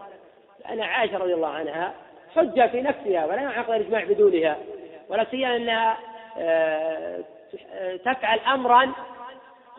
لأن 0.60 0.82
عائشة 0.82 1.18
رضي 1.18 1.34
الله 1.34 1.48
عنها 1.48 1.94
حجة 2.36 2.68
في 2.68 2.82
نفسها 2.82 3.26
ولا 3.26 3.42
يعقل 3.42 3.76
الإجماع 3.76 4.04
بدونها. 4.04 4.58
ولا 5.12 5.26
سيما 5.32 5.56
أنها 5.56 5.98
آه، 6.38 7.24
تفعل 8.06 8.40
أمرا 8.40 8.92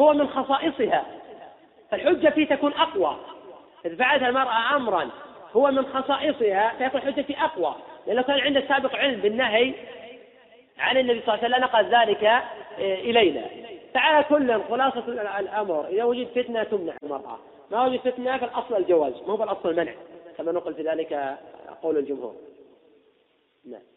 هو 0.00 0.12
من 0.12 0.28
خصائصها. 0.28 1.04
فالحجة 1.90 2.28
فيه 2.28 2.48
تكون 2.48 2.72
أقوى. 2.72 3.16
إذا 3.84 3.96
فعلت 3.96 4.22
المرأة 4.22 4.76
أمرا 4.76 5.10
هو 5.56 5.70
من 5.70 5.86
خصائصها 5.86 6.72
فيكون 6.78 7.00
حجتي 7.00 7.36
أقوى. 7.40 7.74
لأنه 8.06 8.22
كان 8.22 8.40
عنده 8.40 8.68
سابق 8.68 8.96
علم 8.96 9.20
بالنهي 9.20 9.74
عن 10.78 10.96
النبي 10.96 11.20
صلى 11.20 11.34
الله 11.34 11.44
عليه 11.44 11.56
وسلم 11.56 11.64
نقل 11.64 11.84
ذلك 11.84 12.24
آه، 12.24 12.42
إلينا. 12.78 13.44
فعلى 13.94 14.24
كل 14.24 14.62
خلاصة 14.70 15.08
الأمر 15.38 15.86
إذا 15.86 16.04
وجد 16.04 16.26
فتنة 16.26 16.62
تمنع 16.62 16.92
المرأة. 17.02 17.38
ما 17.70 17.84
وجد 17.84 18.00
فتنة 18.00 18.38
فالأصل 18.38 18.76
الجواز 18.76 19.12
ما 19.26 19.32
هو 19.32 19.42
الأصل 19.42 19.68
المنع 19.68 19.92
كما 20.38 20.52
نقل 20.52 20.74
في 20.74 20.82
ذلك 20.82 21.38
قول 21.82 21.98
الجمهور. 21.98 22.34
نعم. 23.70 23.91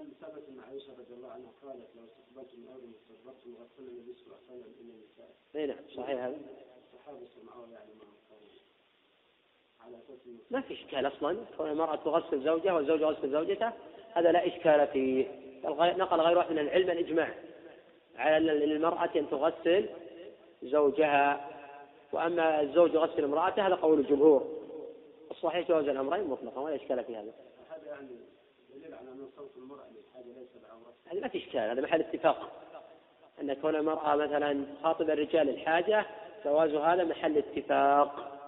هل 0.00 0.06
ثبت 0.20 0.48
ان 0.48 0.60
عائشه 0.60 0.92
رضي 0.98 1.14
الله 1.14 1.28
عنها 1.28 1.52
قالت 1.62 1.88
لو 1.96 2.04
استقبلت 2.04 2.54
من 2.54 2.68
أمر 2.68 2.90
استقبلت 3.00 3.46
وغسل 3.46 3.88
النبي 3.88 4.14
صلى 4.14 4.26
الله 4.26 4.38
عليه 4.50 4.60
وسلم 4.60 4.74
إلى 4.80 4.92
النساء؟ 4.92 5.30
أي 5.56 5.66
نعم 5.66 5.78
صحيح 5.96 6.24
هذا. 6.24 6.38
الصحابة 6.92 7.26
سمعوا 7.34 7.66
يعني 7.66 7.94
ما 7.94 8.04
على 9.80 9.96
ما 10.50 10.60
في 10.60 10.74
إشكال 10.74 11.06
أصلا 11.06 11.36
كون 11.56 11.70
المراه 11.70 11.96
تغسل 11.96 12.44
زوجها 12.44 12.72
والزوج 12.72 13.00
يغسل 13.00 13.30
زوجته 13.30 13.72
هذا 14.12 14.32
لا 14.32 14.46
إشكال 14.46 14.86
فيه 14.86 15.26
نقل 15.96 16.20
غير 16.20 16.38
واحد 16.38 16.52
من 16.52 16.58
العلم 16.58 16.90
الاجماع 16.90 17.34
على 18.16 18.66
للمرأة 18.66 19.10
أن 19.16 19.30
تغسل 19.30 19.88
زوجها 20.62 21.50
وأما 22.12 22.60
الزوج 22.60 22.94
يغسل 22.94 23.24
امرأته 23.24 23.66
هذا 23.66 23.74
قول 23.74 24.00
الجمهور 24.00 24.60
الصحيح 25.30 25.68
جواز 25.68 25.88
الأمرين 25.88 26.24
مطلقا 26.24 26.60
ولا 26.60 26.76
إشكال 26.76 27.04
في 27.04 27.16
هذا. 27.16 27.32
هذا 27.70 27.86
يعني 27.86 28.29
دليل 28.90 28.98
على 28.98 29.10
أن 29.10 29.28
صوت 29.36 29.56
المرأة 29.56 29.86
للحاجة 29.90 30.38
ليس 30.38 30.48
بعورة. 30.62 30.94
هذا 31.12 31.20
ما 31.20 31.28
في 31.28 31.38
إشكال 31.38 31.60
هذا 31.60 31.80
محل 31.80 32.00
اتفاق. 32.00 32.52
أن 33.40 33.52
كون 33.52 33.76
المرأة 33.76 34.16
مثلا 34.16 34.64
تخاطب 34.80 35.10
الرجال 35.10 35.46
للحاجة 35.46 36.06
جواز 36.44 36.74
هذا 36.74 37.04
محل 37.04 37.38
اتفاق. 37.38 38.38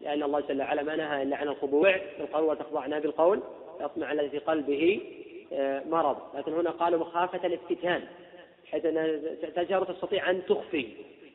لأن 0.00 0.22
الله 0.22 0.40
جل 0.40 0.62
وعلا 0.62 0.82
ما 0.82 0.96
نهى 0.96 1.22
إلا 1.22 1.36
عن 1.36 1.48
الخضوع 1.48 1.96
بالقول 2.18 2.44
وتخضعنا 2.44 2.98
بالقول 2.98 3.42
يطمع 3.80 4.12
الذي 4.12 4.30
في 4.30 4.38
قلبه 4.38 5.00
آه، 5.52 5.84
مرض، 5.84 6.36
لكن 6.36 6.52
هنا 6.52 6.70
قالوا 6.70 7.00
مخافة 7.00 7.46
الافتتان 7.46 8.04
حيث 8.66 8.84
أن 8.84 9.22
تجهر 9.56 9.84
تستطيع 9.84 10.30
أن 10.30 10.46
تخفي 10.46 10.88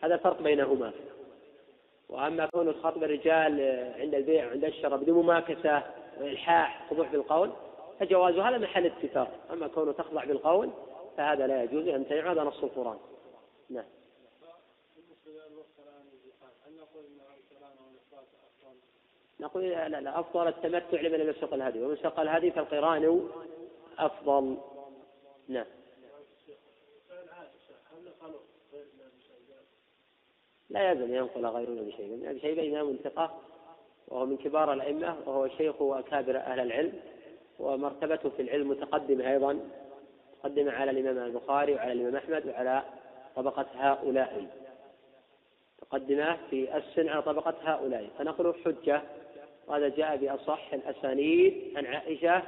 هذا 0.03 0.15
الفرق 0.15 0.41
بينهما. 0.41 0.91
وأما 2.09 2.45
كون 2.45 2.73
خطب 2.73 3.03
الرجال 3.03 3.83
عند 3.99 4.15
البيع 4.15 4.47
وعند 4.47 4.63
الشراء 4.63 4.97
بدون 4.97 5.23
مماكسة 5.23 5.83
وإلحاح 6.19 6.89
خضوع 6.89 7.07
بالقول 7.07 7.51
فجواز 8.05 8.35
هذا 8.35 8.57
محل 8.57 8.85
اتفاق. 8.85 9.31
أما 9.51 9.67
كونه 9.67 9.91
تخضع 9.91 10.25
بالقول 10.25 10.69
فهذا 11.17 11.47
لا 11.47 11.63
يجوز 11.63 11.87
يمتنع 11.87 12.31
هذا 12.31 12.43
نص 12.43 12.63
القرآن. 12.63 12.97
نعم. 13.69 13.85
نقول 19.39 19.63
لا 19.63 20.01
لا 20.01 20.19
أفضل 20.19 20.47
التمتع 20.47 21.01
لمن 21.01 21.19
لم 21.19 21.29
يسق 21.29 21.53
الهدي. 21.53 21.81
ومن 21.81 21.95
سق 21.95 22.19
الهدي 22.19 22.51
فالقرآن 22.51 23.29
أفضل. 23.99 24.57
نعم. 25.47 25.65
لا 30.69 30.91
يلزم 30.91 31.15
ينقل 31.15 31.45
غيرنا 31.45 31.81
بشيء 31.81 32.13
ابن 32.13 32.27
أبي 32.27 32.39
شيبة 32.39 32.67
إمام 32.67 32.97
ثقة 33.03 33.39
وهو 34.07 34.25
من 34.25 34.37
كبار 34.37 34.73
الأئمة 34.73 35.17
وهو 35.25 35.47
شيخ 35.47 35.81
وأكابر 35.81 36.37
أهل 36.37 36.59
العلم. 36.59 37.12
ومرتبته 37.59 38.29
في 38.29 38.41
العلم 38.41 38.69
متقدمة 38.69 39.31
أيضا 39.31 39.59
متقدمة 40.37 40.71
على 40.71 40.91
الإمام 40.91 41.17
البخاري 41.17 41.73
وعلى 41.73 41.91
الإمام 41.91 42.15
أحمد 42.15 42.47
وعلى 42.47 42.83
طبقة 43.35 43.65
هؤلاء. 43.73 44.47
مقدمة 45.81 46.37
في 46.49 46.77
السن 46.77 47.09
على 47.09 47.21
طبقة 47.21 47.55
هؤلاء. 47.63 48.09
فنقول 48.17 48.55
حجة 48.65 49.01
وهذا 49.67 49.87
جاء 49.87 50.17
بأصح 50.17 50.73
الأسانيد 50.73 51.77
عن 51.77 51.85
عائشة 51.85 52.43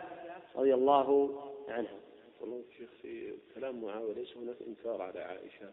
رضي 0.55 0.73
الله 0.73 1.39
عنها. 1.69 1.97
والله 2.41 2.61
شيخ 2.77 2.89
في 3.01 3.33
كلام 3.55 3.81
معاوية 3.81 4.13
ليس 4.13 4.37
هناك 4.37 4.55
إنكار 4.67 5.01
على 5.01 5.19
عائشة 5.19 5.69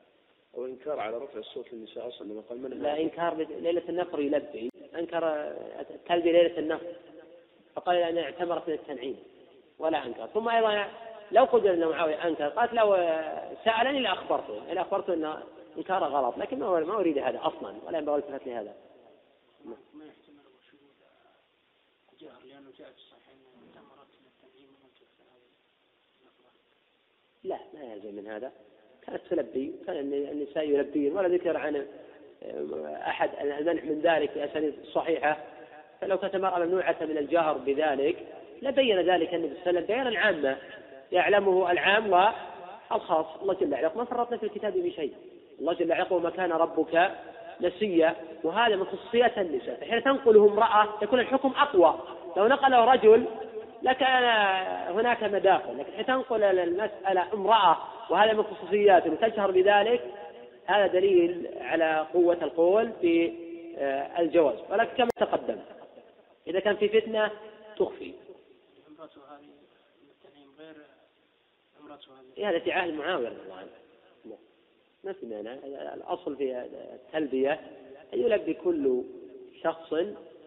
أو 0.55 0.67
إنكار 0.67 1.01
على 1.01 1.19
رفع 1.19 1.39
الصوت 1.39 1.73
للنساء 1.73 2.09
أصلا 2.09 2.27
لما 2.33 2.41
قال 2.41 2.63
من 2.63 2.71
لا 2.71 3.01
إنكار 3.01 3.35
ليلة 3.37 3.83
النفر 3.89 4.21
يلبي. 4.21 4.71
أنكر 4.99 5.29
التلبية 5.91 6.33
ليلة 6.33 6.59
النفر 6.59 6.87
فقال 7.75 7.97
أنا 7.97 8.23
اعتمرت 8.23 8.69
من 8.69 8.75
التنعيم 8.75 9.17
ولا 9.79 10.07
أنكر. 10.07 10.27
ثم 10.27 10.49
أيضا 10.49 10.89
لو 11.33 11.45
قدر 11.45 11.75
أن 11.75 11.89
معاوية 11.89 12.29
أنكر 12.29 12.49
قالت 12.49 12.73
لو 12.73 12.97
سألني 13.65 14.01
لأخبرته 14.01 14.73
لأخبرته 14.73 15.15
أن 15.15 15.43
إنكاره 15.77 16.07
غلط 16.07 16.39
لكن 16.39 16.59
ما 16.59 16.81
ما 16.81 16.95
أريد 16.95 17.19
هذا 17.19 17.41
أصلا 17.43 17.77
ولا 17.87 17.99
ينبغي 17.99 18.17
التفت 18.17 18.47
لهذا. 18.47 18.75
ما 19.65 19.77
يحتمل 20.07 20.43
لأنه 22.45 22.71
جاء 22.79 22.91
في 22.91 22.97
الصحيحين 22.97 23.37
لا 27.45 27.59
ما 27.75 27.93
يلزم 27.93 28.15
من 28.15 28.27
هذا. 28.27 28.53
كانت 29.03 29.21
تلبي 29.31 29.75
كان 29.87 29.97
النساء 30.13 30.69
يلبين 30.69 31.17
ولا 31.17 31.29
ذكر 31.29 31.57
عن 31.57 31.87
أحد 32.87 33.31
المنع 33.41 33.83
من 33.83 34.01
ذلك 34.01 34.31
في 34.31 34.45
أسانيد 34.45 34.75
صحيحة. 34.85 35.52
فلو 36.03 36.19
كانت 36.19 36.35
المرأة 36.35 36.59
ممنوعة 36.59 36.97
من 37.01 37.19
الجهر 37.19 37.59
بذلك 37.59 38.17
لبين 38.63 39.01
ذلك 39.01 39.35
النبي 39.35 39.55
صلى 39.65 39.71
الله 39.71 39.81
عليه 39.81 39.81
وسلم 39.81 39.87
بيانا 39.87 40.19
عاما 40.19 40.57
يعلمه 41.13 41.71
العام 41.71 42.13
والخاص. 42.91 43.27
الله 43.43 43.55
جل 43.55 43.73
وعلا 43.73 43.91
ما 43.97 44.05
فرطنا 44.05 44.37
في 44.37 44.47
الكتاب 44.47 44.73
بشيء 44.73 45.13
الله 45.61 45.73
جل 45.73 45.91
وعلا 45.91 46.03
يقول 46.03 46.23
ما 46.23 46.31
كان 46.31 46.53
ربك 46.53 47.11
نسيا. 47.61 48.15
وهذا 48.45 48.77
من 48.77 48.85
خصوصيات 48.85 49.39
النساء. 49.39 49.85
حين 49.91 50.03
تنقله 50.03 50.53
امرأة 50.53 50.89
يكون 51.03 51.21
الحكم 51.21 51.53
أقوى. 51.57 51.99
لو 52.37 52.47
نقله 52.47 52.85
رجل 52.85 53.25
لكان 53.83 54.25
هناك 54.95 55.25
مداخل. 55.25 55.79
لكن 55.79 55.93
حين 55.97 56.07
تنقل 56.07 56.43
المسألة 56.43 57.25
امرأة 57.35 57.77
وهذا 58.11 58.33
من 58.33 58.43
خصوصياته 58.43 59.11
وتجهر 59.11 59.51
بذلك 59.51 60.01
هذا 60.67 60.87
دليل 60.87 61.49
على 61.61 62.07
قوة 62.15 62.39
القول 62.43 62.91
في 63.01 63.33
آه، 63.79 64.21
الجواز. 64.21 64.55
ولكن 64.71 64.97
كما 64.97 65.09
تقدم 65.21 65.57
إذا 66.47 66.61
كان 66.61 66.77
في 66.77 66.89
فتنة 66.89 67.31
تخفي. 67.77 68.13
غير 72.37 72.49
هذا 72.49 72.59
في 72.59 72.73
عهد 72.73 72.93
معاوية 72.93 73.29
رضي 73.29 73.43
الله 73.43 73.57
عنه. 73.57 73.69
ما 75.05 75.13
في 75.13 75.27
مانع. 75.27 75.53
الأصل 75.95 76.37
في 76.37 76.69
التلبية 76.95 77.53
أن 78.15 78.21
يلبي 78.21 78.55
كل 78.55 79.03
شخص 79.63 79.95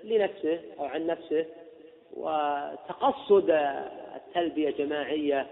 لنفسه 0.04 0.62
أو 0.80 0.86
عن 0.86 1.08
نفسه 1.08 1.46
وتقصد 2.14 3.50
التلبية 4.16 4.70
جماعية 4.70 5.48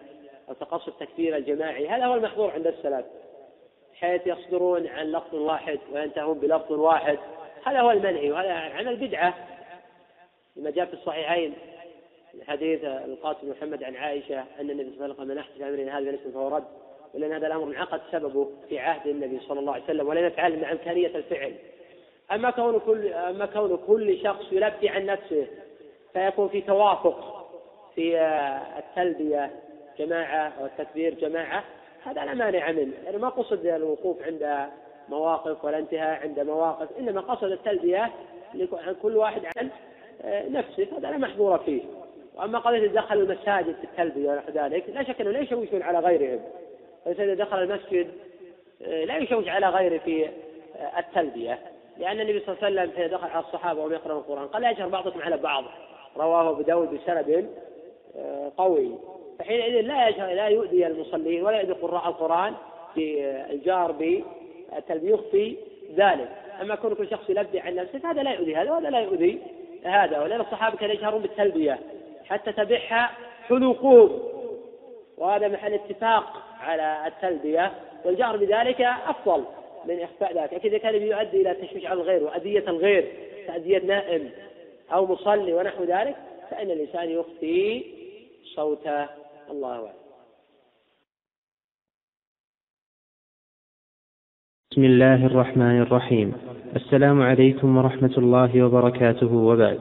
أو 0.50 0.54
تقصد 0.54 0.88
التكبير 0.88 1.38
الجماعي. 1.38 1.88
هذا 1.88 2.06
هو 2.06 2.16
المحظور 2.16 2.52
عند 2.52 2.68
السلف. 2.68 3.06
حيث 3.94 4.28
يصدرون 4.28 4.88
عن 4.88 5.12
لفظ 5.12 5.36
واحد 5.36 5.80
وينتهون 5.92 6.40
بلفظ 6.40 6.72
واحد. 6.72 7.20
هذا 7.64 7.82
هو 7.82 7.92
المنهي 7.92 8.32
وهذا 8.32 8.54
عن 8.54 8.88
البدعة 8.88 9.53
لما 10.56 10.72
جاء 10.72 10.86
في 10.86 10.94
الصحيحين. 10.94 11.54
حديث 12.48 12.84
القاسم 12.84 13.50
محمد 13.50 13.84
عن 13.84 13.96
عائشة 13.96 14.44
أن 14.60 14.70
النبي 14.70 14.84
صلى 14.84 14.94
الله 14.94 15.04
عليه 15.04 15.14
وسلم 15.14 15.28
من 15.28 15.38
أحدث 15.38 15.62
أمرنا 15.62 16.00
هذا 16.00 16.18
فهو 16.34 16.48
رد 16.48 16.64
ولأن 17.14 17.32
هذا 17.32 17.48
الأمر 17.48 17.68
انعقد 17.68 18.02
سببه 18.12 18.50
في 18.70 18.80
عهد 18.80 19.08
النبي 19.08 19.40
صلى 19.40 19.60
الله 19.60 19.74
عليه 19.74 19.84
وسلم 19.84 20.08
ولم 20.08 20.26
يفعل 20.26 20.62
مع 20.62 20.72
إمكانية 20.72 21.08
الفعل. 21.08 21.54
أما 22.32 22.50
كون 22.50 22.80
كل 22.80 23.08
أما 23.08 23.46
كون 23.46 23.78
كل 23.88 24.24
شخص 24.24 24.46
يلبي 24.52 24.90
عن 24.90 25.06
نفسه 25.06 25.48
فيكون 26.14 26.50
في 26.50 26.62
توافق 26.62 27.50
في 27.96 28.22
التلبية 28.78 29.52
جماعة 30.00 30.54
أو 30.60 30.66
التكبير 30.66 31.14
جماعة 31.14 31.64
هذا 32.04 32.26
لا 32.26 32.34
مانع 32.34 32.72
منه 32.72 32.94
يعني 33.06 33.18
ما 33.18 33.30
قصد 33.30 33.66
الوقوف 33.66 34.24
عند 34.24 34.70
مواقف 35.10 35.66
ولا 35.66 35.78
انتهاء 35.78 36.22
عند 36.22 36.40
مواقف 36.40 36.98
إنما 37.00 37.22
قصد 37.22 37.52
التلبية 37.52 38.12
عن 38.74 38.96
كل 39.02 39.18
واحد 39.18 39.46
عن 39.58 39.70
نفسه 40.26 40.88
هذا 40.98 41.12
لا 41.12 41.18
محظور 41.18 41.58
فيه. 41.58 41.82
وأما 42.36 42.60
قضية 42.60 42.88
دخل 42.88 43.18
المساجد 43.18 43.76
في 43.76 43.84
التلبية 43.84 44.30
ونحو 44.30 44.52
ذلك 44.52 44.90
لا 44.90 45.04
شك 45.04 45.22
أنه 45.22 45.32
لا 45.32 45.40
يشوشون 45.40 45.82
على 45.82 46.00
غيرهم. 46.00 46.40
فإذا 47.06 47.34
دخل 47.34 47.64
المسجد 47.64 48.08
آه، 48.82 49.04
لا 49.06 49.18
يشوش 49.18 49.48
على 49.48 49.70
غيره 49.70 49.98
في 49.98 50.26
آه، 50.26 51.00
التلبية. 51.00 51.60
لأن 51.98 52.20
النبي 52.20 52.40
صلى 52.40 52.56
الله 52.56 52.66
عليه 52.66 52.82
وسلم 52.82 52.98
حين 52.98 53.10
دخل 53.10 53.28
على 53.28 53.46
الصحابة 53.46 53.82
وهم 53.82 53.92
يقرأون 53.94 54.20
القرآن 54.20 54.48
قال 54.48 54.62
لا 54.62 54.70
يجهر 54.70 54.88
بعضكم 54.88 55.22
على 55.22 55.38
بعض. 55.38 55.64
رواه 56.18 56.50
أبو 56.50 56.62
داود 56.62 56.90
بسند 56.94 57.50
آه، 58.18 58.52
قوي. 58.58 58.92
فحينئذ 59.40 59.82
لا 59.82 60.08
يجهر 60.08 60.34
لا 60.34 60.48
يؤذي 60.48 60.88
المصلين 60.88 61.44
ولا 61.44 61.62
يؤذي 61.62 61.74
قراء 61.74 62.08
القرآن 62.08 62.54
بالجار 62.96 63.92
بالتلبية 63.92 65.14
يخفي 65.14 65.56
ذلك. 65.96 66.30
أما 66.62 66.76
كون 66.76 66.96
كل 66.96 67.10
شخص 67.10 67.30
يلبي 67.30 67.60
عن 67.60 67.76
نفسه 67.76 68.00
فهذا 68.00 68.24
لا 68.24 68.32
يؤذي 68.32 68.56
هذا 68.56 68.72
وهذا 68.72 68.90
لا 68.90 69.00
يؤذي 69.00 69.42
هذا 69.86 70.20
ولأن 70.20 70.42
الصحابة 70.42 70.78
كانوا 70.78 70.96
يجهرون 70.96 71.22
بالتلبية 71.22 71.80
حتى 72.26 72.52
تبعها 72.52 73.12
حلقهم 73.48 74.20
وهذا 75.18 75.48
محل 75.48 75.74
اتفاق 75.74 76.44
على 76.62 77.04
التلبية 77.08 77.72
والجهر 78.06 78.38
بذلك 78.38 78.82
أفضل 78.82 79.44
من 79.86 80.00
إخفاء 80.00 80.34
ذلك. 80.34 80.54
لكن 80.54 80.70
إذا 80.70 80.78
كان 80.78 80.96
يؤدي 80.96 81.42
إلى 81.42 81.54
تشويش 81.54 81.86
على 81.86 82.02
الغير 82.02 82.24
وأذية 82.24 82.60
الغير 82.68 83.14
كأذية 83.48 83.80
نائم 83.80 84.30
أو 84.94 85.06
مصلي 85.06 85.54
ونحو 85.54 85.84
ذلك 85.84 86.16
فإن 86.52 86.72
الإنسان 86.72 87.10
يخفي 87.10 87.84
صوته. 88.56 89.08
الله 89.52 89.72
أعلم. 89.76 90.03
بسم 94.74 94.84
الله 94.84 95.26
الرحمن 95.26 95.82
الرحيم. 95.82 96.32
السلام 96.76 97.22
عليكم 97.22 97.78
ورحمة 97.78 98.14
الله 98.18 98.64
وبركاته 98.64 99.34
وبعد. 99.34 99.78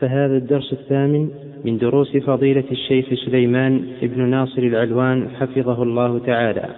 فهذا 0.00 0.36
الدرس 0.36 0.72
الثامن 0.72 1.28
من 1.64 1.78
دروس 1.78 2.16
فضيلة 2.16 2.64
الشيخ 2.70 3.06
سليمان 3.26 3.82
بن 4.02 4.28
ناصر 4.28 4.62
العلوان 4.62 5.28
حفظه 5.28 5.82
الله 5.82 6.18
تعالى. 6.18 6.68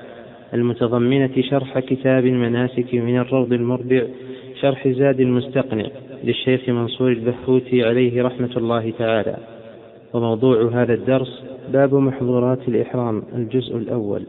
المتضمنة 0.54 1.30
شرح 1.40 1.78
كتاب 1.78 2.26
المناسك 2.26 2.94
من 2.94 3.18
الروض 3.18 3.52
المربع 3.52 4.02
شرح 4.60 4.88
زاد 4.88 5.20
المستقنع 5.20 5.86
للشيخ 6.24 6.68
منصور 6.68 7.12
البحوثي 7.12 7.84
عليه 7.84 8.22
رحمة 8.22 8.52
الله 8.56 8.92
تعالى. 8.98 9.36
وموضوع 10.14 10.70
هذا 10.72 10.94
الدرس 10.94 11.44
باب 11.72 11.94
محظورات 11.94 12.68
الإحرام 12.68 13.22
الجزء 13.34 13.76
الأول. 13.76 14.22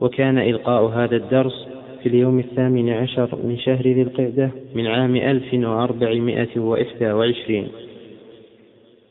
وكان 0.00 0.38
إلقاء 0.38 0.84
هذا 0.86 1.16
الدرس 1.16 1.68
في 2.02 2.08
اليوم 2.08 2.38
الثامن 2.38 2.92
عشر 2.92 3.36
من 3.36 3.58
شهر 3.58 3.82
ذي 3.82 4.02
القعدة 4.02 4.50
من 4.74 4.86
عام 4.86 5.16
ألف 5.16 5.54
وأربعمائة 5.54 6.58
وإحدى 6.60 7.12
وعشرين. 7.12 7.72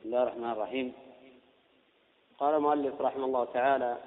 الله 0.06 0.24
الرحمن 0.24 0.52
الرحيم. 0.52 0.94
قال 2.40 2.56
المؤلف 2.56 3.02
رحمه 3.02 3.26
الله 3.26 3.46
تعالى 3.54 3.98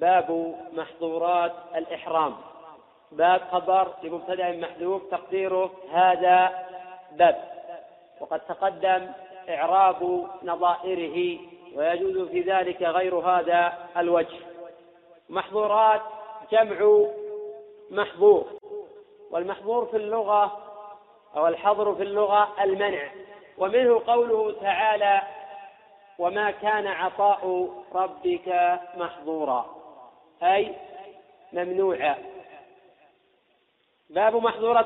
باب 0.00 0.54
محظورات 0.76 1.52
الإحرام. 1.76 2.32
باب 3.12 3.40
خبر 3.40 3.88
لمبتدأ 4.04 4.56
محذوف 4.56 5.02
تقديره 5.10 5.70
هذا 5.92 6.50
باب. 7.18 7.36
وقد 8.20 8.40
تقدم 8.40 9.06
إعراب 9.48 10.26
نظائره 10.44 11.38
ويجوز 11.76 12.28
في 12.28 12.40
ذلك 12.40 12.82
غير 12.82 13.14
هذا 13.14 13.72
الوجه. 13.96 14.38
محظورات 15.30 16.00
جمع 16.52 17.06
محظور. 17.90 18.46
والمحظور 19.30 19.86
في 19.86 19.96
اللغة 19.96 20.62
أو 21.36 21.46
الحظر 21.48 21.94
في 21.94 22.02
اللغة 22.02 22.62
المنع. 22.64 23.10
ومنه 23.58 24.02
قوله 24.06 24.60
تعالى 24.60 25.22
وما 26.18 26.50
كان 26.50 26.86
عطاء 26.86 27.72
ربك 27.94 28.78
محظورا 28.96 29.76
أي 30.42 30.74
ممنوعا 31.52 32.16
باب 34.10 34.36
محظورة 34.36 34.80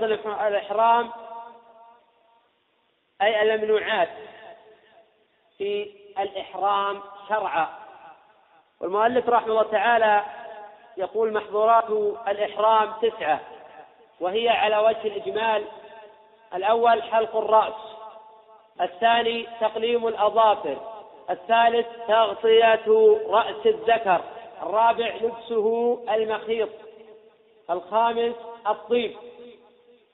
الإحرام 0.48 1.10
أي 3.22 3.42
الممنوعات 3.42 4.08
في 5.58 5.90
الإحرام 6.18 7.00
شرعا. 7.28 7.68
والمؤلف 8.80 9.28
رحمه 9.28 9.48
الله 9.48 9.62
تعالى 9.62 10.24
يقول 11.00 11.32
محظورات 11.32 11.90
الإحرام 12.28 12.92
تسعة 13.02 13.40
وهي 14.20 14.48
على 14.48 14.78
وجه 14.78 15.06
الإجمال 15.06 15.64
الأول 16.54 17.02
حلق 17.02 17.36
الرأس 17.36 17.74
الثاني 18.80 19.46
تقليم 19.60 20.06
الأظافر 20.08 20.76
الثالث 21.30 21.86
تغطية 22.08 22.80
رأس 23.26 23.66
الذكر 23.66 24.20
الرابع 24.62 25.14
لبسه 25.14 25.98
المخيط 26.14 26.68
الخامس 27.70 28.34
الطيب 28.66 29.16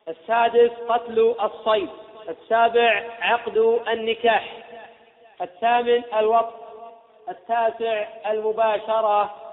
السادس 0.08 0.70
قتل 0.88 1.34
الصيد 1.42 1.88
السابع 2.28 3.04
عقد 3.20 3.56
النكاح 3.88 4.56
الثامن 5.42 6.02
الوقت 6.18 6.54
التاسع 7.28 8.06
المباشرة 8.30 9.45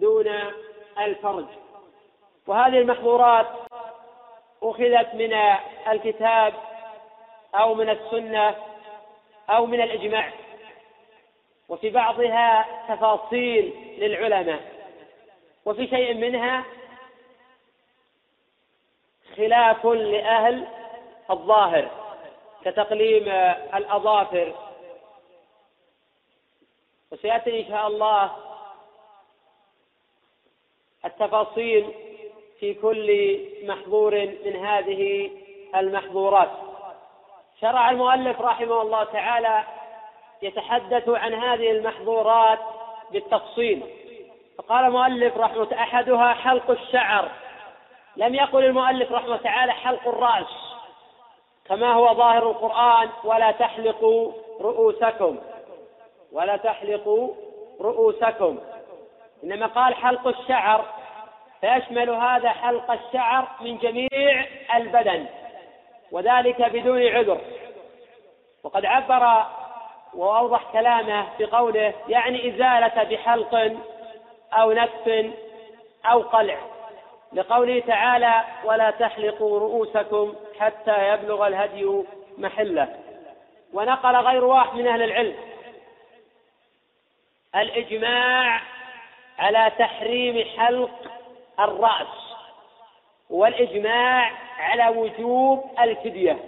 دون 0.00 0.26
الفرج. 0.98 1.46
وهذه 2.46 2.78
المحظورات 2.78 3.46
أخذت 4.62 5.14
من 5.14 5.32
الكتاب 5.88 6.54
أو 7.54 7.74
من 7.74 7.88
السنة 7.90 8.56
أو 9.50 9.66
من 9.66 9.80
الإجماع. 9.80 10.32
وفي 11.68 11.90
بعضها 11.90 12.66
تفاصيل 12.88 13.74
للعلماء. 13.98 14.60
وفي 15.64 15.86
شيء 15.86 16.14
منها 16.14 16.64
خلاف 19.36 19.86
لأهل 19.86 20.66
الظاهر 21.30 21.90
كتقليم 22.64 23.28
الأظافر. 23.74 24.54
وسيأتي 27.12 27.60
إن 27.60 27.68
شاء 27.68 27.86
الله 27.86 28.36
التفاصيل 31.04 31.90
في 32.60 32.74
كل 32.74 33.38
محظور 33.62 34.28
من 34.44 34.66
هذه 34.66 35.30
المحظورات. 35.76 36.50
شرع 37.60 37.90
المؤلف 37.90 38.40
رحمه 38.40 38.82
الله 38.82 39.04
تعالى 39.04 39.64
يتحدث 40.42 41.08
عن 41.08 41.34
هذه 41.34 41.70
المحظورات 41.70 42.58
بالتفصيل. 43.12 43.82
فقال 44.58 44.84
المؤلف 44.84 45.36
رحمه 45.36 45.68
أحدها 45.72 46.32
حلق 46.32 46.70
الشعر. 46.70 47.30
لم 48.16 48.34
يقل 48.34 48.64
المؤلف 48.64 49.12
رحمه 49.12 49.36
تعالى 49.36 49.72
حلق 49.72 50.08
الرأس 50.08 50.74
كما 51.64 51.92
هو 51.92 52.14
ظاهر 52.14 52.50
القرآن 52.50 53.08
ولا 53.24 53.50
تحلقوا 53.50 54.32
رؤوسكم 54.60 55.38
ولا 56.32 56.56
تحلقوا 56.56 57.28
رؤوسكم. 57.80 58.58
إنما 59.44 59.66
قال 59.66 59.94
حلق 59.94 60.26
الشعر 60.26 60.84
فيشمل 61.64 62.10
هذا 62.10 62.50
حلق 62.50 62.90
الشعر 62.90 63.48
من 63.60 63.78
جميع 63.78 64.44
البدن 64.74 65.26
وذلك 66.12 66.62
بدون 66.62 67.06
عذر. 67.08 67.40
وقد 68.64 68.84
عبر 68.84 69.46
وأوضح 70.14 70.72
كلامه 70.72 71.26
بقوله 71.38 71.94
يعني 72.08 72.48
إزالة 72.48 73.02
بحلق 73.02 73.76
أو 74.52 74.72
نكف 74.72 75.32
أو 76.06 76.20
قلع. 76.20 76.56
لقوله 77.32 77.80
تعالى 77.80 78.44
ولا 78.64 78.90
تحلقوا 78.90 79.60
رؤوسكم 79.60 80.34
حتى 80.60 81.08
يبلغ 81.08 81.46
الهدي 81.46 82.02
محله 82.38 82.96
ونقل 83.72 84.16
غير 84.16 84.44
واحد 84.44 84.74
من 84.74 84.86
أهل 84.86 85.02
العلم 85.02 85.36
الإجماع 87.56 88.60
على 89.38 89.72
تحريم 89.78 90.44
حلق 90.58 91.13
الرأس 91.60 92.34
والإجماع 93.30 94.32
على 94.58 94.98
وجوب 94.98 95.70
الفدية. 95.80 96.38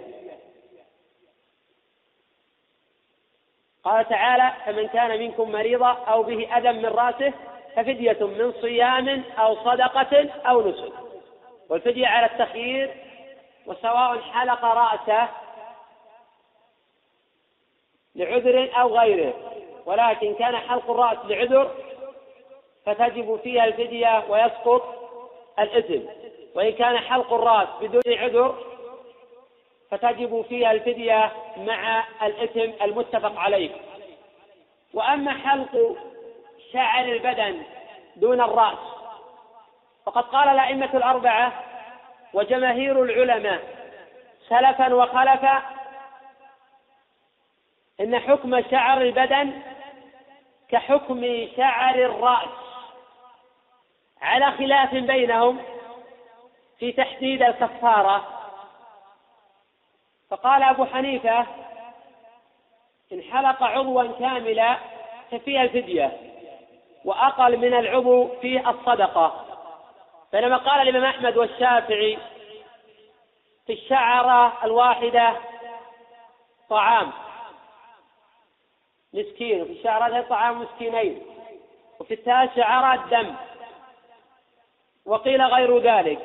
قال 3.83 4.09
تعالى 4.09 4.53
فمن 4.65 4.87
كان 4.87 5.19
منكم 5.19 5.51
مريضا 5.51 5.91
أو 5.91 6.23
به 6.23 6.57
أذى 6.57 6.71
من 6.71 6.85
رأسه 6.85 7.33
ففدية 7.75 8.27
من 8.27 8.53
صيام 8.61 9.23
أو 9.37 9.55
صدقة 9.55 10.29
أو 10.45 10.69
نسك. 10.69 10.93
والفدية 11.69 12.07
على 12.07 12.25
التخيير 12.25 12.95
وسواء 13.65 14.21
حلق 14.21 14.65
رأسه 14.65 15.29
لعذر 18.15 18.69
أو 18.81 18.97
غيره 18.99 19.33
ولكن 19.85 20.35
كان 20.35 20.57
حلق 20.57 20.91
الرأس 20.91 21.17
لعذر 21.25 21.71
فتجب 22.85 23.39
فيها 23.43 23.65
الفدية 23.65 24.23
ويسقط 24.29 24.96
الإثم 25.59 26.05
وإن 26.55 26.71
كان 26.71 26.97
حلق 26.97 27.33
الرأس 27.33 27.67
بدون 27.81 28.17
عذر 28.17 28.55
فتجب 29.91 30.45
فيها 30.49 30.71
الفدية 30.71 31.31
مع 31.57 32.03
الإثم 32.21 32.83
المتفق 32.83 33.39
عليه. 33.39 33.71
وأما 34.93 35.33
حلق 35.33 35.97
شعر 36.73 37.05
البدن 37.05 37.63
دون 38.15 38.41
الرأس 38.41 38.77
فقد 40.05 40.23
قال 40.23 40.49
الأئمة 40.49 40.89
الأربعة 40.93 41.63
وجماهير 42.33 43.03
العلماء 43.03 43.61
سلفا 44.49 44.93
وخلفا 44.93 45.61
إن 48.01 48.19
حكم 48.19 48.61
شعر 48.71 49.01
البدن 49.01 49.61
كحكم 50.69 51.47
شعر 51.57 51.95
الرأس. 51.95 52.66
على 54.21 54.51
خلاف 54.51 54.93
بينهم 54.93 55.59
في 56.79 56.91
تحديد 56.91 57.43
الكفارة. 57.43 58.27
فقال 60.29 60.63
أبو 60.63 60.85
حنيفة 60.85 61.45
إن 63.11 63.21
حلق 63.21 63.63
عضوا 63.63 64.03
كاملا 64.19 64.77
ففيها 65.31 65.63
الفدية 65.63 66.17
وأقل 67.05 67.57
من 67.57 67.73
العضو 67.73 68.27
في 68.41 68.69
الصدقة. 68.69 69.45
بينما 70.33 70.57
قال 70.57 70.89
الإمام 70.89 71.05
أحمد 71.05 71.37
والشافعي 71.37 72.17
في 73.67 73.73
الشعرة 73.73 74.65
الواحدة 74.65 75.35
طعام 76.69 77.11
مسكين 79.13 79.61
وفي 79.61 79.71
الشعرة 79.71 80.21
طعام 80.21 80.61
مسكينين 80.61 81.21
وفي 81.99 82.13
الثالث 82.13 82.55
شعرات 82.55 82.99
دم 83.11 83.35
وقيل 85.07 85.41
غير 85.41 85.79
ذلك. 85.79 86.19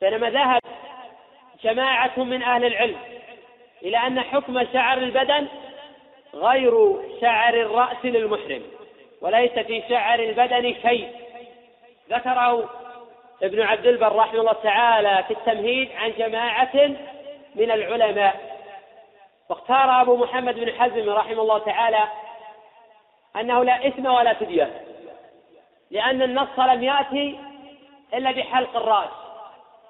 بينما 0.00 0.30
ذهب 0.30 0.60
جماعة 1.62 2.12
من 2.16 2.42
أهل 2.42 2.64
العلم 2.64 2.96
إلى 3.82 3.96
أن 3.96 4.20
حكم 4.20 4.66
شعر 4.72 4.98
البدن 4.98 5.48
غير 6.34 6.96
شعر 7.20 7.54
الرأس 7.54 8.04
للمحرم 8.04 8.62
وليس 9.20 9.52
في 9.52 9.82
شعر 9.88 10.18
البدن 10.18 10.74
شيء. 10.82 11.10
ذكره 12.10 12.70
ابن 13.42 13.62
عبد 13.62 13.86
البر 13.86 14.16
رحمه 14.16 14.40
الله 14.40 14.52
تعالى 14.52 15.24
في 15.28 15.34
التمهيد 15.34 15.92
عن 15.92 16.12
جماعة 16.18 16.76
من 17.54 17.70
العلماء. 17.70 18.54
واختار 19.48 20.00
أبو 20.00 20.16
محمد 20.16 20.54
بن 20.54 20.72
حزم 20.72 21.10
رحمه 21.10 21.42
الله 21.42 21.58
تعالى 21.58 22.04
أنه 23.36 23.64
لا 23.64 23.86
إثم 23.86 24.06
ولا 24.06 24.34
فدية. 24.34 24.93
لأن 25.94 26.22
النص 26.22 26.58
لم 26.58 26.82
يأتي 26.82 27.40
إلا 28.14 28.30
بحلق 28.30 28.76
الرأس. 28.76 29.10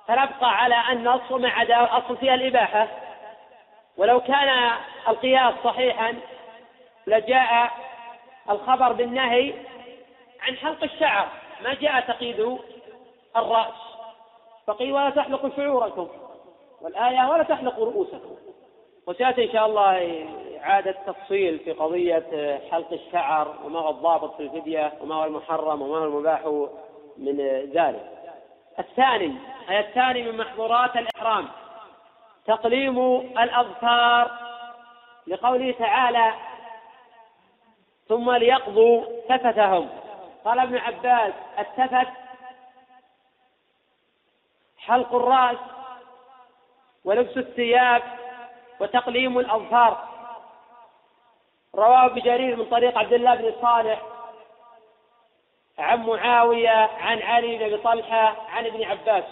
فنبقى 0.09 0.57
على 0.57 0.93
النص 0.93 1.31
وما 1.31 1.49
عدا 1.49 1.81
الأصل 1.81 2.17
فيها 2.17 2.35
الإباحة. 2.35 2.89
ولو 3.97 4.21
كان 4.21 4.71
القياس 5.09 5.55
صحيحا 5.65 6.15
لجاء 7.07 7.71
الخبر 8.51 8.93
بالنهي 8.93 9.55
عن 10.41 10.57
حلق 10.57 10.83
الشعر. 10.83 11.29
ما 11.63 11.75
جاء 11.75 12.01
تقييد 12.01 12.59
الرأس. 13.37 13.75
فقيل 14.67 14.93
ولا 14.93 15.11
تحلقوا 15.11 15.51
شعوركم. 15.57 16.09
والآية 16.81 17.31
ولا 17.31 17.43
تحلقوا 17.43 17.87
رؤوسكم. 17.87 18.37
وسيأتي 19.07 19.45
إن 19.45 19.53
شاء 19.53 19.67
الله 19.67 20.27
إعادة 20.63 20.97
تفصيل 21.07 21.59
في 21.59 21.73
قضية 21.73 22.61
حلق 22.71 22.93
الشعر 22.93 23.55
وما 23.65 23.79
هو 23.79 23.91
الضابط 23.91 24.37
في 24.37 24.43
الفدية 24.43 24.93
وما 25.01 25.15
هو 25.15 25.25
المحرم 25.25 25.83
وما 25.83 25.99
هو 25.99 26.05
المباح 26.05 26.41
من 27.17 27.37
ذلك. 27.75 28.11
الثاني 28.79 29.35
أي 29.71 29.81
الثاني 29.81 30.23
من 30.23 30.37
محظورات 30.37 30.97
الإحرام 30.97 31.49
تقليم 32.47 32.99
الأظفار 33.39 34.31
لقوله 35.27 35.75
تعالى 35.79 36.33
ثم 38.09 38.31
ليقضوا 38.31 39.05
تفتهم 39.29 39.89
قال 40.45 40.59
ابن 40.59 40.77
عباس 40.77 41.33
التفت 41.59 42.09
حلق 44.79 45.15
الرأس 45.15 45.59
ولبس 47.05 47.37
الثياب 47.37 48.03
وتقليم 48.81 49.39
الأظفار. 49.39 50.09
رواه 51.75 52.07
بجرير 52.07 52.57
من 52.57 52.65
طريق 52.65 52.99
عبد 52.99 53.13
الله 53.13 53.35
بن 53.35 53.55
صالح 53.63 54.03
عن 55.79 56.07
معاوية 56.07 56.91
عن 57.01 57.23
علي 57.23 57.59
بن 57.59 57.65
أبي 57.65 57.77
طلحة 57.77 58.37
عن 58.51 58.67
ابن 58.67 58.85
عباس. 58.85 59.25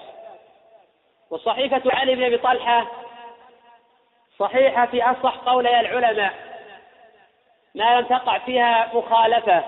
وصحيفة 1.31 1.83
علي 1.87 2.15
بن 2.15 2.25
أبي 2.25 2.39
طلحة 2.39 2.87
صحيحة 4.39 4.87
في 4.87 5.03
أصح 5.03 5.37
قولي 5.37 5.81
العلماء 5.81 6.35
ما 7.75 8.01
لم 8.01 8.07
تقع 8.07 8.39
فيها 8.39 8.91
مخالفة. 8.95 9.65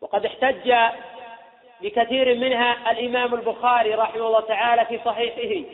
وقد 0.00 0.26
احتج 0.26 0.74
بكثير 1.80 2.34
منها 2.34 2.90
الإمام 2.90 3.34
البخاري 3.34 3.94
رحمه 3.94 4.26
الله 4.26 4.40
تعالى 4.40 4.84
في 4.86 5.00
صحيحه. 5.04 5.68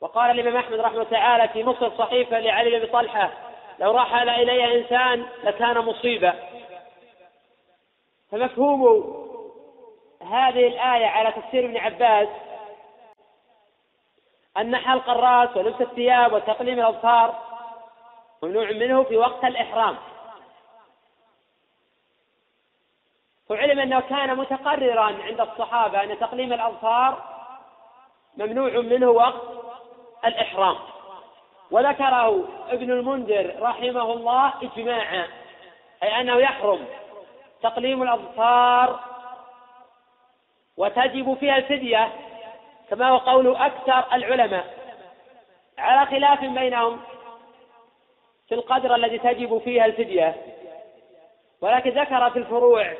وقال 0.00 0.30
الإمام 0.30 0.56
أحمد 0.56 0.80
رحمه 0.80 0.94
الله 0.94 1.10
تعالى 1.10 1.48
في 1.48 1.62
نص 1.62 1.82
الصحيفة 1.82 2.38
لعلي 2.40 2.80
بن 2.80 2.92
طلحة 2.92 3.32
لو 3.78 3.90
رحل 3.90 4.28
إلي 4.28 4.80
إنسان 4.80 5.26
لكان 5.44 5.78
مصيبة. 5.78 6.34
فمفهوم 8.32 8.82
هذه 10.22 10.66
الآية 10.66 11.06
على 11.06 11.32
تفسير 11.32 11.64
ابن 11.64 11.76
عباس 11.76 12.28
أن 14.56 14.76
حلق 14.76 15.10
الرأس 15.10 15.56
ولبس 15.56 15.80
الثياب 15.80 16.32
وتقليم 16.32 16.78
الأظفار 16.78 17.34
ممنوع 18.42 18.70
منه 18.70 19.02
في 19.02 19.16
وقت 19.16 19.44
الإحرام. 19.44 19.96
وعلم 23.50 23.78
أنه 23.78 24.00
كان 24.00 24.36
متقررا 24.36 25.22
عند 25.22 25.40
الصحابة 25.40 26.02
أن 26.02 26.18
تقليم 26.18 26.52
الأظفار 26.52 27.36
ممنوع 28.36 28.70
منه 28.70 29.10
وقت 29.10 29.65
الإحرام. 30.24 30.76
وذكره 31.70 32.48
ابن 32.68 32.90
المنذر 32.90 33.54
رحمه 33.60 34.12
الله 34.12 34.52
إجماعا 34.62 35.26
أي 36.02 36.20
أنه 36.20 36.36
يحرم 36.36 36.86
تقليم 37.62 38.02
الأظفار 38.02 39.00
وتجب 40.76 41.36
فيها 41.40 41.56
الفدية 41.56 42.12
كما 42.90 43.08
هو 43.08 43.16
قول 43.16 43.56
أكثر 43.56 44.04
العلماء. 44.12 44.64
على 45.78 46.06
خلاف 46.06 46.40
بينهم 46.40 47.00
في 48.48 48.54
القدر 48.54 48.94
الذي 48.94 49.18
تجب 49.18 49.58
فيها 49.58 49.84
الفدية. 49.84 50.36
ولكن 51.60 51.90
ذكر 51.90 52.30
في 52.30 52.38
الفروع 52.38 52.94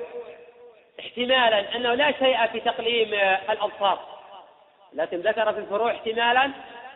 احتمالا 1.00 1.76
أنه 1.76 1.94
لا 1.94 2.12
شيء 2.12 2.46
في 2.46 2.60
تقليم 2.60 3.14
الأظفار 3.50 3.98
لكن 4.92 5.20
ذكر 5.20 5.52
في 5.52 5.58
الفروع 5.58 5.90
احتمالا 5.90 6.50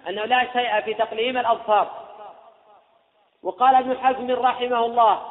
أنه 0.09 0.24
لا 0.24 0.53
شيء 0.53 0.80
في 0.80 0.94
تقليم 0.94 1.38
الأظفار 1.38 2.11
وقال 3.42 3.74
ابن 3.74 3.98
حزم 3.98 4.30
رحمه 4.30 4.86
الله 4.86 5.22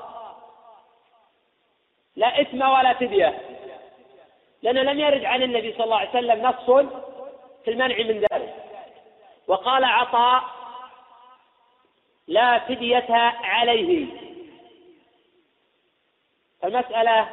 لا 2.15 2.41
إثم 2.41 2.61
ولا 2.61 2.93
فدية 2.93 3.39
لأنه 4.61 4.82
لم 4.82 4.99
يرد 4.99 5.26
عن 5.26 5.43
النبي 5.43 5.74
صلى 5.74 5.84
الله 5.84 5.97
عليه 5.97 6.09
وسلم 6.09 6.47
نص 6.47 6.89
في 7.65 7.72
المنع 7.72 7.97
من 7.97 8.26
ذلك. 8.32 8.55
وقال 9.47 9.84
عطاء 9.84 10.43
لا 12.28 12.59
فدية 12.59 13.05
عليه. 13.43 14.07
المسألة 16.63 17.30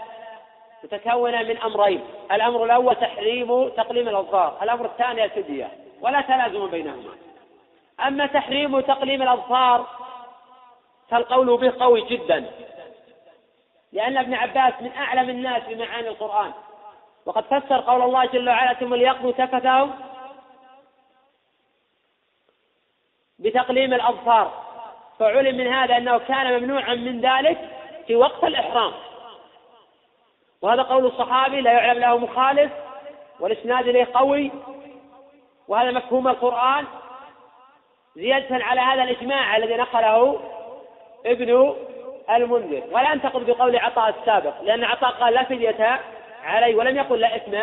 متكونة 0.84 1.43
من 1.43 1.59
أمرين 1.59 2.05
الأمر 2.32 2.64
الأول 2.64 2.97
تحريم 2.97 3.68
تقليم 3.68 4.09
الأظفار 4.09 4.59
الأمر 4.62 4.84
الثاني 4.84 5.24
الفدية 5.24 5.70
ولا 6.01 6.20
تلازم 6.20 6.66
بينهما. 6.66 7.26
أما 8.01 8.26
تحريم 8.26 8.80
تقليم 8.80 9.22
الأظفار 9.22 9.86
فالقول 11.09 11.57
به 11.57 11.72
قوي 11.80 12.01
جدا 12.01 12.51
لأن 13.92 14.16
ابن 14.16 14.34
عباس 14.34 14.74
من 14.80 14.92
أعلم 14.92 15.30
الناس 15.30 15.62
بمعاني 15.62 16.09
القرآن. 16.09 16.53
وقد 17.26 17.44
فسر 17.44 17.80
قول 17.80 18.03
الله 18.03 18.26
جل 18.26 18.49
وعلا 18.49 18.72
ثم 18.74 18.94
ليقضوا 18.94 19.32
تفتهم 19.32 19.94
بتقليم 23.38 23.94
الأظفار 23.94 24.64
فعلم 25.18 25.57
من 25.57 25.66
هذا 25.66 25.97
أنه 25.97 26.18
كان 26.18 26.61
ممنوعا 26.61 26.94
من 26.94 27.20
ذلك 27.20 27.59
في 28.07 28.16
وقت 28.16 28.44
الإحرام. 28.44 28.92
وهذا 30.62 30.82
قول 30.82 31.07
الصحابي 31.07 31.61
لا 31.61 31.72
يعلم 31.72 32.01
له 32.01 32.18
مخالف 32.18 32.72
والإسناد 33.40 33.88
إليه 33.88 34.09
قوي 34.14 34.53
وهذا 35.68 35.90
مفهوم 35.90 36.28
القرآن. 36.28 36.86
زيادة 38.17 38.64
على 38.64 38.81
هذا 38.81 39.03
الإجماع 39.03 39.57
الذي 39.57 39.77
نقله 39.77 40.41
ابن 41.27 41.75
المنذر. 42.31 42.83
ولا 42.93 43.12
أنتقد 43.12 43.47
بقول 43.47 43.77
عطاء 43.77 44.14
السابق 44.21 44.62
لأن 44.62 44.85
عطاء 44.85 45.11
قال 45.11 45.35
لا 45.35 45.45
فدية 45.45 46.01
علي 46.45 46.75
ولم 46.75 46.97
يقل 46.97 47.21
لا 47.21 47.37
إثم 47.37 47.57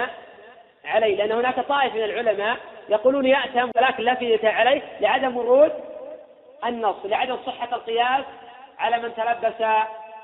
عليه 0.85 1.15
لأن 1.15 1.31
هناك 1.31 1.59
طائف 1.59 1.95
من 1.95 2.03
العلماء 2.03 2.57
يقولون 2.89 3.25
يأتم 3.25 3.71
ولكن 3.75 4.03
لا 4.03 4.15
فدية 4.15 4.49
عليه 4.49 4.81
لعدم 4.99 5.37
ورود 5.37 5.71
النص 6.65 6.95
لعدم 7.05 7.37
صحة 7.45 7.75
القياس 7.75 8.25
على 8.79 8.97
من 8.99 9.11
تلبس 9.15 9.67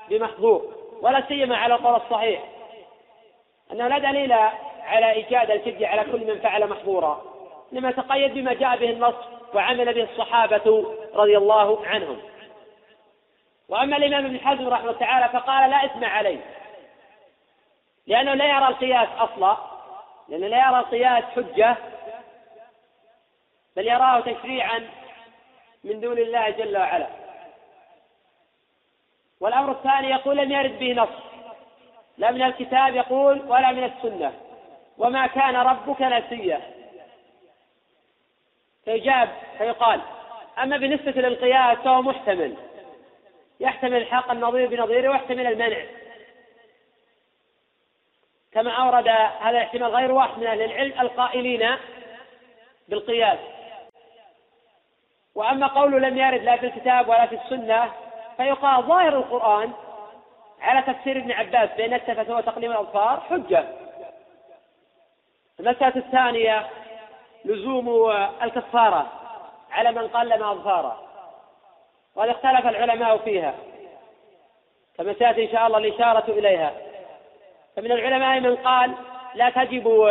بمحظور 0.08 0.62
ولا 1.02 1.22
سيما 1.28 1.56
على 1.56 1.74
القول 1.74 1.94
الصحيح. 1.96 2.40
أنه 3.72 3.88
لا 3.88 3.98
دليل 3.98 4.32
على 4.82 5.10
إيجاد 5.12 5.50
الفدية 5.50 5.86
على 5.86 6.04
كل 6.12 6.26
من 6.26 6.38
فعل 6.38 6.66
محظورا 6.66 7.22
إنما 7.72 7.90
تقيد 7.90 8.34
بما 8.34 8.54
جاء 8.54 8.76
به 8.76 8.90
النص. 8.90 9.14
وعمل 9.54 9.94
به 9.94 10.02
الصحابة 10.02 10.96
رضي 11.14 11.36
الله 11.36 11.86
عنهم. 11.86 12.20
وأما 13.68 13.96
الإمام 13.96 14.26
ابن 14.26 14.40
حزم 14.40 14.68
رحمه 14.68 14.90
الله 14.90 15.00
تعالى 15.00 15.28
فقال 15.28 15.70
لا 15.70 15.84
إثم 15.84 16.04
عليه 16.04 16.40
لأنه 18.06 18.34
لا 18.34 18.44
يرى 18.44 18.68
القياس 18.68 19.08
أصلا 19.18 19.56
لأنه 20.28 20.46
لا 20.46 20.68
يرى 20.68 20.78
القياس 20.78 21.24
حجة 21.24 21.76
بل 23.76 23.86
يراه 23.86 24.20
تشريعا 24.20 24.90
من 25.84 26.00
دون 26.00 26.18
الله 26.18 26.50
جل 26.50 26.76
وعلا. 26.76 27.06
والأمر 29.40 29.72
الثاني 29.72 30.10
يقول 30.10 30.36
لم 30.36 30.52
يرد 30.52 30.78
به 30.78 30.92
نص 30.92 31.08
لا 32.18 32.30
من 32.30 32.42
الكتاب 32.42 32.94
يقول 32.94 33.42
ولا 33.46 33.72
من 33.72 33.84
السنة. 33.84 34.32
وما 34.98 35.26
كان 35.26 35.56
ربك 35.56 36.02
نسيا. 36.02 36.60
فيجاب 38.84 39.28
فيقال 39.58 40.00
أما 40.58 40.76
بالنسبة 40.76 41.10
للقياس 41.10 41.78
فهو 41.78 42.02
محتمل. 42.02 42.56
يحتمل 43.60 43.96
الحق 43.96 44.30
النظير 44.30 44.68
بنظيره 44.68 45.10
ويحتمل 45.10 45.46
المنع. 45.46 45.78
كما 48.52 48.70
أورد 48.70 49.08
هذا 49.08 49.50
الاحتمال 49.50 49.94
غير 49.94 50.12
واحد 50.12 50.38
من 50.38 50.46
أهل 50.46 50.62
العلم 50.62 51.00
القائلين 51.00 51.76
بالقياس. 52.88 53.38
وأما 55.34 55.66
قوله 55.66 55.98
لم 55.98 56.18
يرد 56.18 56.42
لا 56.42 56.56
في 56.56 56.66
الكتاب 56.66 57.08
ولا 57.08 57.26
في 57.26 57.34
السنة 57.34 57.92
فيقال 58.36 58.84
ظاهر 58.84 59.18
القرآن 59.18 59.72
على 60.60 60.82
تفسير 60.82 61.18
ابن 61.18 61.32
عباس 61.32 61.70
بأن 61.76 61.94
التفت 61.94 62.30
هو 62.30 62.40
تقليم 62.40 62.70
الأظفار 62.70 63.20
حجة. 63.20 63.64
المسألة 65.60 65.96
الثانية 65.96 66.66
لزوم 67.44 68.10
الكفارة 68.42 69.06
على 69.70 69.92
من 69.92 70.08
قلم 70.08 70.42
أظفاره 70.42 71.02
وقد 72.14 72.28
اختلف 72.28 72.66
العلماء 72.66 73.16
فيها 73.16 73.54
كما 74.98 75.14
سيأتي 75.14 75.44
إن 75.44 75.52
شاء 75.52 75.66
الله 75.66 75.78
الإشارة 75.78 76.24
إليها. 76.28 76.72
فمن 77.76 77.92
العلماء 77.92 78.40
من 78.40 78.56
قال 78.56 78.92
لا 79.34 79.50
تجب 79.50 80.08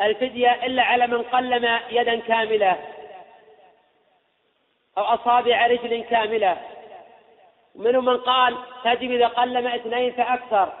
الفدية 0.00 0.66
إلا 0.66 0.82
على 0.82 1.06
من 1.06 1.22
قلم 1.22 1.78
يدا 1.90 2.20
كاملة 2.20 2.76
أو 4.98 5.02
أصابع 5.02 5.66
رجل 5.66 6.04
كاملة. 6.04 6.56
ومنهم 7.74 8.04
من 8.04 8.16
قال 8.16 8.56
تجب 8.84 9.10
إذا 9.10 9.26
قلم 9.26 9.66
اثنين 9.66 10.12
فأكثر. 10.12 10.72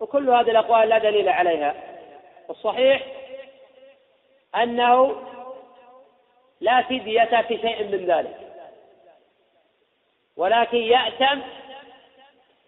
وكل 0.00 0.30
هذه 0.30 0.50
الأقوال 0.50 0.88
لا 0.88 0.98
دليل 0.98 1.28
عليها. 1.28 1.74
والصحيح 2.48 3.02
أنه 4.62 5.16
لا 6.60 6.82
فدية 6.82 7.42
في 7.48 7.58
شيء 7.58 7.84
من 7.84 8.06
ذلك. 8.06 8.36
ولكن 10.36 10.76
يأتم 10.76 11.42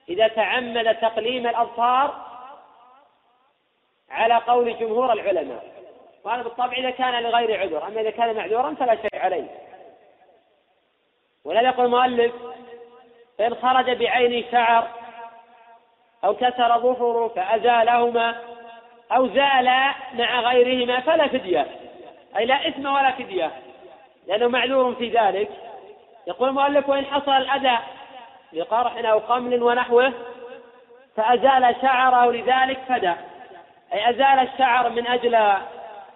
إذا 0.08 0.28
تعمد 0.28 0.94
تقليم 0.94 1.46
الأظفار 1.46 2.26
على 4.10 4.34
قول 4.34 4.78
جمهور 4.78 5.12
العلماء. 5.12 5.64
وهذا 6.24 6.42
بالطبع 6.42 6.72
إذا 6.72 6.90
كان 6.90 7.22
لغير 7.22 7.60
عذر 7.60 7.86
أما 7.86 8.00
إذا 8.00 8.10
كان 8.10 8.36
معذورا 8.36 8.74
فلا 8.74 8.94
شيء 8.94 9.20
عليه. 9.22 9.48
ولا 11.44 11.60
يقول 11.60 11.86
المؤلف 11.86 12.32
فإن 13.38 13.54
خرج 13.54 13.90
بعين 13.90 14.44
شعر 14.52 14.88
أو 16.24 16.34
كسر 16.34 16.78
ظفره 16.78 17.28
فأزالهما 17.28 18.57
أو 19.12 19.28
زال 19.28 19.70
مع 20.14 20.40
غيرهما 20.40 21.00
فلا 21.00 21.28
فدية. 21.28 21.66
أي 22.36 22.44
لا 22.44 22.68
إثم 22.68 22.86
ولا 22.86 23.10
فدية. 23.10 23.50
لأنه 24.26 24.48
معذور 24.48 24.94
في 24.94 25.08
ذلك. 25.08 25.48
يقول 26.26 26.48
المؤلف 26.48 26.88
وإن 26.88 27.04
حصل 27.04 27.32
الأذى 27.32 27.78
بقرح 28.52 28.92
أو 29.04 29.18
قمل 29.18 29.62
ونحوه 29.62 30.12
فأزال 31.16 31.76
شعره 31.82 32.32
لذلك 32.32 32.78
فدى. 32.88 33.14
أي 33.92 34.10
أزال 34.10 34.48
الشعر 34.48 34.88
من 34.88 35.06
أجل 35.06 35.56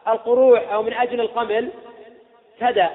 القروح 0.09 0.73
أو 0.73 0.83
من 0.83 0.93
أجل 0.93 1.21
القمل 1.21 1.71
فدى. 2.61 2.89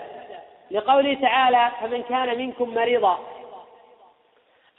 لقوله 0.71 1.13
تعالى 1.13 1.71
فمن 1.81 2.03
كان 2.03 2.37
منكم 2.37 2.73
مريضا 2.73 3.19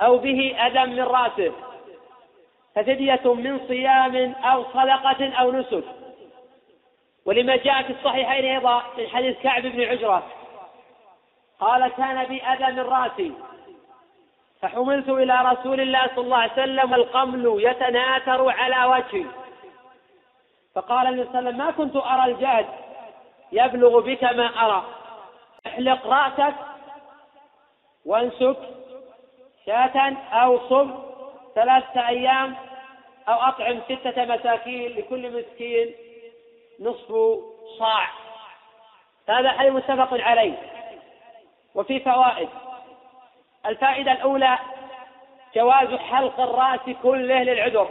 أو 0.01 0.19
به 0.19 0.57
أذى 0.67 0.85
من 0.85 1.03
رأسه. 1.03 1.53
ففدية 2.79 3.21
من 3.25 3.61
صيام 3.69 4.35
أو 4.45 4.65
صدقة 4.65 5.35
أو 5.35 5.53
نسك. 5.53 5.85
ولما 7.27 7.57
جاء 7.57 7.83
في 7.83 7.93
الصحيحين 7.93 8.45
أيضا 8.45 8.83
من 8.99 9.09
حديث 9.09 9.39
كعب 9.39 9.63
بن 9.63 9.85
عجرة 9.85 10.23
قال 11.61 11.89
كان 11.89 12.25
بي 12.25 12.43
أذى 12.43 12.73
من 12.73 12.81
رأسي. 12.81 13.33
فحملت 14.63 15.09
إلى 15.09 15.43
رسول 15.43 15.81
الله 15.81 16.07
صلى 16.07 16.25
الله 16.25 16.37
عليه 16.37 16.53
وسلم 16.53 16.95
القمل 16.95 17.55
يتناثر 17.59 18.51
على 18.51 18.85
وجهي. 18.85 19.27
فقال 20.75 21.07
النبي 21.07 21.29
صلى 21.29 21.39
الله 21.39 21.39
عليه 21.39 21.49
وسلم 21.49 21.67
ما 21.67 21.71
كنت 21.71 21.97
أرى 21.97 22.25
الجهد 22.33 22.67
يبلغ 23.53 24.01
بك 24.01 24.25
ما 24.25 24.47
أرى. 24.47 24.85
احلق 25.67 26.07
رأسك 26.07 26.55
وانسك 28.07 28.59
شاة 29.67 30.17
أو 30.33 30.69
صم 30.69 30.95
ثلاثة 31.55 32.09
أيام 32.09 32.68
أو 33.29 33.35
أطعم 33.35 33.81
ستة 33.89 34.25
مساكين 34.25 34.97
لكل 34.97 35.39
مسكين 35.39 35.95
نصف 36.81 37.39
صاع. 37.79 38.09
هذا 39.29 39.51
حديث 39.53 39.73
متفق 39.73 40.21
عليه. 40.21 40.55
وفي 41.75 42.01
فوائد. 42.01 42.49
الفائدة 43.67 44.13
الأولى 44.13 44.59
جواز 45.55 45.95
حلق 45.95 46.41
الرأس 46.41 46.97
كله 47.03 47.43
للعذر. 47.43 47.89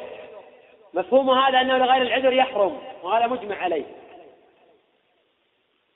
مفهوم 0.93 1.29
هذا 1.29 1.61
أنه 1.61 1.77
لغير 1.77 2.01
العذر 2.01 2.33
يحرم 2.33 2.81
وهذا 3.03 3.27
مجمع 3.27 3.55
عليه. 3.55 3.85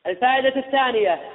الفائدة 0.07 0.55
الثانية 0.55 1.31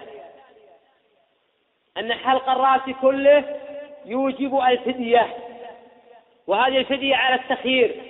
أن 1.99 2.15
حلق 2.15 2.51
الرأس 2.51 2.97
كله 3.01 3.61
يوجب 4.05 4.61
الفدية. 4.61 5.46
وهذه 6.47 6.79
الفدية 6.79 7.17
على 7.17 7.35
التخيير. 7.35 8.03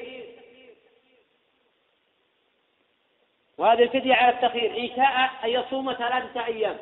وهذه 3.59 3.83
الفدية 3.83 4.15
على 4.15 4.33
التخيير. 4.33 4.79
إن 4.79 4.97
شاء 4.97 5.31
أن 5.45 5.51
يصوم 5.51 5.93
ثلاثة 5.93 6.47
أيام. 6.47 6.79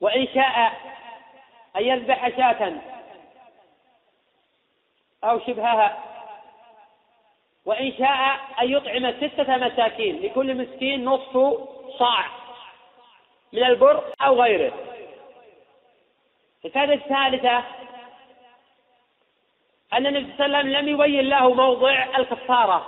وإن 0.00 0.26
شاء 0.34 0.72
أن 1.76 1.82
يذبح 1.82 2.28
شاة 2.28 2.80
أو 5.24 5.40
شبهها. 5.40 6.04
وإن 7.64 7.92
شاء 7.98 8.40
أن 8.62 8.70
يطعم 8.70 9.12
ستة 9.12 9.56
مساكين 9.56 10.22
لكل 10.22 10.54
مسكين 10.54 11.04
نصف 11.04 11.58
صاع 11.98 12.24
من 13.52 13.64
البر 13.64 14.14
أو 14.20 14.42
غيره. 14.42 14.72
الفائدة 16.64 16.94
الثالثة 16.94 17.64
أن 19.92 20.06
النبي 20.06 20.32
صلى 20.36 20.46
الله 20.46 20.58
عليه 20.58 20.70
وسلم 20.70 20.78
لم 20.78 20.88
يبين 20.88 21.28
له 21.28 21.54
موضع 21.54 22.04
الكفارة. 22.18 22.86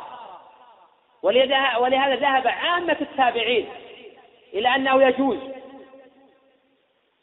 ولهذا 1.22 2.14
ذهب 2.14 2.48
عامة 2.48 2.96
التابعين 3.00 3.68
إلى 4.52 4.74
أنه 4.74 5.02
يجوز 5.02 5.38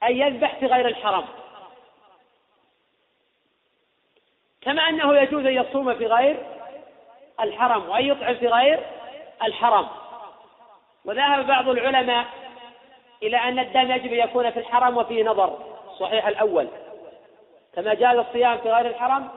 أن 0.03 0.17
يذبح 0.17 0.55
في 0.55 0.65
غير 0.65 0.87
الحرم. 0.87 1.25
كما 4.61 4.81
أنه 4.81 5.17
يجوز 5.17 5.45
أن 5.45 5.53
يصوم 5.53 5.93
في 5.95 6.05
غير 6.05 6.37
الحرم 7.41 7.89
وأن 7.89 8.05
يطعم 8.05 8.35
في 8.35 8.47
غير 8.47 8.79
الحرم. 9.43 9.87
وذهب 11.05 11.47
بعض 11.47 11.69
العلماء 11.69 12.25
إلى 13.23 13.37
أن 13.37 13.59
الدم 13.59 13.91
يجب 13.91 14.13
أن 14.13 14.19
يكون 14.19 14.51
في 14.51 14.59
الحرم 14.59 14.97
وفيه 14.97 15.23
نظر 15.23 15.57
صحيح 15.99 16.27
الأول. 16.27 16.67
كما 17.75 17.93
جاز 17.93 18.17
الصيام 18.17 18.57
في 18.57 18.71
غير 18.71 18.87
الحرم 18.87 19.29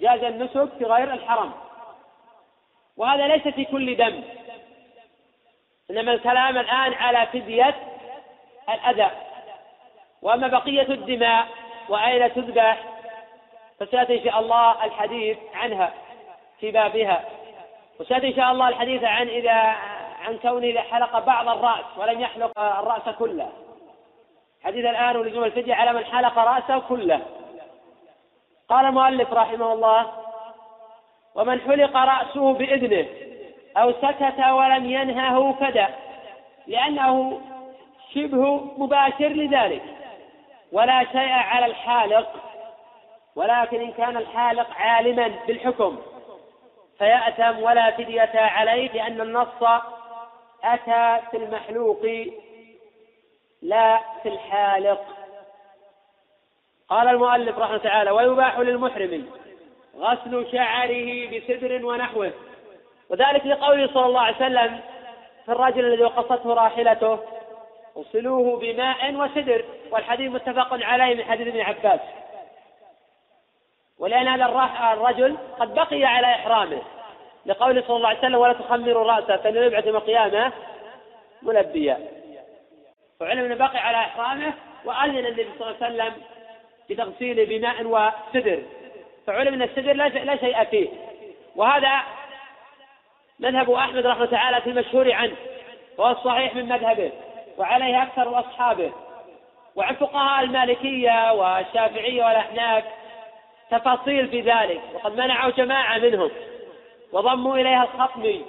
جاز 0.00 0.24
النسك 0.24 0.68
في 0.78 0.84
غير 0.84 1.12
الحرم. 1.12 1.52
وهذا 2.96 3.28
ليس 3.28 3.48
في 3.48 3.64
كل 3.64 3.96
دم. 3.96 4.22
إنما 5.90 6.12
الكلام 6.12 6.58
الآن 6.58 6.94
على 6.94 7.26
فدية 7.26 7.74
الأذى. 8.68 9.10
وأما 10.22 10.48
بقية 10.48 10.88
الدماء 10.88 11.46
وأين 11.88 12.34
تذبح 12.34 12.82
فسيأتي 13.80 14.18
إن 14.18 14.24
شاء 14.24 14.40
الله 14.40 14.84
الحديث 14.84 15.38
عنها 15.54 15.92
في 16.60 16.70
بابها. 16.70 17.24
وسيأتي 18.00 18.28
إن 18.28 18.36
شاء 18.36 18.52
الله 18.52 18.68
الحديث 18.68 19.04
عن 19.04 19.28
إذا 19.28 19.52
عن 20.20 20.38
كونه 20.42 20.66
إذا 20.66 20.80
حلق 20.80 21.18
بعض 21.18 21.48
الرأس 21.48 21.84
ولم 21.96 22.20
يحلق 22.20 22.60
الرأس 22.60 23.14
كله. 23.18 23.52
حديث 24.64 24.84
الآن 24.84 25.16
ولزوم 25.16 25.44
الفدية 25.44 25.74
على 25.74 25.92
من 25.92 26.04
حلق 26.04 26.38
رأسه 26.38 26.78
كله. 26.78 27.20
قال 28.70 28.86
المؤلف 28.86 29.32
رحمه 29.32 29.72
الله 29.72 30.12
ومن 31.34 31.60
حلق 31.60 31.96
رأسه 31.96 32.52
بإذنه 32.52 33.06
أو 33.76 33.92
سكت 33.92 34.46
ولم 34.50 34.90
ينهه 34.90 35.52
فدى 35.52 35.86
لأنه 36.66 37.40
شبه 38.14 38.60
مباشر 38.76 39.28
لذلك 39.28 39.82
ولا 40.72 41.04
شيء 41.04 41.32
على 41.32 41.66
الحالق 41.66 42.28
ولكن 43.36 43.80
إن 43.80 43.92
كان 43.92 44.16
الحالق 44.16 44.66
عالما 44.76 45.32
بالحكم 45.46 45.98
فيأتم 46.98 47.62
ولا 47.62 47.90
فدية 47.90 48.30
عليه 48.34 48.92
لأن 48.92 49.20
النص 49.20 49.62
أتى 50.64 51.20
في 51.30 51.36
المحلوق 51.36 52.02
لا 53.62 54.00
في 54.22 54.28
الحالق. 54.28 55.00
قال 56.90 57.08
المؤلف 57.08 57.58
رحمه 57.58 57.66
الله 57.66 57.82
تعالى 57.82 58.10
ويباح 58.10 58.58
للمحرم 58.58 59.26
غسل 59.98 60.52
شعره 60.52 61.28
بسدر 61.30 61.86
ونحوه. 61.86 62.32
وذلك 63.10 63.46
لقوله 63.46 63.86
صلى 63.86 64.06
الله 64.06 64.20
عليه 64.20 64.36
وسلم 64.36 64.80
في 65.46 65.52
الرجل 65.52 65.84
الذي 65.84 66.02
وقصته 66.02 66.54
راحلته 66.54 67.18
اغسلوه 67.96 68.60
بماء 68.60 69.14
وسدر. 69.14 69.64
والحديث 69.90 70.32
متفق 70.32 70.68
عليه 70.72 71.14
من 71.14 71.24
حديث 71.24 71.48
ابن 71.48 71.60
عباس. 71.60 72.00
ولأن 73.98 74.28
هذا 74.28 74.44
الرجل 74.92 75.36
قد 75.58 75.74
بقي 75.74 76.04
على 76.04 76.26
إحرامه. 76.26 76.82
لقوله 77.46 77.82
صلى 77.86 77.96
الله 77.96 78.08
عليه 78.08 78.18
وسلم 78.18 78.38
ولا 78.38 78.52
تخمروا 78.52 79.12
رأسه 79.12 79.36
فإنه 79.36 79.60
يبعث 79.60 79.86
يوم 79.86 79.96
القيامة 79.96 80.52
ملبيا. 81.42 81.98
وعلم 83.20 83.44
أنه 83.44 83.54
بقي 83.54 83.78
على 83.78 83.96
إحرامه 83.96 84.52
وأذن 84.84 85.16
النبي 85.16 85.48
صلى 85.58 85.70
الله 85.70 85.76
عليه 85.82 85.94
وسلم 85.94 86.22
بتغسيله 86.90 87.44
بماء 87.44 87.82
وسدر. 87.84 88.62
فعلم 89.26 89.54
أن 89.54 89.62
السدر 89.62 89.92
لا 89.92 90.36
شيء 90.36 90.64
فيه. 90.64 90.88
وهذا 91.56 92.00
مذهب 93.38 93.70
أحمد 93.70 94.06
رحمه 94.06 94.26
تعالى 94.26 94.60
في 94.60 94.70
المشهور 94.70 95.12
عنه. 95.12 95.36
وهو 95.98 96.12
الصحيح 96.12 96.54
من 96.54 96.68
مذهبه. 96.68 97.12
وعليه 97.58 98.02
أكثر 98.02 98.40
أصحابه. 98.40 98.92
وعن 99.76 99.94
فقهاء 99.94 100.44
المالكية 100.44 101.32
والشافعية 101.32 102.24
والأحناف 102.24 102.84
تفاصيل 103.70 104.28
في 104.28 104.40
ذلك. 104.40 104.80
وقد 104.94 105.12
منعوا 105.12 105.50
جماعة 105.50 105.98
منهم. 105.98 106.30
وضموا 107.12 107.56
إليها 107.56 107.82
الخطمي 107.82 108.44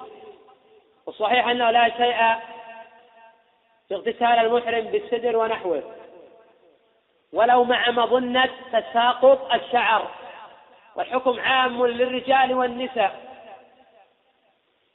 والصحيح 1.05 1.47
أنه 1.47 1.71
لا 1.71 1.89
شيء 1.97 2.17
في 3.87 3.95
اغتسال 3.95 4.23
المحرم 4.23 4.81
بالسدر 4.81 5.37
ونحوه. 5.37 5.83
ولو 7.33 7.63
مع 7.63 7.91
مظنة 7.91 8.49
تساقط 8.71 9.53
الشعر. 9.53 10.07
والحكم 10.95 11.39
عام 11.39 11.85
للرجال 11.85 12.53
والنساء. 12.53 13.31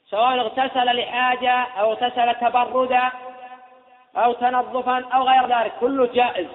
سواء 0.09 0.39
اغتسل 0.39 0.95
لحاجة 0.95 1.51
أو 1.51 1.91
اغتسل 1.91 2.35
تبردا 2.35 3.11
أو 4.15 4.33
تنظفا 4.33 5.05
أو 5.13 5.23
غير 5.23 5.59
ذلك 5.59 5.73
كله 5.79 6.07
جائز. 6.07 6.47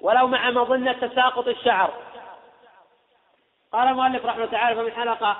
ولو 0.00 0.26
مع 0.26 0.50
مظنة 0.50 0.92
تساقط 0.92 1.48
الشعر. 1.48 1.90
قال 3.72 3.88
المؤلف 3.88 4.26
رحمه 4.26 4.44
الله 4.44 4.52
تعالى 4.52 4.76
فمن 4.76 4.92
حلق 4.92 5.36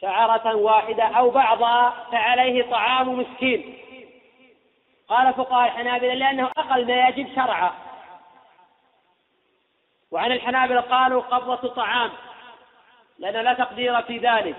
شعرة 0.00 0.54
واحدة 0.54 1.04
أو 1.04 1.30
بعضها 1.30 1.92
فعليه 2.12 2.70
طعام 2.70 3.18
مسكين. 3.18 3.78
قال 5.08 5.34
فقهاء 5.34 5.68
الحنابلة 5.68 6.14
لأنه 6.14 6.50
أقل 6.58 6.86
ما 6.86 7.08
يجب 7.08 7.34
شرعا 7.34 7.87
وعن 10.10 10.32
الحنابلة 10.32 10.80
قالوا 10.80 11.22
قبضة 11.22 11.68
طعام 11.68 12.10
لأن 13.18 13.44
لا 13.44 13.54
تقدير 13.54 14.02
في 14.02 14.18
ذلك. 14.18 14.56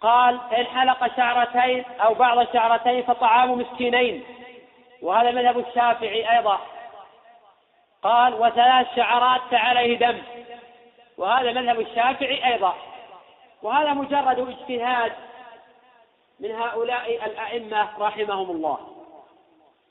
قال 0.00 0.40
فإن 0.50 0.66
حلق 0.66 1.16
شعرتين 1.16 1.84
أو 2.00 2.14
بعض 2.14 2.38
الشعرتين 2.38 3.02
فطعام 3.02 3.52
مسكينين 3.58 4.24
وهذا 5.02 5.30
مذهب 5.30 5.58
الشافعي 5.58 6.36
أيضا. 6.36 6.60
قال 8.02 8.34
وثلاث 8.34 8.96
شعرات 8.96 9.40
فعليه 9.50 9.98
دم 9.98 10.22
وهذا 11.18 11.52
مذهب 11.52 11.80
الشافعي 11.80 12.52
أيضا. 12.52 12.74
وهذا 13.62 13.92
مجرد 13.92 14.48
اجتهاد 14.48 15.12
من 16.40 16.50
هؤلاء 16.50 17.24
الأئمة 17.26 17.88
رحمهم 17.98 18.50
الله. 18.50 18.78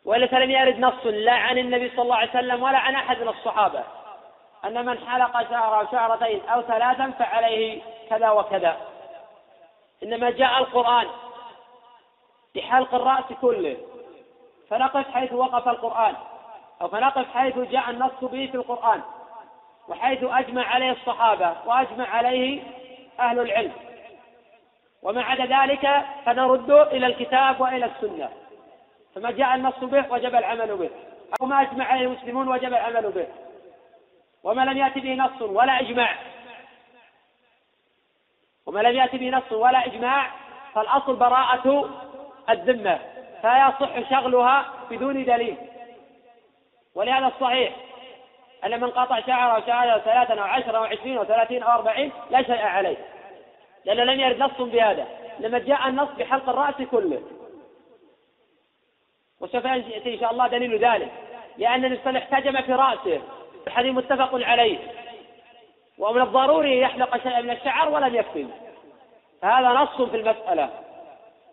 وإلا 0.06 0.28
فلم 0.28 0.52
يرد 0.52 0.80
نص 0.80 1.06
لا 1.06 1.34
عن 1.34 1.58
النبي 1.58 1.90
صلى 1.90 2.02
الله 2.02 2.16
عليه 2.16 2.30
وسلم 2.30 2.64
ولا 2.64 2.78
عن 2.78 2.96
أحد 2.96 3.22
من 3.22 3.28
الصحابة. 3.28 3.84
أن 4.66 4.86
من 4.86 5.08
حلق 5.08 5.50
شعره 5.50 5.80
أو 5.80 5.86
شعرتين 5.92 6.42
أو 6.50 6.62
ثلاثا 6.62 7.12
فعليه 7.20 7.82
كذا 8.10 8.30
وكذا. 8.30 8.78
إنما 10.04 10.30
جاء 10.30 10.58
القرآن 10.58 11.08
بحلق 12.56 12.96
الرأس 12.96 13.26
كله. 13.42 13.78
فنقف 14.70 15.14
حيث 15.14 15.34
وقف 15.34 15.68
القرآن 15.68 16.16
أو 16.82 16.88
فنقف 16.88 17.26
حيث 17.34 17.58
جاء 17.58 17.90
النص 17.90 18.12
به 18.22 18.48
في 18.52 18.56
القرآن 18.56 19.02
وحيث 19.88 20.24
أجمع 20.24 20.68
عليه 20.68 20.92
الصحابة 20.92 21.56
وأجمع 21.66 22.10
عليه 22.10 22.64
أهل 23.20 23.40
العلم. 23.40 23.74
وما 25.04 25.24
عدا 25.24 25.46
ذلك 25.46 26.06
فنرد 26.26 26.72
إلى 26.72 27.06
الكتاب 27.06 27.62
وإلى 27.62 27.86
السنة. 27.86 28.30
فما 29.16 29.32
جاء 29.32 29.56
النص 29.56 29.80
به 29.82 30.06
وجب 30.12 30.36
العمل 30.36 30.78
به 30.78 30.90
أو 31.42 31.46
ما 31.48 31.62
أجمع 31.62 31.86
عليه 31.86 32.06
المسلمون 32.06 32.48
وجب 32.48 32.74
العمل 32.74 33.12
به. 33.12 33.28
وما 34.44 34.62
لم 34.62 34.78
يأتي 34.78 35.00
به 35.00 35.14
نص 35.14 35.42
ولا 35.42 35.80
إجماع. 35.80 36.16
وما 38.66 38.80
لم 38.80 38.96
يأتي 38.96 39.18
به 39.18 39.30
نص 39.30 39.52
ولا 39.52 39.86
إجماع 39.86 40.32
فالأصل 40.74 41.16
براءة 41.16 41.90
الذمة 42.50 43.00
فلا 43.44 43.68
يصح 43.68 44.10
شغلها 44.10 44.66
بدون 44.90 45.26
دليل. 45.26 45.58
ولهذا 46.96 47.28
الصحيح 47.28 47.76
أن 48.66 48.82
من 48.82 48.90
قطع 48.90 49.20
شعره 49.20 49.66
شعره 49.66 50.00
ثلاثا 50.00 50.34
أو 50.34 50.44
عشرا 50.44 50.78
أو 50.78 50.84
عشرين 50.84 51.18
أو 51.18 51.24
ثلاثين 51.24 51.64
أو 51.64 51.72
أربعين 51.72 52.12
لا 52.30 52.44
شيء 52.44 52.62
عليه 52.62 52.98
لأنه 53.86 54.04
لم 54.04 54.20
يرد 54.20 54.40
نص 54.40 54.62
بهذا 54.62 55.08
لما 55.40 55.60
جاء 55.60 55.88
النص 55.88 56.10
بحلق 56.10 56.50
الرأس 56.50 56.76
كله. 56.92 57.22
وسوف 59.40 59.66
يأتي 59.66 60.14
إن 60.14 60.20
شاء 60.20 60.32
الله 60.32 60.48
دليل 60.48 60.86
ذلك 60.86 61.12
لأن 61.58 61.86
الإنسان 61.86 62.16
احتجم 62.16 62.62
في 62.62 62.74
رأسه. 62.74 63.22
الحديث 63.68 63.96
متفق 63.96 64.30
عليه. 64.34 64.78
ومن 65.98 66.22
الضروري 66.22 66.80
يحلق 66.80 67.24
شيئا 67.24 67.42
من 67.42 67.50
الشعر 67.50 67.90
ولم 67.90 68.16
يكفي. 68.16 68.48
هذا 69.44 69.68
نص 69.68 70.02
في 70.02 70.18
المسألة. 70.18 70.70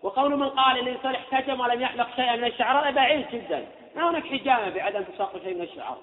وقول 0.03 0.37
من 0.37 0.49
قال 0.49 0.79
إن 0.79 0.89
الإنسان 0.89 1.15
احتجم 1.15 1.61
ولم 1.61 1.81
يحلق 1.81 2.09
شيئا 2.17 2.37
من 2.37 2.45
الشعر 2.45 2.79
هذا 2.79 2.91
بعيد 2.91 3.27
جدا. 3.33 3.67
ما 3.97 4.11
هناك 4.11 4.27
حجامة 4.27 4.71
بعدم 4.71 5.03
تساقط 5.03 5.43
شيء 5.43 5.55
من 5.55 5.63
الشعر. 5.63 5.99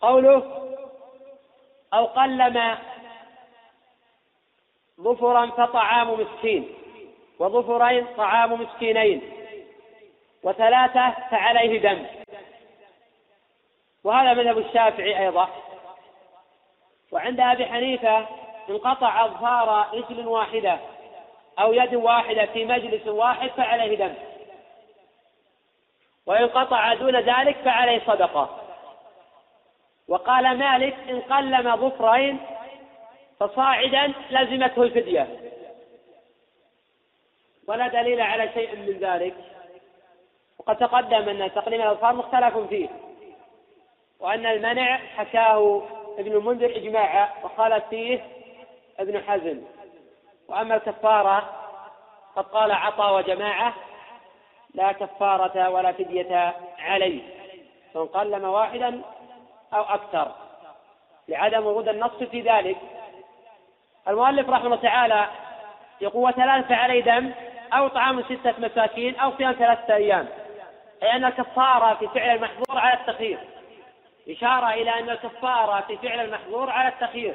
قوله 0.00 0.72
أو 1.94 2.04
قلم 2.04 2.78
ظفرا 5.00 5.46
فطعام 5.46 6.20
مسكين 6.20 6.68
وظفرين 7.38 8.06
طعام 8.16 8.62
مسكينين 8.62 9.22
وثلاثة 10.42 11.10
فعليه 11.30 11.80
دم. 11.80 12.17
وهذا 14.08 14.34
مذهب 14.34 14.58
الشافعي 14.58 15.20
أيضا. 15.20 15.48
وعند 17.12 17.40
أبي 17.40 17.66
حنيفة 17.66 18.26
انقطع 18.70 19.24
أظفار 19.24 19.88
رجل 19.94 20.28
واحدة 20.28 20.78
أو 21.58 21.72
يد 21.72 21.94
واحدة 21.94 22.46
في 22.46 22.64
مجلس 22.64 23.06
واحد 23.06 23.50
فعليه 23.50 23.96
دم. 23.96 24.14
وإن 26.26 26.48
قطع 26.48 26.94
دون 26.94 27.16
ذلك 27.16 27.56
فعليه 27.56 28.00
صدقة. 28.06 28.60
وقال 30.08 30.58
مالك 30.58 30.96
إن 31.08 31.20
قلم 31.20 31.76
ظفرين 31.76 32.40
فصاعدا 33.40 34.12
لزمته 34.30 34.82
الفدية. 34.82 35.40
ولا 37.66 37.88
دليل 37.88 38.20
على 38.20 38.52
شيء 38.54 38.76
من 38.76 38.98
ذلك. 39.00 39.34
وقد 40.58 40.76
تقدم 40.76 41.28
أن 41.28 41.54
تقليم 41.54 41.82
الأظفار 41.82 42.12
مختلف 42.12 42.56
فيه. 42.56 43.07
وأن 44.20 44.46
المنع 44.46 44.96
حكاه 45.16 45.82
ابن 46.18 46.32
المنذر 46.32 46.76
إجماعا 46.76 47.28
وقال 47.42 47.82
فيه 47.90 48.20
ابن 48.98 49.22
حزم. 49.22 49.62
وأما 50.48 50.74
الكفارة 50.76 51.50
قد 52.36 52.44
قال 52.44 52.72
عطى 52.72 53.10
وجماعة 53.14 53.74
لا 54.74 54.92
كفارة 54.92 55.68
ولا 55.70 55.92
فدية 55.92 56.54
عليه 56.78 57.22
سواء 57.92 58.06
قلم 58.06 58.44
واحدا 58.44 59.02
أو 59.74 59.82
أكثر 59.82 60.32
لعدم 61.28 61.66
ورود 61.66 61.88
النص 61.88 62.22
في 62.30 62.40
ذلك. 62.40 62.76
المؤلف 64.08 64.48
رحمه 64.48 64.66
الله 64.66 64.76
تعالى 64.76 65.28
يقول 66.00 66.28
وثلاثة 66.28 66.74
عليه 66.76 67.02
دم 67.02 67.32
أو 67.72 67.88
طعام 67.88 68.22
ستة 68.22 68.54
مساكين 68.58 69.16
أو 69.16 69.32
صيام 69.38 69.52
ثلاثة 69.52 69.94
أيام. 69.94 70.28
أي 71.02 71.12
أن 71.12 71.24
الكفارة 71.24 71.94
في 71.94 72.08
فعل 72.08 72.36
المحظور 72.36 72.78
على 72.78 73.00
التخيير. 73.00 73.38
إشارة 74.30 74.70
إلى 74.70 74.98
أن 74.98 75.10
الكفارة 75.10 75.80
في 75.80 75.96
فعل 75.96 76.20
المحظور 76.20 76.70
على 76.70 76.88
التخيير 76.88 77.34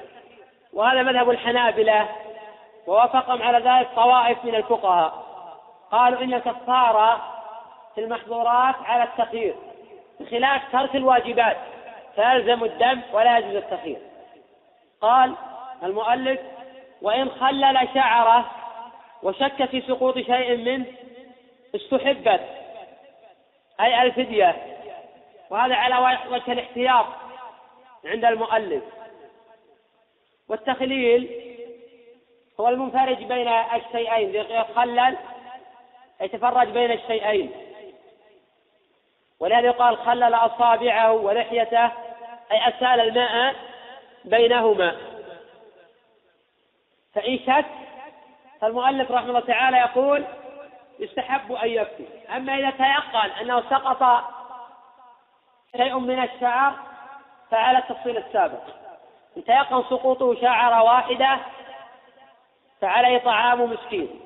وهذا 0.74 1.04
مذهب 1.04 1.30
الحنابلة 1.30 2.10
ووافقهم 2.88 3.42
على 3.42 3.58
ذلك 3.58 3.90
طوائف 3.96 4.46
من 4.46 4.56
الفقهاء. 4.56 5.24
قالوا 5.92 6.22
إن 6.22 6.34
الكفارة 6.34 7.22
في 7.96 8.02
المحظورات 8.02 8.76
على 8.86 9.04
التخيير 9.04 9.56
بخلاف 10.20 10.62
ترك 10.72 10.96
الواجبات 10.96 11.58
فيلزم 12.16 12.64
الدم 12.64 13.02
ولا 13.14 13.38
يجوز 13.38 13.56
التخيير. 13.56 14.00
قال 15.02 15.36
المؤلف 15.84 16.40
وإن 17.02 17.30
خلل 17.30 17.88
شعره 17.94 18.46
وشك 19.24 19.66
في 19.66 19.82
سقوط 19.82 20.18
شيء 20.18 20.58
منه 20.58 20.86
استحبت 21.76 22.42
أي 23.82 24.02
الفدية. 24.02 24.56
وهذا 25.54 25.76
على 25.76 26.20
وجه 26.30 26.52
الاحتياط 26.52 27.06
عند 28.06 28.26
المؤلف. 28.26 28.84
والتخليل 30.50 31.30
هو 32.60 32.70
المنفرج 32.70 33.24
بين 33.24 33.48
الشيئين 33.48 34.36
يخلل 34.36 35.18
يتفرج 36.22 36.68
بين 36.68 36.92
الشيئين. 36.92 37.52
ولهذا 39.40 39.68
يقال 39.68 39.98
خلل 39.98 40.34
أصابعه 40.34 41.12
ولحيته 41.12 41.86
أي 42.52 42.68
أسال 42.70 43.00
الماء 43.00 43.56
بينهما. 44.26 44.98
فإن 47.14 47.40
شك 47.40 47.66
فالمؤلف 48.62 49.12
رحمه 49.12 49.30
الله 49.30 49.40
تعالى 49.40 49.78
يقول 49.78 50.26
يستحب 51.00 51.52
أن 51.52 51.70
يكفي 51.70 52.08
أما 52.36 52.56
إذا 52.56 52.70
تيقن 52.70 53.30
أنه 53.42 53.62
سقط 53.62 54.24
شيء 55.78 56.00
من 56.00 56.24
الشعر 56.24 56.74
فعلى 57.52 57.78
التفصيل 57.78 58.18
السابق. 58.18 58.62
إن 59.38 59.44
تيقن 59.44 59.84
سقوطه 59.84 60.42
شعرة 60.42 60.84
واحدة 60.84 61.40
فعليه 62.82 63.18
طعام 63.18 63.62
مسكين. 63.72 64.20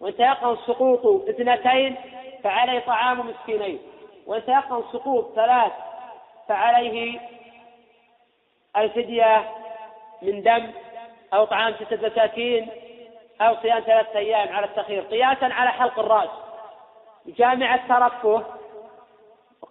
وإن 0.00 0.16
تيقن 0.16 0.56
سقوط 0.56 1.28
اثنتين 1.28 1.96
فعليه 2.44 2.78
طعام 2.78 3.28
مسكينين. 3.30 3.78
وإن 4.26 4.44
تيقن 4.44 4.82
سقوط 4.92 5.34
ثلاث 5.34 5.72
فعليه 6.48 7.20
الفدية 8.76 9.50
من 10.22 10.42
دم 10.42 10.72
أو 11.34 11.44
طعام 11.44 11.74
ستة 11.74 12.06
مساكين 12.06 12.68
أو 13.40 13.56
صيام 13.62 13.80
ثلاثة 13.80 14.18
أيام 14.18 14.56
على 14.56 14.66
التخيير 14.66 15.02
قياسا 15.02 15.44
على 15.44 15.70
حلق 15.70 15.98
الرأس. 15.98 16.30
جامع 17.26 17.74
الترفه 17.74 18.44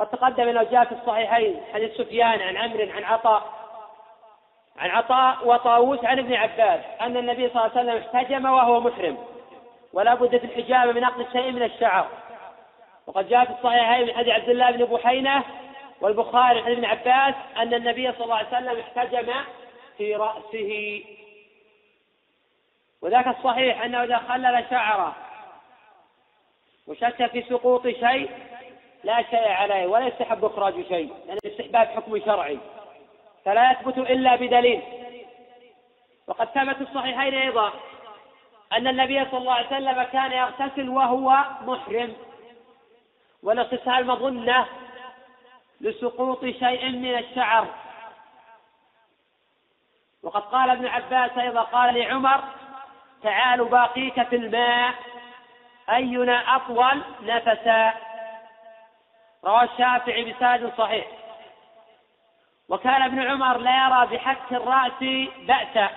وقد 0.01 0.09
تقدم 0.09 0.47
انه 0.47 0.63
جاء 0.63 0.85
في 0.85 0.91
الصحيحين 0.91 1.61
حديث 1.73 1.97
سفيان 1.97 2.41
عن 2.41 2.57
عمرو 2.57 2.91
عن 2.91 3.03
عطاء. 3.03 3.53
عن 4.77 4.89
عطاء 4.89 5.47
وطاووس 5.47 6.05
عن 6.05 6.19
ابن 6.19 6.33
عباس 6.33 6.79
أن 7.01 7.17
النبي 7.17 7.49
صلى 7.49 7.65
الله 7.65 7.77
عليه 7.77 7.91
وسلم 7.91 7.97
احتجم 7.97 8.45
وهو 8.45 8.79
محرم 8.79 9.17
ولا 9.93 10.15
بد 10.15 10.37
في 10.37 10.45
الحجامه 10.45 10.91
من 10.91 11.03
اخذ 11.03 11.31
شيء 11.31 11.51
من 11.51 11.63
الشعر. 11.63 12.07
وقد 13.07 13.29
جاء 13.29 13.45
في 13.45 13.51
الصحيحين 13.51 14.07
من 14.07 14.13
حديث 14.13 14.33
عبد 14.33 14.49
الله 14.49 14.71
بن 14.71 14.85
بحينة 14.85 15.43
والبخاري 16.01 16.59
عن 16.59 16.71
ابن 16.71 16.85
عباس 16.85 17.35
أن 17.57 17.73
النبي 17.73 18.11
صلى 18.11 18.23
الله 18.23 18.35
عليه 18.35 18.47
وسلم 18.47 18.79
احتجم 18.79 19.33
في 19.97 20.15
رأسه. 20.15 21.03
وذاك 23.01 23.27
الصحيح 23.27 23.83
أنه 23.83 24.03
إذا 24.03 24.17
خلل 24.17 24.65
شعره 24.69 25.15
وشك 26.87 27.25
في 27.25 27.41
سقوط 27.41 27.87
شيء 27.87 28.29
لا 29.03 29.21
شيء 29.21 29.47
عليه 29.51 29.87
ولا 29.87 30.07
يستحب 30.07 30.45
إخراج 30.45 30.73
شيء 30.73 31.07
لأن 31.07 31.27
يعني 31.27 31.39
الاستحباب 31.45 31.87
حكم 31.87 32.19
شرعي. 32.19 32.59
فلا 33.45 33.71
يثبت 33.71 33.97
إلا 33.97 34.35
بدليل. 34.35 34.81
وقد 36.27 36.47
ثبت 36.47 36.75
في 36.75 36.81
الصحيحين 36.81 37.33
أيضا 37.33 37.73
أن 38.73 38.87
النبي 38.87 39.25
صلى 39.25 39.39
الله 39.39 39.53
عليه 39.53 39.67
وسلم 39.67 40.03
كان 40.03 40.31
يغتسل 40.31 40.89
وهو 40.89 41.37
محرم. 41.61 42.13
والإغتسال 43.43 44.07
مظنة 44.07 44.65
لسقوط 45.81 46.41
شيء 46.45 46.89
من 46.89 47.17
الشعر. 47.17 47.67
وقد 50.23 50.41
قال 50.41 50.69
ابن 50.69 50.87
عباس 50.87 51.37
أيضا 51.37 51.61
قال 51.61 51.95
لعمر 51.99 52.41
تعال 53.23 53.65
باقيك 53.65 54.23
في 54.27 54.35
الماء 54.35 54.93
أينا 55.89 56.55
أطول 56.55 57.01
نفسا؟ 57.21 57.93
رواه 59.45 59.63
الشافعي 59.63 60.33
بسند 60.33 60.71
صحيح. 60.77 61.07
وكان 62.69 63.01
ابن 63.01 63.19
عمر 63.19 63.57
لا 63.57 63.85
يرى 63.85 64.07
بحك 64.07 64.51
الرأس 64.51 65.27
بأسا 65.47 65.89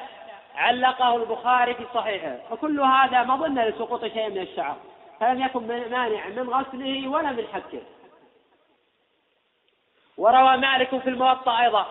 علقه 0.54 1.16
البخاري 1.16 1.74
في 1.74 1.86
صحيحه. 1.94 2.36
وكل 2.50 2.80
هذا 2.80 3.22
مظنة 3.22 3.64
لسقوط 3.64 4.04
شيء 4.04 4.30
من 4.30 4.38
الشعر. 4.38 4.76
فلم 5.20 5.40
يكن 5.44 5.66
مانعا 5.90 6.28
من 6.28 6.50
غسله 6.50 7.08
ولا 7.08 7.32
من 7.32 7.46
حكه. 7.52 7.82
وروى 10.16 10.56
مالك 10.56 10.98
في 10.98 11.08
الموطأ 11.08 11.60
أيضا. 11.60 11.86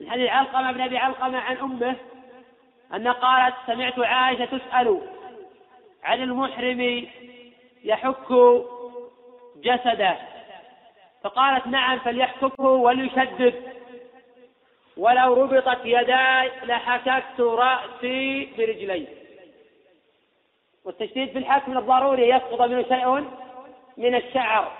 من 0.00 0.10
حديث 0.10 0.30
علقمة 0.30 0.72
بن 0.72 0.80
أبي 0.80 0.98
علقمة 0.98 1.38
عن 1.38 1.56
أمه 1.56 1.96
أن 2.94 3.08
قالت 3.08 3.54
سمعت 3.66 3.98
عائشة 3.98 4.44
تسأل 4.44 5.00
عن 6.04 6.22
المحرم 6.22 7.08
يحك 7.84 8.32
جسده. 9.66 10.16
فقالت 11.22 11.66
نعم 11.66 11.98
فليحككه 11.98 12.64
وليشدد. 12.64 13.54
ولو 14.96 15.34
ربطت 15.42 15.80
يداي 15.84 16.50
لحككت 16.62 17.40
رأسي 17.40 18.48
برجلي. 18.58 19.06
والتشديد 20.84 21.28
في 21.32 21.38
الحك 21.38 21.68
من 21.68 21.76
الضروري 21.76 22.28
يسقط 22.28 22.60
منه 22.60 22.82
شيء 22.82 23.24
من 23.96 24.14
الشعر. 24.14 24.72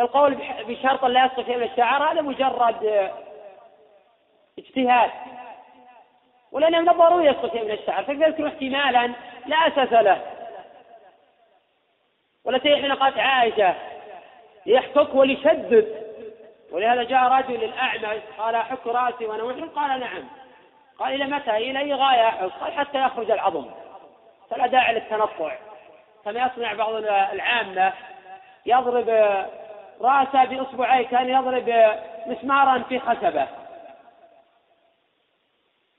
القول 0.00 0.34
بشرط 0.68 1.04
لا 1.04 1.24
يسقط 1.24 1.46
شيء 1.46 1.56
من 1.56 1.62
الشعر 1.62 2.12
هذا 2.12 2.20
مجرد 2.20 3.10
اجتهاد. 4.58 5.10
ولأن 6.52 6.82
من 6.82 6.88
الضروري 6.88 7.26
يسقط 7.26 7.52
شيء 7.52 7.64
من 7.64 7.70
الشعر. 7.70 8.04
فيذكر 8.04 8.48
احتمالا 8.48 9.12
لا 9.46 9.56
أساس 9.56 9.92
له. 9.92 10.31
والتي 12.44 12.76
حين 12.76 12.92
قالت 12.92 13.18
عائشة. 13.18 13.74
يحكك 14.66 15.14
وليشدد. 15.14 16.02
ولهذا 16.72 17.02
جاء 17.02 17.32
رجل 17.32 17.64
الأعمى 17.64 18.20
قال 18.38 18.54
أحك 18.54 18.86
رأسي 18.86 19.26
وأنا 19.26 19.44
محرم 19.44 19.68
قال 19.68 20.00
نعم. 20.00 20.24
قال 20.98 21.14
إلى 21.14 21.24
متى؟ 21.24 21.56
إلى 21.56 21.78
أي 21.78 21.94
غاية 21.94 22.28
أحك؟ 22.28 22.50
قال 22.60 22.72
حتى 22.72 22.98
يخرج 22.98 23.30
العظم. 23.30 23.70
فلا 24.50 24.66
داعي 24.66 24.94
للتنطع. 24.94 25.56
كما 26.24 26.46
يصنع 26.46 26.72
بعض 26.72 26.94
العامة 27.32 27.92
يضرب 28.66 29.08
رأسه 30.00 30.44
بإصبعيه 30.44 31.06
كان 31.06 31.28
يضرب 31.28 31.98
مسمارا 32.26 32.82
في 32.88 32.98
خشبة. 32.98 33.46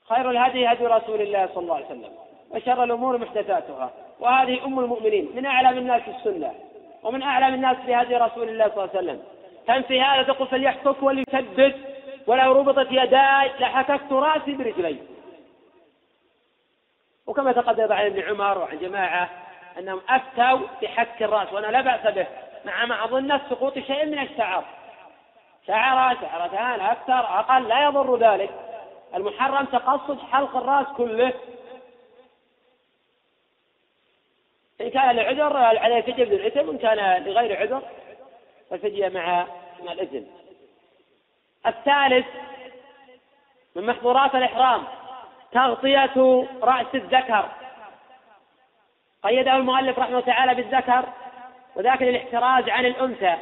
خير 0.08 0.30
الهدي 0.30 0.66
هدي 0.66 0.86
رسول 0.86 1.20
الله 1.20 1.46
صلى 1.46 1.62
الله 1.62 1.74
عليه 1.74 1.86
وسلم 1.86 2.12
وشر 2.50 2.84
الأمور 2.84 3.18
محدثاتها. 3.18 3.90
وهذه 4.20 4.64
أم 4.64 4.78
المؤمنين 4.78 5.30
من 5.34 5.46
أعلم 5.46 5.78
الناس 5.78 6.02
السنة 6.08 6.54
ومن 7.02 7.22
أعلم 7.22 7.54
الناس 7.54 7.76
بهدي 7.86 8.16
رسول 8.16 8.48
الله 8.48 8.64
صلى 8.68 8.84
الله 8.84 8.90
عليه 8.96 8.98
وسلم. 8.98 9.22
تنفي 9.66 10.00
هذا 10.00 10.22
تقول 10.22 10.48
فليحكك 10.48 11.02
وليشدد 11.02 11.74
ولو 12.26 12.52
ربطت 12.52 12.88
يداي 12.90 13.50
لحككت 13.60 14.12
راسي 14.12 14.52
برجلي. 14.52 14.96
وكما 17.26 17.52
تقدم 17.52 17.92
عن 17.92 18.06
ابن 18.06 18.22
عمر 18.22 18.58
وعن 18.58 18.78
جماعة 18.78 19.30
أنهم 19.78 20.00
أفتوا 20.08 20.66
بحك 20.82 21.22
الرأس 21.22 21.52
وأنا 21.52 21.66
لا 21.66 21.80
بأس 21.80 22.14
به 22.14 22.26
مع 22.64 22.84
ما 22.84 23.04
أظن 23.04 23.38
سقوط 23.50 23.78
شيء 23.78 24.06
من 24.06 24.18
الشعر. 24.18 24.64
شعرة 25.66 26.16
شعرتان 26.20 26.80
أكثر 26.80 27.38
أقل 27.38 27.68
لا 27.68 27.84
يضر 27.84 28.16
ذلك. 28.16 28.50
المحرم 29.14 29.64
تقصد 29.64 30.18
حلق 30.32 30.56
الرأس 30.56 30.86
كله 30.96 31.32
إن 34.80 34.90
كان 34.90 35.16
لعذر 35.16 35.56
عليه 35.56 36.02
فدية 36.02 36.24
بالإثم 36.24 36.70
إن 36.70 36.78
كان 36.78 37.24
لغير 37.24 37.60
عذر 37.60 37.82
فالفدية 38.70 39.08
مع 39.08 39.46
مع 39.84 39.92
الإثم. 39.92 40.24
الثالث 41.66 42.26
من 43.76 43.86
محظورات 43.86 44.34
الإحرام 44.34 44.84
تغطية 45.52 46.46
رأس 46.62 46.86
الذكر. 46.94 47.48
قيده 49.22 49.56
المؤلف 49.56 49.98
رحمه 49.98 50.08
الله 50.08 50.20
تعالى 50.20 50.54
بالذكر 50.54 51.04
وذاك 51.76 52.02
للاحتراز 52.02 52.68
عن 52.68 52.86
الأنثى. 52.86 53.36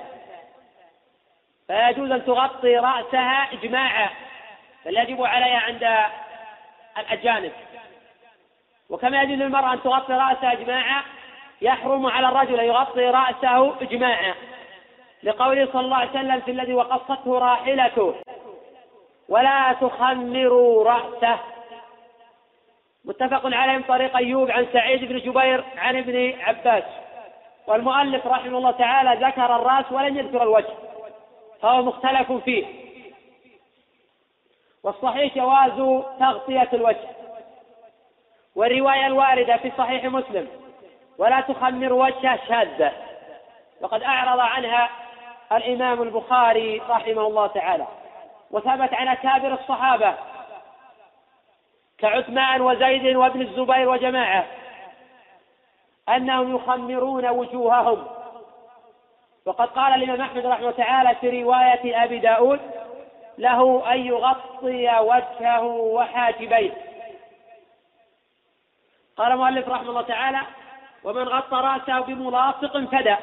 فيجوز 1.66 2.10
أن 2.10 2.24
تغطي 2.24 2.76
رأسها 2.76 3.52
إجماعا 3.52 4.10
بل 4.84 4.98
يجب 4.98 5.22
عليها 5.22 5.58
عند 5.58 6.10
الأجانب. 6.98 7.52
وكما 8.90 9.22
يجوز 9.22 9.38
للمرأة 9.38 9.72
أن 9.72 9.82
تغطي 9.82 10.12
رأسها 10.12 10.52
إجماعا 10.52 11.02
يحرم 11.62 12.06
على 12.06 12.28
الرجل 12.28 12.60
أن 12.60 12.66
يغطي 12.66 13.04
رأسه 13.04 13.82
إجماعا. 13.82 14.34
لقوله 15.22 15.68
صلى 15.72 15.80
الله 15.80 15.96
عليه 15.96 16.10
وسلم 16.10 16.40
في 16.40 16.50
الذي 16.50 16.74
وقصته 16.74 17.38
راحلته 17.38 18.14
ولا 19.28 19.72
تخمروا 19.72 20.84
رأسه. 20.84 21.38
متفق 23.04 23.40
عليه 23.44 23.72
من 23.72 23.82
طريق 23.82 24.16
أيوب 24.16 24.50
عن 24.50 24.66
سعيد 24.72 25.04
بن 25.04 25.18
جبير 25.18 25.64
عن 25.76 25.96
ابن 25.96 26.32
عباس. 26.40 26.84
والمؤلف 27.66 28.26
رحمه 28.26 28.58
الله 28.58 28.70
تعالى 28.70 29.26
ذكر 29.26 29.56
الرأس 29.56 29.92
ولم 29.92 30.18
يذكر 30.18 30.42
الوجه 30.42 30.74
فهو 31.60 31.82
مختلف 31.82 32.32
فيه. 32.32 32.66
والصحيح 34.82 35.36
جواز 35.36 36.02
تغطية 36.20 36.68
الوجه. 36.72 37.08
والرواية 38.56 39.06
الواردة 39.06 39.56
في 39.56 39.72
صحيح 39.78 40.04
مسلم. 40.04 40.61
ولا 41.18 41.40
تخمر 41.40 41.92
وجهه 41.92 42.38
شاذة 42.48 42.92
وقد 43.80 44.02
أعرض 44.02 44.40
عنها 44.40 44.90
الإمام 45.52 46.02
البخاري 46.02 46.82
رحمه 46.88 47.26
الله 47.26 47.46
تعالى 47.46 47.86
وثبت 48.50 48.94
عن 48.94 49.08
أكابر 49.08 49.54
الصحابة 49.54 50.14
كعثمان 51.98 52.60
وزيد 52.60 53.16
وابن 53.16 53.40
الزبير 53.40 53.88
وجماعة 53.88 54.46
أنهم 56.08 56.56
يخمرون 56.56 57.28
وجوههم. 57.28 58.06
وقد 59.46 59.68
قال 59.68 59.94
الإمام 59.94 60.20
أحمد 60.20 60.46
رحمه 60.46 60.58
الله 60.58 60.70
تعالى 60.70 61.14
في 61.14 61.42
رواية 61.42 62.04
أبي 62.04 62.18
داود 62.18 62.60
له 63.38 63.92
أن 63.92 64.06
يغطي 64.06 64.98
وجهه 65.00 65.64
وحاجبيه. 65.64 66.72
قال 69.16 69.32
المؤلف 69.32 69.68
رحمه 69.68 69.88
الله 69.90 70.02
تعالى 70.02 70.40
ومن 71.04 71.28
غطى 71.28 71.56
رأسه 71.56 72.00
بملاصق 72.00 72.78
فدى 72.78 73.16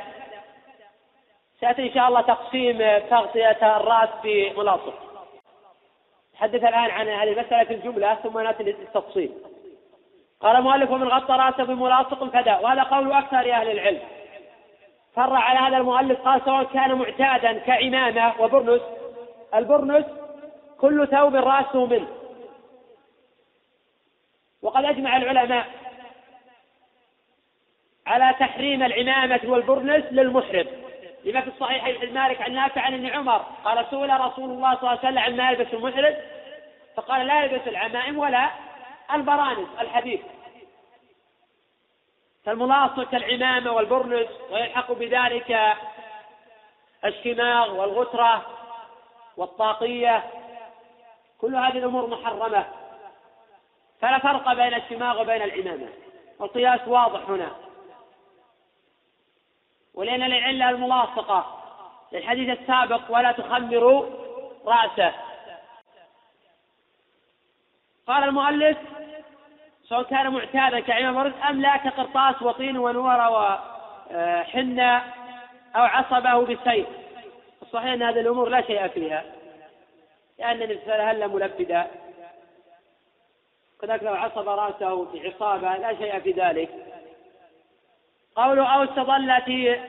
سيأتي 1.60 1.88
إن 1.90 1.94
شاء 1.94 2.08
الله 2.08 2.22
تقسيم 2.22 2.78
تغطية 3.10 3.78
الرأس 3.78 4.10
بملاصق. 4.24 4.94
نتحدث 6.34 6.64
الآن 6.64 6.90
عن 6.90 7.08
هذه 7.08 7.34
المسألة 7.34 7.64
في 7.64 7.74
الجملة 7.74 8.16
ثم 8.16 8.40
نأتي 8.40 8.64
للتفصيل. 8.64 9.32
قال 10.42 10.56
المؤلف 10.56 10.92
ومن 10.92 11.08
غطى 11.08 11.34
رأسه 11.34 11.64
بملاصق 11.64 12.24
فدى 12.24 12.52
وهذا 12.52 12.84
قول 12.84 13.12
أكثر 13.12 13.52
أهل 13.52 13.72
العلم. 13.72 14.02
فرع 15.16 15.40
على 15.40 15.60
هذا 15.60 15.78
المؤلف 15.78 16.22
قال 16.22 16.42
سواء 16.46 16.64
كان 16.64 16.94
معتادا 16.94 17.54
كعمامة 17.60 18.42
وبرنس 18.42 18.82
البرنس 19.56 20.06
كل 20.82 21.08
ثوب 21.08 21.36
رأسه 21.36 21.86
منه. 21.86 22.08
وقد 24.62 24.86
أجمع 24.86 25.18
العلماء 25.18 25.66
على 28.10 28.36
تحريم 28.40 28.84
العمامة 28.84 29.40
والبرنس 29.44 30.04
للمحرم. 30.12 30.68
لما 31.26 31.42
في 31.42 31.48
الصحيح 31.48 31.86
عن 31.86 32.14
مالك 32.14 32.42
عن 32.42 32.54
نافع 32.54 32.82
عن 32.82 32.94
ابن 32.94 33.06
عمر 33.06 33.46
قال 33.64 33.86
سئل 33.92 34.20
رسول 34.22 34.50
الله 34.50 34.76
صلى 34.76 34.82
الله 34.82 34.90
عليه 34.90 35.00
وسلم 35.00 35.20
عما 35.20 35.52
يلبس 35.52 35.74
المحرم؟ 35.74 36.16
فقال 36.96 37.28
لا 37.28 37.44
يلبس 37.44 37.68
العمائم 37.68 38.20
ولا 38.20 38.50
البرانس 39.14 39.68
الحديث 39.80 40.22
فالملاصق 42.44 43.10
كالعمامة 43.10 43.72
والبرنس 43.72 44.28
ويلحق 44.52 44.92
بذلك 44.92 45.78
الشماغ 47.06 47.76
والغترة 47.80 48.46
والطاقية. 49.38 50.24
كل 51.42 51.56
هذه 51.56 51.78
الأمور 51.78 52.08
محرمة. 52.08 52.66
فلا 54.02 54.20
فرق 54.20 54.54
بين 54.54 54.74
الشماغ 54.74 55.22
وبين 55.22 55.42
العمامة. 55.42 55.88
والقياس 56.40 56.88
واضح 56.88 57.30
هنا. 57.30 57.69
ولأن 59.94 60.24
العلة 60.24 60.70
الملاصقة. 60.70 61.56
للحديث 62.12 62.60
السابق 62.60 63.02
ولا 63.10 63.32
تخمروا 63.32 64.06
رأسه. 64.66 65.14
قال 68.08 68.24
المؤلف 68.24 68.78
سواء 69.84 70.04
كان 70.04 70.34
معتادا 70.34 70.80
كعمام 70.80 71.16
ورد 71.18 71.34
أم 71.50 71.62
لا 71.62 71.78
كقرطاس 71.78 72.42
وطين 72.42 72.78
ونور 72.78 73.20
وحنة 73.32 74.98
أو 75.76 75.82
عصبة 75.82 76.46
بالسيف. 76.46 76.88
الصحيح 77.62 77.92
أن 77.92 78.04
هذه 78.04 78.20
الأمور 78.20 78.50
لا 78.50 78.62
شيء 78.62 78.88
فيها. 78.88 79.24
لأن 80.40 80.62
عليه 80.62 81.18
وسلم 81.18 81.36
ملبدا؟ 81.36 81.88
كذلك 83.82 84.04
لو 84.04 84.14
عصب 84.14 84.50
رأسه 84.50 85.06
بعصابة 85.14 85.78
لا 85.78 85.96
شيء 85.98 86.20
في 86.20 86.32
ذلك. 86.32 86.70
قوله 88.40 88.66
أو 88.66 88.84
استظل 88.84 89.42
في 89.42 89.80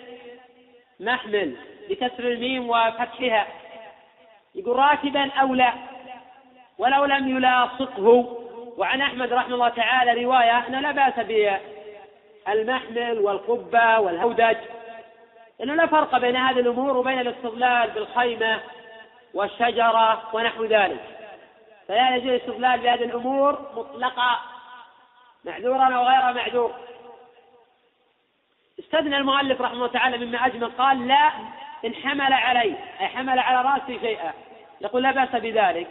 محمل 1.01 1.56
بكسر 1.89 2.24
الميم 2.24 2.70
وفتحها. 2.70 3.47
يقول 4.55 4.77
راكبا 4.77 5.31
أو 5.32 5.55
لا 5.55 5.72
ولو 6.78 7.05
لم 7.05 7.36
يلاصقه. 7.36 8.36
وعن 8.77 9.01
أحمد 9.01 9.32
رحمه 9.32 9.55
الله 9.55 9.68
تعالى 9.68 10.24
رواية 10.24 10.66
أنه 10.66 10.81
لا 10.81 10.93
بأس 10.93 11.27
بالمحمل 12.47 13.18
والقبة 13.18 13.98
والهودج. 14.01 14.56
لأنه 15.59 15.74
لا 15.74 15.86
فرق 15.86 16.18
بين 16.18 16.36
هذه 16.36 16.60
الأمور 16.60 16.97
وبين 16.97 17.18
الاستظلال 17.18 17.90
بالخيمة 17.90 18.60
والشجرة 19.35 20.22
ونحو 20.32 20.64
ذلك. 20.64 21.01
فلا 21.89 22.16
يجوز 22.16 22.28
الاستظلال 22.28 22.81
بهذه 22.81 23.05
الأمور 23.05 23.59
مطلقة 23.77 24.39
معذورا 25.44 25.85
أو 25.85 26.02
غير 26.02 26.32
معذور 26.32 26.74
استثنى 28.90 29.16
المؤلف 29.16 29.60
رحمه 29.60 29.74
الله 29.74 29.86
تعالى 29.86 30.26
مما 30.26 30.46
أجمل 30.46 30.70
قال 30.70 31.08
لا 31.08 31.30
إن 31.84 31.94
حمل 31.94 32.32
عليه 32.32 32.74
أي 33.00 33.06
حمل 33.06 33.38
على 33.38 33.68
رأسه 33.68 34.00
شيئا. 34.00 34.32
يقول 34.80 35.02
لا 35.02 35.10
بأس 35.10 35.42
بذلك. 35.42 35.88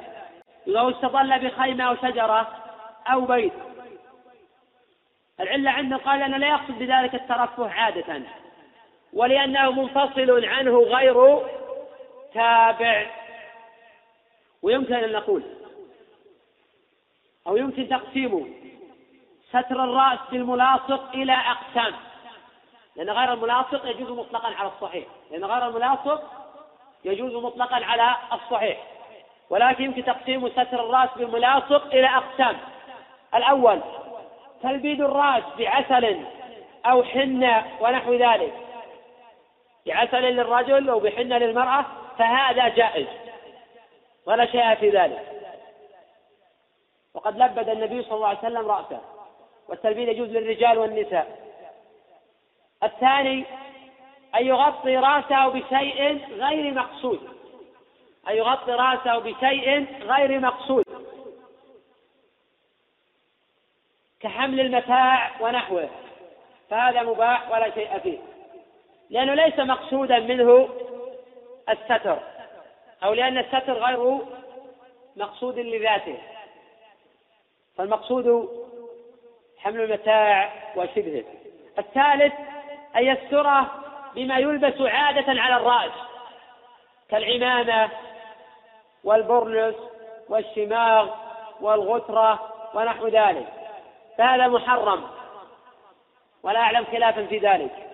لو 0.68 0.90
استظل 0.90 1.40
بخيمة 1.40 1.84
أو 1.84 1.96
شجرة 1.96 2.48
أو 3.08 3.22
بيت. 3.22 3.54
العلة 5.40 5.72
عنده 5.72 5.98
قال 5.98 6.22
أنه 6.24 6.38
لا 6.38 6.48
يقصد 6.48 6.80
بذلك 6.80 7.16
الترفه 7.16 7.70
عادة. 7.70 8.22
ولأنه 9.14 9.72
منفصل 9.72 10.46
عنه 10.46 10.80
غير 10.80 11.40
تابع. 12.34 13.06
ويمكن 14.62 14.94
أن 14.94 15.12
نقول 15.12 15.44
أو 17.48 17.58
يمكن 17.58 17.90
تقسيمه. 17.90 18.48
ستر 19.50 19.84
الرأس 19.84 20.20
بالملاصق 20.32 21.10
إلى 21.14 21.34
أقسام. 21.34 21.94
لأن 23.00 23.10
غير 23.10 23.34
الملاصق 23.34 23.86
يجوز 23.86 24.12
مطلقا 24.12 24.48
على 24.48 24.70
الصحيح. 24.70 25.06
لأن 25.32 25.46
غير 25.46 25.68
الملاصق 25.68 26.24
يجوز 27.06 27.44
مطلقا 27.44 27.86
على 27.86 28.16
الصحيح. 28.34 28.78
ولكن 29.50 29.84
يمكن 29.84 30.06
تقسيم 30.06 30.50
ستر 30.50 30.86
الرأس 30.86 31.10
بالملاصق 31.16 31.86
إلى 31.86 32.08
أقسام. 32.08 32.58
الأول 33.36 33.82
تلبيد 34.64 35.02
الرأس 35.02 35.44
بعسل 35.58 36.20
أو 36.86 37.04
حنة 37.04 37.66
ونحو 37.80 38.14
ذلك. 38.14 38.54
بعسل 39.86 40.22
للرجل 40.22 40.90
أو 40.90 41.00
بحنة 41.00 41.38
للمرأة 41.38 41.86
فهذا 42.18 42.68
جائز. 42.68 43.08
ولا 44.26 44.46
شيء 44.46 44.76
في 44.76 44.90
ذلك. 44.90 45.26
وقد 47.14 47.38
لبد 47.38 47.70
النبي 47.70 48.04
صلى 48.04 48.14
الله 48.14 48.28
عليه 48.28 48.40
وسلم 48.40 48.72
رأسه. 48.72 49.02
والتلبيد 49.70 50.08
يجوز 50.08 50.30
للرجال 50.30 50.78
والنساء. 50.78 51.49
الثاني 52.84 53.46
أن 54.36 54.46
يغطي 54.46 54.98
رأسه 54.98 55.48
بشيء 55.48 56.26
غير 56.30 56.74
مقصود. 56.74 57.30
أن 58.30 58.36
يغطي 58.36 58.72
رأسه 58.72 59.20
بشيء 59.20 59.88
غير 60.02 60.40
مقصود. 60.40 60.86
كحمل 64.20 64.60
المتاع 64.60 65.32
ونحوه. 65.42 65.90
فهذا 66.70 67.04
مباح 67.04 67.52
ولا 67.52 67.74
شيء 67.74 68.00
فيه. 68.00 68.18
لأنه 69.10 69.34
ليس 69.34 69.60
مقصودا 69.60 70.20
منه 70.20 70.70
الستر. 71.70 72.20
أو 73.04 73.14
لأن 73.14 73.38
الستر 73.38 73.74
غير 73.74 74.20
مقصود 75.16 75.60
لذاته. 75.60 76.18
فالمقصود 77.78 78.50
حمل 79.58 79.82
المتاع 79.82 80.54
وشبهه. 80.76 81.24
الثالث 81.80 82.34
أن 82.96 83.04
يستره 83.04 83.72
بما 84.16 84.38
يلبس 84.38 84.82
عادة 84.82 85.42
على 85.42 85.56
الرأس 85.56 85.92
كالعمامة 87.10 87.90
والبرنس 89.04 89.76
والشماغ 90.30 91.10
والغترة 91.62 92.54
ونحو 92.74 93.08
ذلك. 93.08 93.48
فهذا 94.18 94.48
محرم 94.48 95.08
ولا 96.44 96.60
أعلم 96.60 96.86
خلافا 96.86 97.26
في 97.26 97.38
ذلك. 97.38 97.90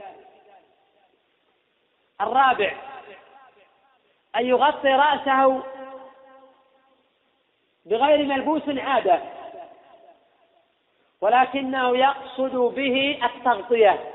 الرابع 2.22 2.74
أن 4.36 4.46
يغطي 4.46 4.90
رأسه 4.90 5.64
بغير 7.86 8.26
ملبوس 8.26 8.70
عادة 8.70 9.20
ولكنه 11.22 11.98
يقصد 11.98 12.56
به 12.56 13.20
التغطية. 13.24 14.15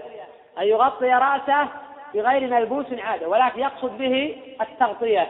أن 0.60 0.66
يغطي 0.66 1.12
رأسه 1.12 1.68
بغير 2.14 2.50
ملبوس 2.50 2.86
عادة 2.98 3.28
ولكن 3.28 3.60
يقصد 3.60 3.98
به 3.98 4.36
التغطية. 4.60 5.28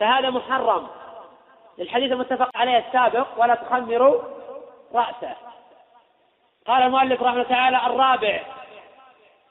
فهذا 0.00 0.30
محرم. 0.30 0.86
للحديث 1.78 2.12
المتفق 2.12 2.50
عليه 2.54 2.78
السابق 2.78 3.26
ولا 3.36 3.54
تخمروا 3.54 4.22
رأسه. 4.94 5.34
قال 6.66 6.82
المؤلف 6.82 7.22
رحمه 7.22 7.32
الله 7.32 7.48
تعالى 7.48 7.76
الرابع 7.76 8.40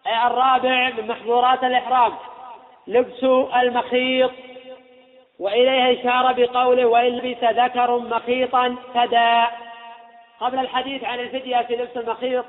أي 0.07 0.27
الرابع 0.27 0.89
من 0.89 1.07
محظورات 1.07 1.63
الإحرام 1.63 2.13
لبس 2.87 3.23
المخيط 3.55 4.31
وإليه 5.39 6.01
إشارة 6.01 6.31
بقوله 6.31 6.85
وإن 6.85 7.17
لبس 7.17 7.43
ذكر 7.43 7.97
مخيطا 7.97 8.75
فدا 8.93 9.47
قبل 10.39 10.59
الحديث 10.59 11.03
عن 11.03 11.19
الفدية 11.19 11.61
في 11.61 11.75
لبس 11.75 11.97
المخيط 11.97 12.45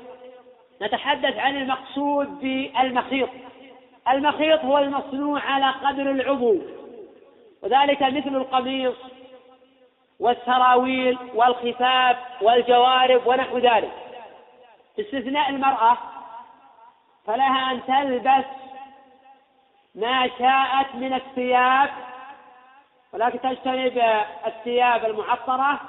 نتحدث 0.81 1.37
عن 1.37 1.55
المقصود 1.55 2.39
بالمخيط. 2.39 3.29
المخيط 4.09 4.65
هو 4.65 4.77
المصنوع 4.77 5.41
على 5.41 5.71
قدر 5.71 6.11
العضو 6.11 6.57
وذلك 7.63 8.01
مثل 8.03 8.35
القميص 8.35 8.95
والسراويل 10.19 11.17
والخفاف 11.33 12.17
والجوارب 12.41 13.27
ونحو 13.27 13.57
ذلك. 13.57 13.91
باستثناء 14.97 15.49
المرأة 15.49 15.97
فلها 17.25 17.71
أن 17.71 17.81
تلبس 17.85 18.45
ما 19.95 20.29
شاءت 20.39 20.95
من 20.95 21.13
الثياب 21.13 21.89
ولكن 23.13 23.41
تجتنب 23.41 24.23
الثياب 24.45 25.05
المعطرة 25.05 25.79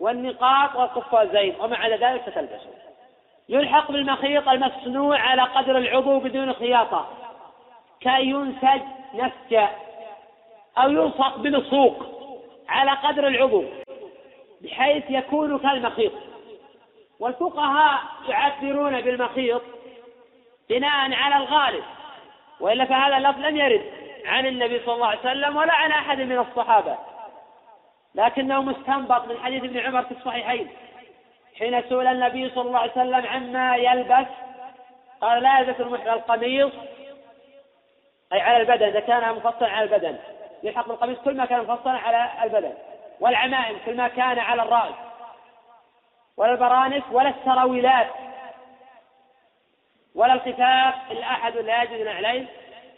والنقاط 0.00 0.76
والقفازين 0.76 1.54
ومع 1.60 1.88
ذلك 1.88 2.22
ستلبسه. 2.30 2.87
يلحق 3.48 3.92
بالمخيط 3.92 4.48
المصنوع 4.48 5.18
على 5.18 5.42
قدر 5.42 5.78
العضو 5.78 6.18
بدون 6.18 6.52
خياطة. 6.52 7.08
كي 8.00 8.22
ينسج 8.22 8.80
نسجا 9.14 9.68
أو 10.78 10.90
يلصق 10.90 11.36
بلصوق 11.36 12.06
على 12.68 12.90
قدر 12.90 13.26
العضو 13.26 13.64
بحيث 14.60 15.04
يكون 15.10 15.58
كالمخيط. 15.58 16.12
والفقهاء 17.20 18.00
يعبرون 18.28 19.00
بالمخيط 19.00 19.62
بناء 20.70 21.12
على 21.12 21.36
الغالب 21.36 21.84
وإلا 22.60 22.84
فهذا 22.84 23.16
اللفظ 23.16 23.40
لم 23.40 23.56
يرد 23.56 23.84
عن 24.26 24.46
النبي 24.46 24.80
صلى 24.86 24.94
الله 24.94 25.06
عليه 25.06 25.20
وسلم 25.20 25.56
ولا 25.56 25.72
عن 25.72 25.92
أحد 25.92 26.20
من 26.20 26.38
الصحابة. 26.38 26.96
لكنه 28.14 28.62
مستنبط 28.62 29.28
من 29.28 29.38
حديث 29.44 29.64
ابن 29.64 29.78
عمر 29.78 30.02
في 30.02 30.12
الصحيحين. 30.12 30.68
حين 31.58 31.82
سئل 31.82 32.06
النبي 32.06 32.50
صلى 32.50 32.68
الله 32.68 32.78
عليه 32.78 32.92
وسلم 32.92 33.26
عما 33.26 33.76
يلبس 33.76 34.26
قال 35.20 35.42
لا 35.42 35.58
يلبس 35.58 35.80
المحرم 35.80 36.14
القميص 36.14 36.72
أي 38.32 38.40
على 38.40 38.56
البدن 38.56 38.86
إذا 38.86 39.00
كان 39.00 39.34
مفصلا 39.34 39.68
على 39.68 39.84
البدن. 39.84 40.18
يلحق 40.62 40.88
بالقميص 40.88 41.18
كل 41.18 41.36
ما 41.36 41.44
كان 41.44 41.60
مفصلا 41.60 41.92
على 41.92 42.30
البدن. 42.44 42.74
والعمائم 43.20 43.78
كل 43.86 43.96
ما 43.96 44.08
كان 44.08 44.38
على 44.38 44.62
الرأس. 44.62 44.94
ولا 46.36 46.52
البرانس 46.52 47.02
ولا 47.12 47.28
السراويلات. 47.28 48.08
ولا 50.14 50.32
الخفاف 50.32 50.94
إلا 51.10 51.26
أحد 51.26 51.56
لا 51.56 51.82
يجد 51.82 52.06
نعلين 52.06 52.46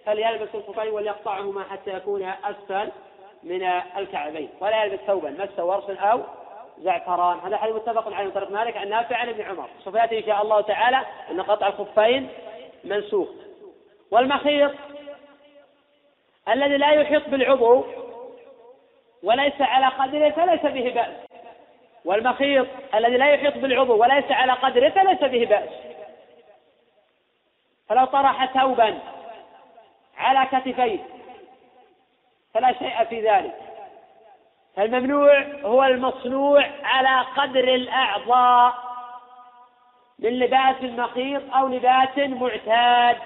فليلبس 0.06 0.48
الخفين 0.54 0.88
وليقطعهما 0.92 1.64
حتى 1.70 1.90
يكون 1.90 2.32
أسفل 2.44 2.92
من 3.42 3.64
الكعبين. 3.96 4.50
ولا 4.60 4.84
يلبس 4.84 5.00
ثوبا 5.06 5.30
مس 5.30 5.58
ورس 5.58 5.90
أو 5.90 6.22
زعفران. 6.78 7.38
هذا 7.38 7.56
حديث 7.56 7.74
متفق 7.74 8.12
عليه 8.14 8.24
من 8.24 8.30
طريق 8.30 8.50
مالك 8.50 8.76
عن 8.76 8.88
نافع 8.88 9.16
عن 9.16 9.28
ابن 9.28 9.42
عمر. 9.42 9.68
سوف 9.84 9.94
يأتي 9.94 10.18
إن 10.18 10.24
شاء 10.26 10.42
الله 10.42 10.60
تعالى 10.60 11.06
أن 11.30 11.42
قطع 11.42 11.66
الخفين 11.66 12.28
منسوخ. 12.84 13.28
والمخيط 14.10 14.72
الذي 16.48 16.76
لا 16.76 16.90
يحيط 16.90 17.28
بالعضو 17.28 17.84
وليس 19.22 19.60
على 19.60 19.86
قدره 19.86 20.30
فليس 20.30 20.60
به 20.60 20.90
بأس. 20.94 21.40
والمخيط 22.04 22.66
الذي 22.94 23.16
لا 23.16 23.34
يحيط 23.34 23.54
بالعضو 23.58 23.96
وليس 23.96 24.30
على 24.30 24.52
قدره 24.52 24.88
فليس 24.88 25.20
به 25.20 25.46
بأس. 25.46 25.70
فلو 27.88 28.04
طرح 28.04 28.60
ثوبا 28.60 28.98
على 30.16 30.48
كتفيه 30.52 30.98
فلا 32.54 32.72
شيء 32.72 33.04
في 33.04 33.30
ذلك. 33.30 33.69
الممنوع 34.78 35.42
هو 35.62 35.84
المصنوع 35.84 36.66
على 36.84 37.26
قدر 37.36 37.74
الأعضاء 37.74 38.74
من 40.18 40.38
لباس 40.38 40.82
مخيط 40.82 41.42
أو 41.54 41.68
لباس 41.68 42.18
معتاد. 42.18 43.16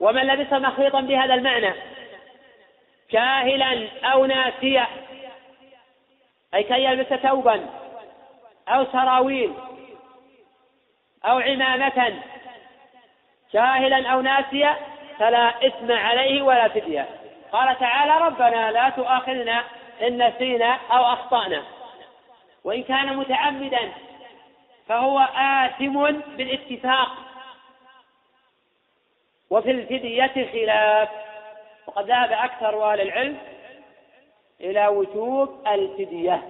ومن 0.00 0.22
لبس 0.22 0.52
مخيطا 0.52 1.00
بهذا 1.00 1.34
المعنى 1.34 1.72
كاهلا 3.10 3.88
أو 4.04 4.26
ناسيا 4.26 4.86
أي 6.54 6.62
كي 6.62 6.84
يلبس 6.84 7.06
ثوبا 7.06 7.66
أو 8.68 8.84
سراويل 8.92 9.52
أو 11.24 11.38
عمامة 11.38 12.12
جاهلا 13.52 14.08
أو 14.12 14.20
ناسيا 14.20 14.76
فلا 15.18 15.66
إثم 15.66 15.92
عليه 15.92 16.42
ولا 16.42 16.68
فدية. 16.68 17.08
قال 17.52 17.78
تعالى 17.78 18.26
ربنا 18.26 18.72
لا 18.72 18.88
تؤاخذنا 18.88 19.64
إن 20.02 20.28
نسينا 20.28 20.78
أو 20.90 21.04
أخطأنا. 21.12 21.62
وإن 22.64 22.82
كان 22.82 23.16
متعمدا 23.16 23.92
فهو 24.88 25.18
آثم 25.36 26.04
بالاتفاق 26.36 27.08
وفي 29.50 29.70
الفدية 29.70 30.50
خلاف 30.52 31.08
وقد 31.86 32.08
ذهب 32.08 32.32
أكثر 32.32 32.92
أهل 32.92 33.00
العلم 33.00 33.38
إلى 34.60 34.86
وجوب 34.88 35.66
الفدية. 35.66 36.42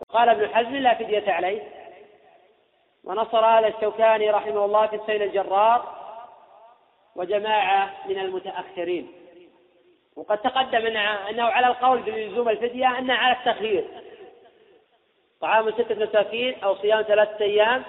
وقال 0.00 0.28
ابن 0.28 0.54
حزم 0.54 0.76
لا 0.76 0.94
فدية 0.94 1.32
عليه. 1.32 1.62
ونصر 3.04 3.46
هذا 3.46 3.68
الشوكاني 3.68 4.30
رحمه 4.30 4.64
الله 4.64 4.86
في 4.86 4.96
السيل 4.96 5.22
الجرار 5.22 5.96
وجماعة 7.16 7.90
من 8.08 8.18
المتأخرين. 8.18 9.12
وقد 10.16 10.38
تقدم 10.38 10.86
أنه 10.96 11.44
على 11.44 11.66
القول 11.66 12.02
بلزوم 12.02 12.48
الفدية 12.48 12.98
أنها 12.98 13.16
على 13.16 13.36
التخيير. 13.36 13.84
طعام 15.40 15.70
ستة 15.70 15.94
مساكين 15.94 16.64
أو 16.64 16.76
صيام 16.76 17.02
ثلاثة 17.02 17.44
أيام 17.44 17.84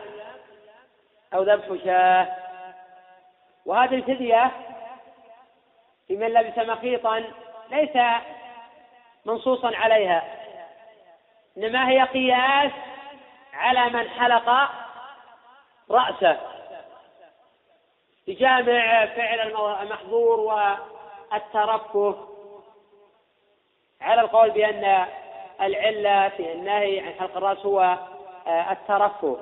أو 1.33 1.43
ذبح 1.43 1.83
شاة. 1.85 2.35
وهذه 3.65 3.95
الفدية 3.95 4.51
في 6.07 6.15
من 6.15 6.27
لبس 6.27 6.57
مخيطا 6.57 7.23
ليس 7.71 7.97
منصوصا 9.25 9.75
عليها 9.75 10.23
إنما 11.57 11.89
هي 11.89 12.03
قياس 12.03 12.71
على 13.53 13.89
من 13.89 14.09
حلق 14.09 14.69
رأسه. 15.91 16.37
بجامع 18.27 19.05
فعل 19.05 19.39
المحظور 19.81 20.39
والترفه 21.31 22.15
على 24.01 24.21
القول 24.21 24.49
بأن 24.49 25.05
العلة 25.61 26.29
في 26.29 26.51
النهي 26.53 26.99
عن 26.99 27.13
حلق 27.19 27.37
الرأس 27.37 27.65
هو 27.65 27.97
آه، 28.47 28.71
الترفه 28.71 29.37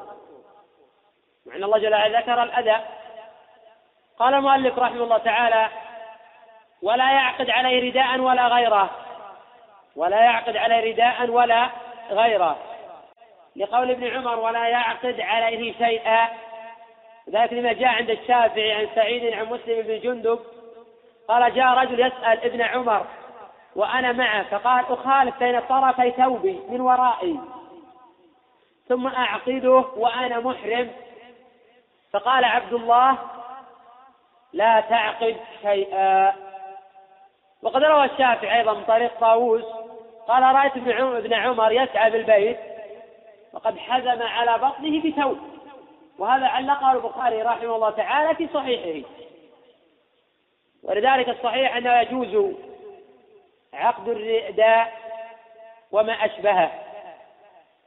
مع 1.46 1.56
أن 1.56 1.64
الله 1.64 1.78
جل 1.78 1.94
وعلا 1.94 2.20
ذكر 2.20 2.44
الأذى. 2.44 2.86
قال 4.20 4.34
المؤلف 4.34 4.80
رحمه 4.80 5.04
الله 5.04 5.18
تعالى 5.18 5.68
ولا 6.82 7.12
يعقد 7.12 7.50
عليه 7.50 7.90
رداء 7.90 8.20
ولا 8.20 8.48
غيره. 8.48 8.90
ولا 9.96 10.20
يعقد 10.20 10.58
عليه 10.58 10.92
رداء 10.92 11.30
ولا 11.30 11.70
غيره. 12.10 12.58
لقول 13.56 13.92
ابن 13.92 14.08
عمر 14.08 14.40
ولا 14.40 14.68
يعقد 14.68 15.22
عليه 15.22 15.74
شيئا. 15.74 16.28
ذلك 17.30 17.54
لما 17.54 17.74
جاء 17.74 17.88
عند 17.88 18.10
الشافعي 18.10 18.72
عن 18.72 18.88
سعيد 18.96 19.34
عن 19.34 19.46
مسلم 19.46 19.82
بن 19.82 20.00
جندب 20.00 20.40
قال 21.28 21.54
جاء 21.54 21.66
رجل 21.66 22.00
يسأل 22.00 22.44
ابن 22.44 22.62
عمر 22.62 23.06
وأنا 23.76 24.12
معه 24.12 24.44
فقال 24.44 24.86
أخالف 24.90 25.40
بين 25.40 25.60
طرفي 25.60 26.12
ثوبي 26.12 26.62
من 26.70 26.82
ورائي 26.82 27.40
ثم 28.90 29.08
أعقده 29.08 29.86
وأنا 29.96 30.40
محرم. 30.40 30.92
فقال 32.14 32.44
عبد 32.44 32.74
الله 32.74 33.18
لا 34.54 34.80
تعقد 34.80 35.38
شيئا. 35.62 36.34
وقد 37.62 37.84
روى 37.84 38.06
الشافعي 38.06 38.60
أيضا 38.60 38.74
من 38.74 38.84
طريق 38.84 39.20
طاووس 39.20 39.66
قال 40.28 40.56
رأيت 40.56 40.78
ابن 40.78 41.34
عمر 41.34 41.72
يسعى 41.72 42.12
بالبيت 42.12 42.60
وقد 43.54 43.78
حزم 43.78 44.22
على 44.22 44.58
بطنه 44.58 45.02
بثوب. 45.02 45.40
وهذا 46.20 46.48
علقه 46.48 46.92
البخاري 46.92 47.42
رحمه 47.42 47.76
الله 47.76 47.90
تعالى 47.90 48.36
في 48.36 48.48
صحيحه. 48.54 49.08
ولذلك 50.86 51.30
الصحيح 51.30 51.76
أنه 51.76 52.00
يجوز 52.02 52.56
عقد 53.74 54.08
الرداء 54.08 54.94
وما 55.92 56.14
أشبهه. 56.14 56.72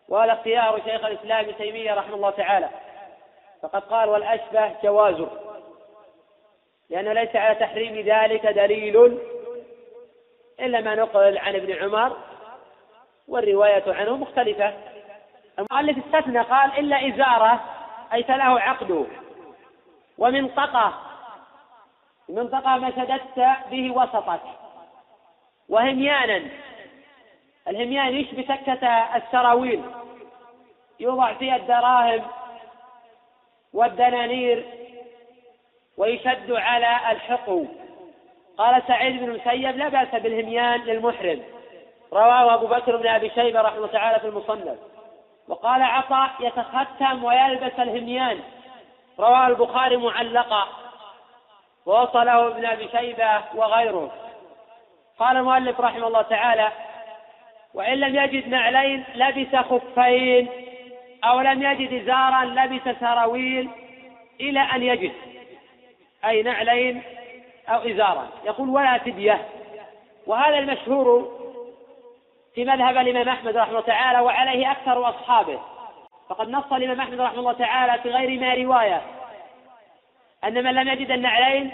وهذا 0.08 0.32
اختيار 0.32 0.80
شيخ 0.84 1.04
الإسلام 1.04 1.44
ابن 1.44 1.56
تيمية 1.56 1.94
رحمه 1.94 2.14
الله 2.14 2.30
تعالى. 2.30 2.68
فقد 3.62 3.82
قال 3.82 4.08
والأشبه 4.08 4.72
جوازه. 4.82 5.28
لأنه 6.90 7.12
ليس 7.12 7.36
على 7.36 7.54
تحريم 7.54 8.00
ذلك 8.00 8.46
دليل 8.46 9.18
إلا 10.60 10.80
ما 10.80 10.94
نقل 10.94 11.38
عن 11.38 11.54
ابن 11.54 11.72
عمر 11.72 12.16
والرواية 13.28 13.84
عنه 13.86 14.16
مختلفة. 14.16 14.74
المؤلف 15.58 16.06
استثنى 16.06 16.40
قال 16.40 16.78
إلا 16.78 17.08
إزارة 17.08 17.60
أي 18.12 18.22
فله 18.22 18.60
عقد 18.60 19.06
ومنطقة 20.18 21.07
منطقة 22.28 22.76
ما 22.76 22.90
شددت 22.90 23.56
به 23.70 23.90
وسطك. 23.90 24.40
وهميانا. 25.68 26.42
الهميان 27.68 28.14
يشبه 28.14 28.42
سكة 28.42 28.88
السراويل؟ 29.16 29.82
يوضع 31.00 31.34
فيها 31.34 31.56
الدراهم 31.56 32.22
والدنانير 33.72 34.64
ويشد 35.96 36.52
على 36.52 37.12
الحقو 37.12 37.64
قال 38.58 38.82
سعيد 38.88 39.18
بن 39.20 39.24
المسيب 39.24 39.76
لا 39.76 39.88
بأس 39.88 40.22
بالهميان 40.22 40.80
للمحرم. 40.80 41.42
رواه 42.12 42.54
أبو 42.54 42.66
بكر 42.66 42.96
بن 42.96 43.06
أبي 43.06 43.30
شيبة 43.30 43.60
رحمه 43.60 43.76
الله 43.76 43.86
تعالى 43.86 44.20
في 44.20 44.26
المصنف. 44.26 44.78
وقال 45.48 45.82
عطاء 45.82 46.30
يتختم 46.40 47.24
ويلبس 47.24 47.72
الهميان. 47.78 48.40
رواه 49.18 49.46
البخاري 49.46 49.96
معلقا. 49.96 50.68
ووصله 51.88 52.46
ابن 52.46 52.66
أبي 52.66 52.88
شيبة 52.88 53.42
وغيره. 53.54 54.10
قال 55.18 55.36
المؤلف 55.36 55.80
رحمه 55.80 56.06
الله 56.06 56.22
تعالى 56.22 56.72
وإن 57.74 57.94
لم 57.94 58.16
يجد 58.16 58.48
نعلين 58.48 59.04
لبس 59.14 59.56
خفين 59.56 60.48
أو 61.24 61.40
لم 61.40 61.62
يجد 61.62 62.02
ازارا 62.02 62.44
لبس 62.44 62.98
سراويل 63.00 63.70
إلى 64.40 64.60
أن 64.60 64.82
يجد 64.82 65.12
أي 66.24 66.42
نعلين 66.42 67.02
أو 67.68 67.78
إزارا. 67.78 68.28
يقول 68.44 68.68
ولا 68.68 68.98
فدية. 68.98 69.48
وهذا 70.26 70.58
المشهور 70.58 71.38
في 72.54 72.64
مذهب 72.64 72.96
الإمام 72.96 73.28
أحمد 73.28 73.56
رحمه 73.56 73.70
الله 73.70 73.80
تعالى 73.80 74.20
وعليه 74.20 74.70
أكثر 74.70 75.08
أصحابه. 75.08 75.60
فقد 76.28 76.48
نص 76.48 76.72
الإمام 76.72 77.00
أحمد 77.00 77.20
رحمه 77.20 77.38
الله 77.38 77.52
تعالى 77.52 78.02
في 78.02 78.10
غير 78.10 78.40
ما 78.40 78.54
رواية. 78.54 79.17
أن 80.44 80.64
من 80.64 80.74
لم 80.74 80.88
يجد 80.88 81.10
النعلين 81.10 81.72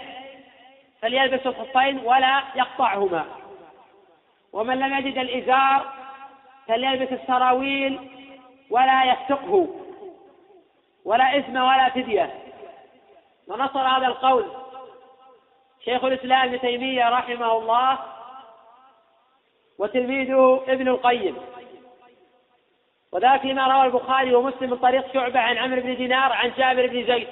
فليلبس 1.02 1.46
الخفين 1.46 1.98
ولا 1.98 2.42
يقطعهما. 2.54 3.24
ومن 4.52 4.78
لم 4.78 4.98
يجد 4.98 5.18
الإزار 5.18 5.92
فليلبس 6.68 7.12
السراويل 7.12 8.10
ولا 8.70 9.04
يفتقه 9.04 9.68
ولا 11.04 11.38
إثم 11.38 11.56
ولا 11.56 11.88
فدية. 11.88 12.34
ونصر 13.48 13.80
هذا 13.80 14.06
القول 14.06 14.52
شيخ 15.84 16.04
الإسلام 16.04 16.48
ابن 16.48 16.60
تيمية 16.60 17.08
رحمه 17.08 17.58
الله 17.58 17.98
وتلميذه 19.78 20.64
ابن 20.68 20.88
القيم. 20.88 21.36
وذاك 23.12 23.44
لما 23.44 23.66
روى 23.66 23.86
البخاري 23.86 24.34
ومسلم 24.34 24.70
من 24.70 24.76
طريق 24.76 25.12
شعبة 25.14 25.40
عن 25.40 25.58
عمرو 25.58 25.80
بن 25.80 25.96
دينار 25.96 26.32
عن 26.32 26.52
جابر 26.56 26.86
بن 26.86 27.06
زيد. 27.06 27.28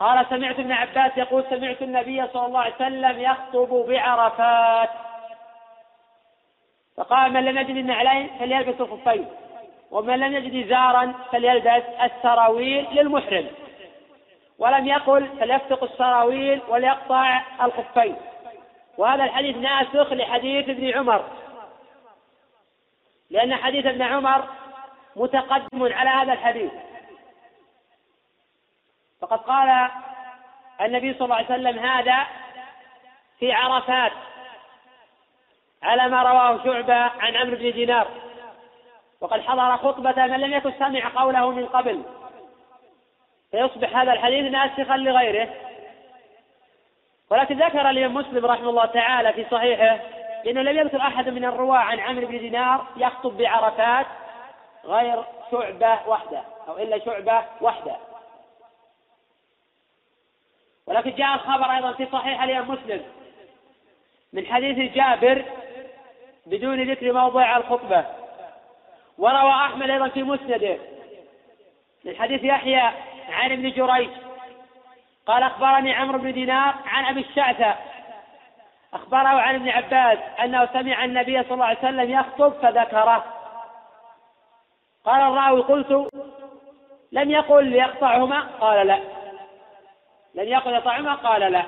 قال 0.00 0.26
سمعت 0.30 0.58
ابن 0.58 0.72
عباس 0.72 1.18
يقول 1.18 1.44
سمعت 1.50 1.82
النبي 1.82 2.26
صلى 2.26 2.46
الله 2.46 2.60
عليه 2.60 2.74
وسلم 2.74 3.20
يخطب 3.20 3.68
بعرفات. 3.88 4.90
فقال 6.96 7.32
من 7.32 7.44
لم 7.44 7.58
يجد 7.58 7.76
النعلين 7.76 8.30
فليلبس 8.38 8.80
الخفين 8.80 9.26
ومن 9.90 10.20
لم 10.20 10.32
يجد 10.32 10.66
إزارا 10.66 11.14
فليلبس 11.32 11.82
السراويل 12.02 12.86
للمحرم 12.92 13.46
ولم 14.58 14.86
يقل 14.86 15.26
فليفتق 15.40 15.84
السراويل 15.84 16.60
وليقطع 16.68 17.42
الخفين. 17.62 18.16
وهذا 18.98 19.24
الحديث 19.24 19.56
ناسخ 19.56 20.12
لحديث 20.12 20.68
ابن 20.68 20.98
عمر 20.98 21.24
لأن 23.30 23.54
حديث 23.54 23.86
ابن 23.86 24.02
عمر 24.02 24.44
متقدم 25.16 25.92
على 25.92 26.10
هذا 26.10 26.32
الحديث. 26.32 26.72
فقد 29.20 29.38
قال 29.38 29.90
النبي 30.80 31.14
صلى 31.14 31.24
الله 31.24 31.36
عليه 31.36 31.46
وسلم 31.46 31.78
هذا 31.78 32.26
في 33.38 33.52
عرفات 33.52 34.12
على 35.82 36.08
ما 36.08 36.22
رواه 36.22 36.64
شعبة 36.64 36.94
عن 36.94 37.36
عمرو 37.36 37.56
بن 37.56 37.72
دينار. 37.72 38.08
وقد 39.20 39.40
حضر 39.40 39.76
خطبة 39.76 40.26
من 40.26 40.40
لم 40.40 40.52
يكن 40.52 40.72
سمع 40.78 41.22
قوله 41.22 41.50
من 41.50 41.66
قبل. 41.66 42.02
فيصبح 43.50 43.96
هذا 43.96 44.12
الحديث 44.12 44.52
ناسخا 44.52 44.96
لغيره. 44.96 45.48
ولكن 47.30 47.58
ذكر 47.58 47.90
الإمام 47.90 48.14
مسلم 48.14 48.46
رحمه 48.46 48.70
الله 48.70 48.86
تعالى 48.86 49.32
في 49.32 49.46
صحيحه 49.50 49.98
لأنه 50.44 50.62
لم 50.62 50.78
يذكر 50.78 51.00
أحد 51.00 51.28
من 51.28 51.44
الرواة 51.44 51.78
عن 51.78 52.00
عمرو 52.00 52.26
بن 52.26 52.38
دينار 52.38 52.86
يخطب 52.96 53.36
بعرفات 53.36 54.06
غير 54.84 55.24
شعبة 55.50 55.98
وحده 56.06 56.42
أو 56.68 56.78
إلا 56.78 57.04
شعبة 57.04 57.42
وحده. 57.60 57.96
ولكن 60.88 61.10
جاء 61.10 61.34
الخبر 61.34 61.64
أيضا 61.64 61.92
في 61.92 62.06
صحيح 62.12 62.42
الإمام 62.42 62.70
مسلم 62.70 63.02
من 64.32 64.46
حديث 64.46 64.94
جابر 64.94 65.44
بدون 66.46 66.90
ذكر 66.90 67.12
موضع 67.12 67.56
الخطبة. 67.56 68.04
وروى 69.18 69.50
أحمد 69.50 69.90
أيضا 69.90 70.08
في 70.08 70.22
مسنده 70.22 70.78
من 72.04 72.16
حديث 72.16 72.44
يحيى 72.44 72.90
عن 73.28 73.52
ابن 73.52 73.70
جريج 73.70 74.10
قال 75.26 75.42
أخبرني 75.42 75.94
عمرو 75.94 76.18
بن 76.18 76.32
دينار 76.32 76.74
عن 76.86 77.04
أبي 77.04 77.20
الشعثة 77.20 77.74
أخبره 78.94 79.28
عن 79.28 79.54
ابن 79.54 79.68
عباس 79.68 80.18
أنه 80.44 80.66
سمع 80.72 81.04
النبي 81.04 81.42
صلى 81.42 81.52
الله 81.52 81.64
عليه 81.64 81.78
وسلم 81.78 82.10
يخطب 82.10 82.52
فذكره. 82.52 83.24
قال 85.04 85.20
الراوي 85.20 85.60
قلت 85.60 86.10
لم 87.12 87.30
يقل 87.30 87.64
ليقطعهما؟ 87.64 88.40
قال 88.40 88.86
لا. 88.86 89.17
لم 90.38 90.48
يقل 90.48 90.72
يقطعهما 90.74 91.14
قال 91.14 91.52
لا. 91.52 91.62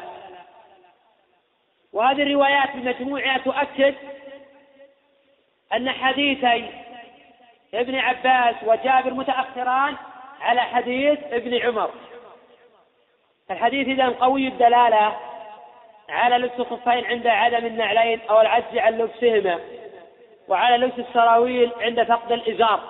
وهذه 1.93 2.23
الروايات 2.23 2.77
بمجموعها 2.77 3.39
تؤكد 3.39 3.95
أن 5.73 5.91
حديثي 5.91 6.71
ابن 7.75 7.95
عباس 7.97 8.55
وجابر 8.63 9.15
متأخران 9.15 9.97
على 10.41 10.61
حديث 10.61 11.19
ابن 11.33 11.55
عمر. 11.67 11.91
الحديث 13.51 13.89
إذا 13.89 14.09
قوي 14.09 14.49
الدلالة 14.49 15.17
على 16.09 16.39
لبس 16.39 16.61
الخفين 16.61 17.05
عند 17.05 17.27
عدم 17.27 17.67
النعلين 17.67 18.21
أو 18.31 18.41
العجز 18.41 18.79
عن 18.79 18.99
لبسهما 18.99 19.61
وعلى 20.49 20.87
لبس 20.87 20.99
السراويل 20.99 21.71
عند 21.81 22.03
فقد 22.03 22.33
الإزار. 22.33 22.81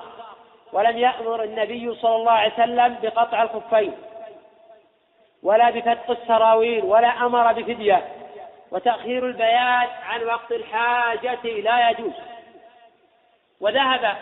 ولم 0.73 0.98
يأمر 0.98 1.43
النبي 1.43 1.94
صلى 1.94 2.16
الله 2.16 2.32
عليه 2.32 2.52
وسلم 2.52 2.97
بقطع 3.02 3.43
الخفين. 3.43 3.93
ولا 5.43 5.71
بفتق 5.71 6.11
السراويل 6.11 6.85
ولا 6.85 7.09
أمر 7.09 7.53
بفدية. 7.53 8.09
وتأخير 8.71 9.27
البيان 9.27 9.89
عن 10.03 10.25
وقت 10.25 10.53
الحاجة 10.53 11.45
لا 11.45 11.91
يجوز. 11.91 12.12
وذهب 13.61 14.17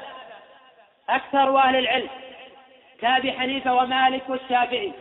أكثر 1.09 1.59
أهل 1.59 1.77
العلم 1.77 2.09
كأبي 3.01 3.33
حنيفة 3.33 3.75
ومالك 3.75 4.23
والشافعي 4.29 4.93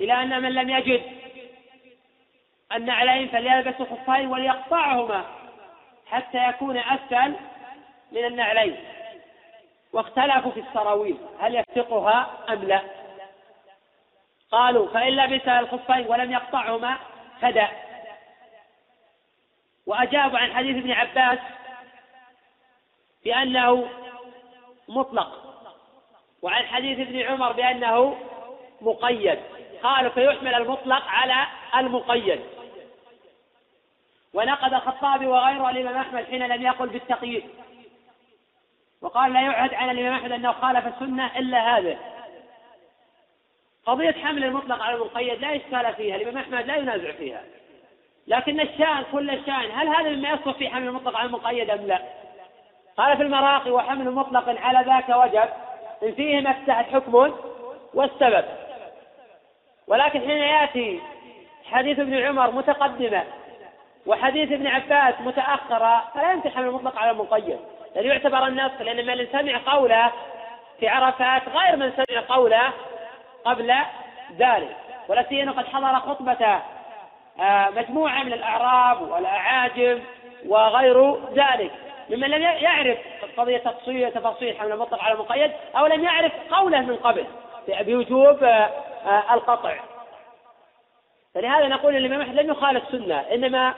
إلى 0.00 0.12
أن 0.12 0.42
من 0.42 0.54
لم 0.54 0.70
يجد 0.70 1.02
النعلين 2.76 3.28
فليلبس 3.28 3.74
خفين 3.74 4.26
وليقطعهما 4.26 5.24
حتى 6.10 6.48
يكون 6.48 6.78
أسفل 6.78 7.34
من 8.12 8.24
النعلين. 8.24 8.76
واختلفوا 9.92 10.50
في 10.50 10.60
السراويل 10.60 11.16
هل 11.40 11.54
يفتقها 11.54 12.30
أم 12.50 12.64
لا؟ 12.64 12.80
قالوا 14.52 14.88
فإن 14.88 15.12
لبس 15.16 15.48
الخفين 15.48 16.06
ولم 16.06 16.32
يقطعهما 16.32 16.96
فدأ. 17.40 17.68
وأجابوا 19.86 20.38
عن 20.38 20.52
حديث 20.52 20.76
ابن 20.76 20.90
عباس 20.92 21.38
بأنه 23.24 23.88
مطلق 24.88 25.42
وعن 26.42 26.66
حديث 26.66 27.08
ابن 27.08 27.18
عمر 27.22 27.52
بأنه 27.52 28.18
مقيد. 28.80 29.38
قالوا 29.82 30.10
فيحمل 30.10 30.54
المطلق 30.54 31.02
على 31.06 31.46
المقيد. 31.74 32.40
ونقد 34.34 34.74
الخطابي 34.74 35.26
وغيره 35.26 35.70
الإمام 35.70 35.96
أحمد 35.96 36.24
حين 36.24 36.46
لم 36.46 36.62
يقل 36.62 36.88
بالتقييد. 36.88 37.44
وقال 39.00 39.32
لا 39.32 39.40
يعهد 39.40 39.74
على 39.74 39.92
الإمام 39.92 40.14
أحمد 40.14 40.32
أنه 40.32 40.52
خالف 40.52 40.86
السنة 40.86 41.38
إلا 41.38 41.78
هذا. 41.78 42.11
قضية 43.86 44.12
حمل 44.12 44.44
المطلق 44.44 44.82
على 44.82 44.94
المقيد 44.94 45.40
لا 45.40 45.56
إشكال 45.56 45.94
فيها 45.94 46.16
الإمام 46.16 46.38
أحمد 46.38 46.66
لا 46.66 46.76
ينازع 46.76 47.12
فيها. 47.12 47.42
لكن 48.26 48.60
الشان 48.60 49.04
كل 49.12 49.30
الشان 49.30 49.70
هل 49.74 49.88
هذا 49.88 50.08
مما 50.08 50.30
يصلح 50.30 50.56
في 50.56 50.68
حمل 50.68 50.88
المطلق 50.88 51.16
على 51.16 51.26
المقيد 51.26 51.70
أم 51.70 51.86
لا؟ 51.86 51.98
قال 52.96 53.16
في 53.16 53.22
المراقي 53.22 53.70
وحمل 53.70 54.10
مطلق 54.10 54.60
على 54.60 54.84
ذاك 54.86 55.08
وجب 55.08 55.48
إن 56.02 56.14
فيه 56.14 56.40
ما 56.40 56.52
حكم 56.72 57.32
والسبب. 57.94 58.44
ولكن 59.86 60.20
حين 60.20 60.30
يأتي 60.30 61.00
حديث 61.70 61.98
ابن 61.98 62.22
عمر 62.22 62.50
متقدمة 62.50 63.24
وحديث 64.06 64.52
ابن 64.52 64.66
عباس 64.66 65.14
متأخرة 65.20 66.04
فلا 66.14 66.32
يمكن 66.32 66.50
حمل 66.50 66.68
المطلق 66.68 66.98
على 66.98 67.10
المقيد. 67.10 67.58
لأنه 67.94 68.08
يعتبر 68.08 68.46
النص 68.46 68.72
لأن 68.80 69.06
من 69.06 69.26
سمع 69.32 69.74
قوله 69.74 70.12
في 70.80 70.88
عرفات 70.88 71.42
غير 71.48 71.76
من 71.76 71.92
سمع 71.92 72.20
قوله 72.28 72.72
قبل 73.44 73.74
ذلك. 74.38 74.76
ولا 75.08 75.22
سيما 75.28 75.52
قد 75.52 75.66
حضر 75.66 75.94
خطبة 75.94 76.60
آه، 77.40 77.70
مجموعة 77.70 78.22
من 78.22 78.32
الأعراب 78.32 79.02
والأعاجم 79.02 80.00
وغير 80.46 81.16
ذلك. 81.32 81.72
ممن 82.10 82.30
لم 82.30 82.42
يعرف 82.42 82.98
قضية 83.36 83.58
تفصيل 83.58 84.12
تفاصيل 84.12 84.58
حمل 84.58 84.72
المطلق 84.72 85.04
على 85.04 85.14
المقيد 85.14 85.52
أو 85.76 85.86
لم 85.86 86.04
يعرف 86.04 86.32
قوله 86.50 86.80
من 86.80 86.96
قبل 86.96 87.26
بوجوب 87.68 88.44
آه، 88.44 88.70
آه، 89.06 89.34
القطع. 89.34 89.74
فلهذا 91.34 91.68
نقول 91.68 91.96
إن 91.96 92.04
الإمام 92.04 92.20
أحمد 92.20 92.34
لم 92.34 92.50
يخالف 92.50 92.84
السنة 92.84 93.20
إنما 93.20 93.74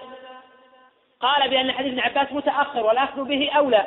قال 1.20 1.51
بأن 1.51 1.73
حديث 1.73 1.93
ابن 1.93 2.01
عباس 2.01 2.32
متأخر 2.32 2.86
والأخذ 2.86 3.24
به 3.24 3.51
أولى. 3.57 3.85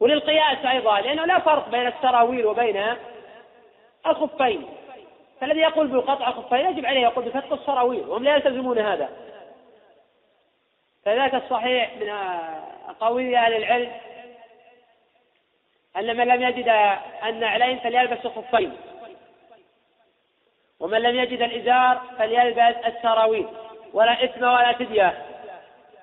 وللقياس 0.00 0.64
أيضا 0.64 1.00
لأنه 1.00 1.24
لا 1.24 1.38
فرق 1.38 1.68
بين 1.68 1.86
السراويل 1.86 2.46
وبين 2.46 2.96
الخفين. 4.06 4.66
فالذي 5.40 5.60
يقول 5.60 5.86
بقطع 5.86 6.28
الخفين 6.28 6.66
يجب 6.66 6.86
عليه 6.86 7.00
يقول 7.00 7.24
بفتح 7.24 7.52
السراويل 7.52 8.08
وهم 8.08 8.24
لا 8.24 8.34
يلتزمون 8.34 8.78
هذا. 8.78 9.08
فذاك 11.04 11.34
الصحيح 11.34 11.96
من 11.96 12.10
قوي 13.00 13.38
أهل 13.38 13.56
العلم 13.56 13.92
أن 15.96 16.16
من 16.16 16.26
لم 16.26 16.42
يجد 16.42 16.96
النعلين 17.26 17.78
فليلبس 17.78 18.26
الخفين 18.26 18.76
ومن 20.80 20.98
لم 20.98 21.16
يجد 21.16 21.42
الإزار 21.42 22.00
فليلبس 22.18 22.76
السراويل 22.86 23.48
ولا 23.92 24.24
إثم 24.24 24.44
ولا 24.44 24.72
فدية 24.72 25.24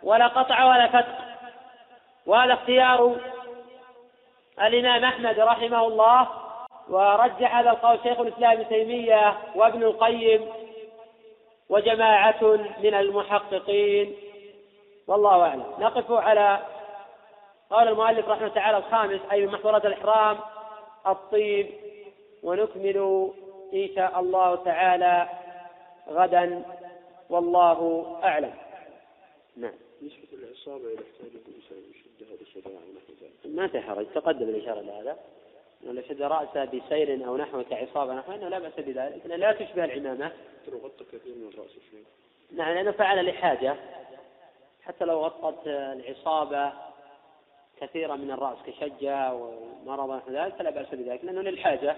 ولا 0.04 0.28
قطع 0.28 0.66
ولا 0.66 0.88
فتق 0.88 1.18
وهذا 2.26 2.54
اختيار 2.54 3.16
الإمام 4.62 5.06
أحمد 5.06 5.40
رحمه 5.40 5.88
الله 5.88 6.28
ورجح 6.90 7.56
هذا 7.56 7.70
القول 7.70 8.00
شيخ 8.04 8.20
الإسلام 8.20 8.52
ابن 8.52 8.70
تيمية 8.70 9.38
وابن 9.56 9.84
القيم 9.84 10.50
وجماعة 11.70 12.44
من 12.84 12.94
المحققين. 12.94 14.16
والله 15.08 15.42
أعلم. 15.42 15.66
نقف 15.80 16.12
على 16.12 16.60
قول 17.70 17.88
المؤلف 17.88 18.28
رحمه 18.28 18.42
الله 18.42 18.56
تعالى 18.56 18.78
الخامس 18.78 19.20
أي 19.32 19.46
من 19.46 19.54
محظورات 19.54 19.86
الإحرام 19.86 20.40
الطيب 21.08 21.70
ونكمل 22.44 23.30
إن 23.74 23.90
شاء 23.96 24.20
الله 24.20 24.56
تعالى 24.56 25.30
غدا. 26.10 26.64
والله 27.30 28.06
أعلم. 28.24 28.54
نعم. 29.58 29.74
نسبة 30.02 30.28
العصابة 30.34 30.86
إلى 30.86 31.02
احتاج 31.02 31.32
الإنسان 31.48 31.78
يشد 31.92 32.32
هذا 32.32 32.42
الشجاعة 32.42 32.74
ونحو 32.74 33.14
ذلك. 33.22 33.56
ما 33.56 33.68
في 33.68 33.82
حرج. 33.82 34.06
تقدم 34.16 34.50
الإشارة 34.50 34.82
لهذا. 34.82 35.18
لو 35.86 36.02
شد 36.02 36.22
رأسه 36.22 36.66
بسير 36.66 37.28
أو 37.28 37.38
نحو 37.38 37.64
كعصابة 37.64 38.14
نحو 38.14 38.32
أنه 38.32 38.50
لا 38.50 38.60
بأس 38.60 38.74
بذلك 38.78 39.26
لا 39.26 39.52
تشبه 39.52 39.86
العمامة. 39.86 40.32
غطى 40.84 41.06
كثير 41.06 41.36
من 41.36 41.50
الرأس 41.54 41.72
شوي. 41.92 42.04
نعم 42.52 42.74
لأنه 42.74 42.92
فعل 42.92 43.26
لحاجة. 43.26 43.76
حتى 44.84 45.06
لو 45.06 45.20
غطت 45.20 45.68
العصابة 45.68 46.74
كثيرا 47.82 48.16
من 48.16 48.32
الرأس 48.32 48.58
كشجة 48.68 49.34
ومرض 49.34 50.10
ونحو 50.10 50.32
ذلك 50.32 50.56
فلا 50.56 50.70
بأس 50.70 50.88
بذلك. 50.96 51.26
لأنه 51.26 51.42
للحاجة. 51.42 51.96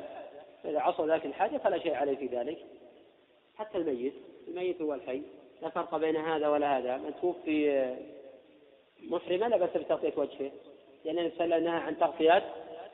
فإذا 0.64 0.80
عصى 0.80 1.04
ذاك 1.04 1.26
الحاجة 1.26 1.58
فلا 1.58 1.80
شيء 1.80 1.96
عليه 1.96 2.16
في 2.16 2.26
ذلك. 2.26 2.58
حتى 3.58 3.78
الميت. 3.78 4.14
الميت 4.48 4.82
هو 4.82 4.94
الحي. 4.94 5.22
لا 5.62 5.70
فرق 5.70 5.98
بين 5.98 6.16
هذا 6.16 6.48
ولا 6.48 6.78
هذا. 6.78 6.98
من 6.98 7.14
توفي 7.22 7.96
محرما 9.04 9.46
لا 9.46 9.58
بأس 9.58 9.78
بتغطية 9.78 10.14
وجهه. 10.18 10.52
لأن 11.06 11.20
النبي 11.20 11.36
صلى 11.36 11.46
الله 11.46 11.56
عليه 11.56 11.66
وسلم 11.66 11.74
نهى 11.74 11.84
عن 11.84 12.00
تغطية 12.00 12.44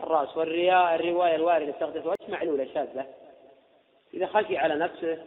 الرأس 0.03 0.37
والرواية 0.37 1.35
الواردة 1.35 1.71
في 1.71 1.79
تغطية 1.79 1.99
الوجه 1.99 2.17
معلولة 2.29 2.67
شاذة؟ 2.73 3.05
إذا 4.13 4.27
خشي 4.27 4.57
على 4.57 4.75
نفسه 4.75 5.17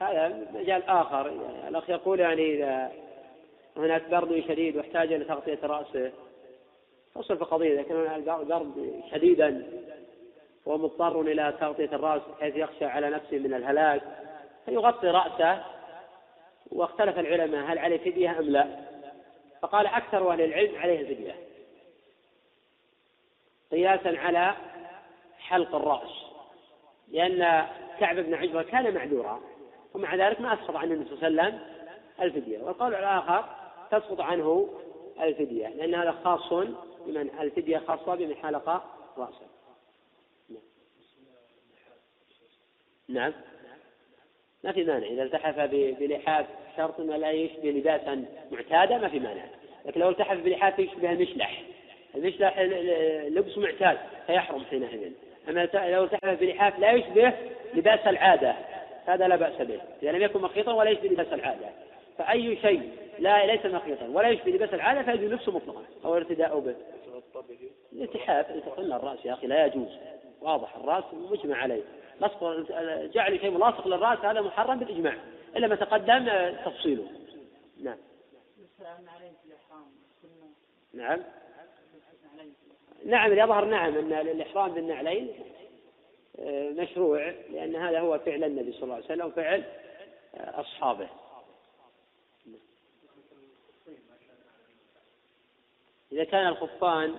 هذا 0.00 0.46
مجال 0.54 0.82
آخر. 0.88 1.26
يعني 1.26 1.68
الأخ 1.68 1.90
يقول 1.90 2.20
يعني 2.20 2.54
إذا 2.54 2.92
هناك 3.76 4.08
برد 4.08 4.44
شديد 4.48 4.76
واحتاج 4.76 5.12
إلى 5.12 5.24
تغطية 5.24 5.58
رأسه 5.62 6.12
فصل 7.14 7.38
في 7.38 7.44
قضية 7.44 7.72
إذا 7.72 7.82
كان 7.82 8.24
البرد 8.40 9.02
شديدا 9.10 9.66
ومضطر 10.66 11.20
إلى 11.20 11.54
تغطية 11.60 11.84
الرأس 11.92 12.22
حيث 12.40 12.56
يخشى 12.56 12.84
على 12.84 13.10
نفسه 13.10 13.38
من 13.38 13.54
الهلاك 13.54 14.02
فيغطي 14.66 15.06
رأسه. 15.06 15.64
واختلف 16.72 17.18
العلماء 17.18 17.72
هل 17.72 17.78
عليه 17.78 17.98
فدية 17.98 18.38
أم 18.38 18.44
لا؟ 18.44 18.66
فقال 19.62 19.86
أكثر 19.86 20.32
أهل 20.32 20.40
العلم 20.40 20.76
عليه 20.76 21.14
فدية. 21.14 21.34
قياسا 23.72 24.18
على 24.18 24.54
حلق 25.38 25.74
الرأس 25.74 26.24
لأن 27.08 27.66
كعب 28.00 28.16
بن 28.16 28.34
عجبة 28.34 28.62
كان 28.62 28.94
معذورا 28.94 29.40
ومع 29.94 30.14
ذلك 30.14 30.40
ما 30.40 30.54
أسقط 30.54 30.76
عن 30.76 30.92
النبي 30.92 31.16
صلى 31.16 31.28
الله 31.28 31.42
عليه 31.42 31.54
وسلم 31.54 31.60
الفدية. 32.20 32.62
والقول 32.62 32.94
الآخر 32.94 33.44
تسقط 33.90 34.20
عنه 34.20 34.68
الفدية 35.20 35.68
لأن 35.68 35.94
هذا 35.94 36.12
خاص 36.24 36.52
بمن؟ 37.06 37.30
الفدية 37.40 37.78
خاصة 37.78 38.14
بمن 38.14 38.34
حلق 38.34 38.84
رأسه. 39.18 39.46
نعم. 43.08 43.32
ما 44.64 44.72
في 44.72 44.84
مانع. 44.84 45.06
إذا 45.06 45.22
التحف 45.22 45.58
بلحاف 45.70 46.46
شرط 46.76 47.00
ما 47.00 47.18
لا 47.18 47.30
يشبه 47.30 47.70
لباسا 47.70 48.24
معتادا 48.52 48.98
ما 48.98 49.08
في 49.08 49.18
مانع. 49.18 49.44
لكن 49.84 50.00
لو 50.00 50.10
التحف 50.10 50.36
بلحاف 50.36 50.78
يشبه 50.78 51.12
المشلح 51.12 51.62
المشلح 52.16 52.60
لبس 53.28 53.58
معتاد؟ 53.58 53.98
فيحرم 54.26 54.64
حينئذ. 54.64 55.12
أما 55.48 55.68
لو 55.74 56.04
التحف 56.04 56.40
بلحاف 56.40 56.78
لا 56.78 56.92
يشبه 56.92 57.32
لباس 57.74 58.06
العادة. 58.06 58.54
هذا 59.06 59.28
لا 59.28 59.36
بأس 59.36 59.62
به. 59.62 59.80
إذا 60.02 60.12
لم 60.12 60.22
يكن 60.22 60.40
مخيطا 60.40 60.72
ولا 60.72 60.90
يشبه 60.90 61.08
لباس 61.08 61.32
العادة. 61.32 61.68
فأي 62.18 62.56
شيء 62.56 62.90
لا 63.18 63.46
ليس 63.46 63.66
مخيطا 63.66 64.06
ولا 64.06 64.28
يشبه 64.28 64.50
لباس 64.50 64.74
العادة 64.74 65.02
فيجوز 65.02 65.32
لبسه 65.32 65.52
مطلقا. 65.52 65.82
أو 66.04 66.16
الارتداء 66.16 66.58
به 66.58 66.74
الالتحاف 67.92 68.46
قلنا 68.68 68.96
الرأس 68.96 69.24
يا 69.24 69.32
أخي 69.32 69.46
لا 69.46 69.66
يجوز. 69.66 69.98
واضح. 70.40 70.76
الرأس 70.76 71.04
مجمع 71.30 71.56
عليه. 71.56 71.82
لصق 72.20 72.66
جعل 73.14 73.40
شيء 73.40 73.50
ملاصق 73.50 73.88
للرأس 73.88 74.18
هذا 74.18 74.40
محرم 74.40 74.78
بالإجماع. 74.78 75.14
إلا 75.56 75.66
ما 75.66 75.74
تقدم 75.74 76.28
تفصيله. 76.64 77.06
نعم. 77.82 77.96
نعم. 80.92 81.20
نعم 83.04 83.32
يظهر 83.32 83.64
نعم 83.64 83.98
أن 83.98 84.12
الإحرام 84.12 84.74
بالنعلين 84.74 85.28
آه، 86.38 86.70
مشروع 86.70 87.32
لأن 87.50 87.76
هذا 87.76 88.00
هو 88.00 88.18
فعل 88.18 88.44
النبي 88.44 88.72
صلى 88.72 88.82
الله 88.82 88.94
عليه 88.94 89.04
وسلم 89.04 89.26
وفعل 89.26 89.64
آه، 90.34 90.60
أصحابه. 90.60 91.08
إذا 96.12 96.24
كان 96.24 96.46
الخفان 96.46 97.14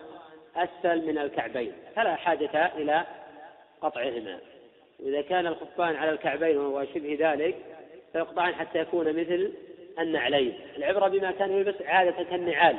أسفل 0.55 1.07
من 1.07 1.17
الكعبين 1.17 1.73
فلا 1.95 2.15
حاجة 2.15 2.75
إلى 2.75 3.05
قطعهما. 3.81 4.39
وإذا 4.99 5.21
كان 5.21 5.47
الخفان 5.47 5.95
على 5.95 6.11
الكعبين 6.11 6.57
وشبه 6.57 7.17
ذلك 7.19 7.55
فيقطعان 8.13 8.55
حتى 8.55 8.79
يكون 8.79 9.09
مثل 9.09 9.53
النعلين. 9.99 10.59
العبرة 10.77 11.07
بما 11.07 11.31
كان 11.31 11.51
يلبس 11.51 11.81
عادة 11.81 12.23
كالنعال. 12.23 12.77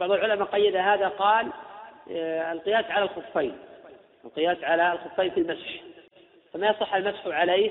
بعض 0.00 0.10
العلماء 0.10 0.48
قيد 0.48 0.76
هذا 0.76 1.08
قال 1.08 1.52
القياس 2.10 2.84
على 2.84 3.04
الخفين. 3.04 3.58
القياس 4.24 4.64
على 4.64 4.92
الخفين 4.92 5.30
في 5.30 5.40
المسح. 5.40 5.82
فما 6.52 6.70
يصح 6.70 6.94
المسح 6.94 7.26
عليه 7.26 7.70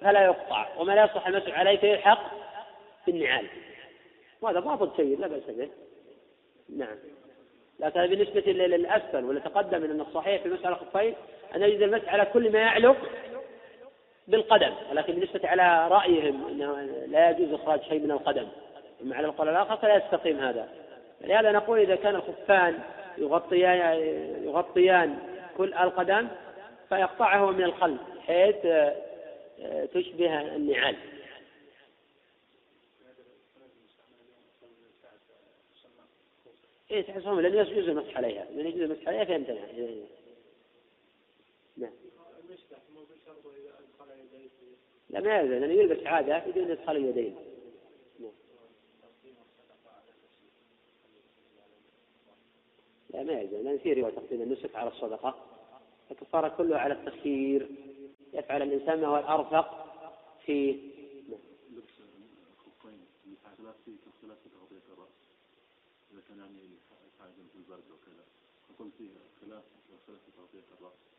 فلا 0.00 0.24
يقطع 0.24 0.68
وما 0.78 0.92
لا 0.92 1.04
يصح 1.04 1.26
المسح 1.26 1.58
عليه 1.58 1.78
فيلحق 1.78 2.20
بالنعال. 3.06 3.46
وهذا 4.40 4.60
ضابط 4.60 5.00
جيد 5.00 5.20
لا 5.20 5.26
بأس 5.26 5.42
به. 5.48 5.68
نعم. 6.76 6.96
لكن 7.80 8.06
بالنسبة 8.06 8.40
للأسفل 8.40 9.24
واللي 9.24 9.40
تقدم 9.40 9.84
أن 9.84 10.00
الصحيح 10.00 10.42
في 10.42 10.48
مسألة 10.48 10.68
الخفين 10.68 11.14
أن 11.56 11.62
يجوز 11.62 11.82
المسح 11.82 12.12
على 12.12 12.24
كل 12.24 12.52
ما 12.52 12.58
يعلق 12.58 12.96
بالقدم 14.28 14.72
ولكن 14.90 15.12
بالنسبة 15.12 15.48
على 15.48 15.88
رأيهم 15.88 16.46
أنه 16.48 16.80
لا 17.06 17.30
يجوز 17.30 17.52
إخراج 17.52 17.82
شيء 17.82 18.00
من 18.00 18.10
القدم. 18.10 18.48
أما 19.02 19.16
على 19.16 19.26
القول 19.26 19.48
الآخر 19.48 19.76
فلا 19.76 19.96
يستقيم 19.96 20.38
هذا. 20.38 20.68
لهذا 21.20 21.52
نقول 21.52 21.78
إذا 21.78 21.96
كان 21.96 22.14
الخفان 22.14 22.78
يغطيان 23.20 23.78
يغطيان 24.44 25.18
كل 25.56 25.74
القدم 25.74 26.28
فيقطعه 26.88 27.50
من 27.50 27.64
الخلف 27.64 28.00
حيث 28.20 28.56
تشبه 29.94 30.56
النعال. 30.56 30.96
إيه 36.90 37.02
تحسهم 37.02 37.40
لأن 37.40 37.54
يجوز 37.54 37.88
المسح 37.88 38.16
عليها. 38.16 38.44
لأن 38.44 38.66
يجوز 38.66 38.80
المسح 38.80 39.08
عليها 39.08 39.24
فيمتنع. 39.24 39.60
نعم. 41.76 41.92
لا 45.10 45.20
ما 45.20 45.40
يلزم. 45.40 45.70
يلبس 45.70 46.06
عادة 46.06 46.38
بدون 46.38 46.70
إدخال 46.70 46.96
اليدين 46.96 47.36
نعم. 48.20 48.32
لا 53.10 53.22
ما 53.22 53.32
يلزم 53.32 53.62
لأن 53.64 53.78
في 53.78 53.92
رواية 53.92 54.14
تقديم 54.14 54.42
النسك 54.42 54.74
على 54.76 54.88
الصدقة 54.90 55.34
الكفارة 56.10 56.48
كلها 56.48 56.78
على 56.78 56.94
التخيير 56.94 57.68
يفعل 58.32 58.62
الإنسان 58.62 59.00
ما 59.00 59.06
هو 59.06 59.18
الأرفق 59.18 59.84
في 60.46 60.72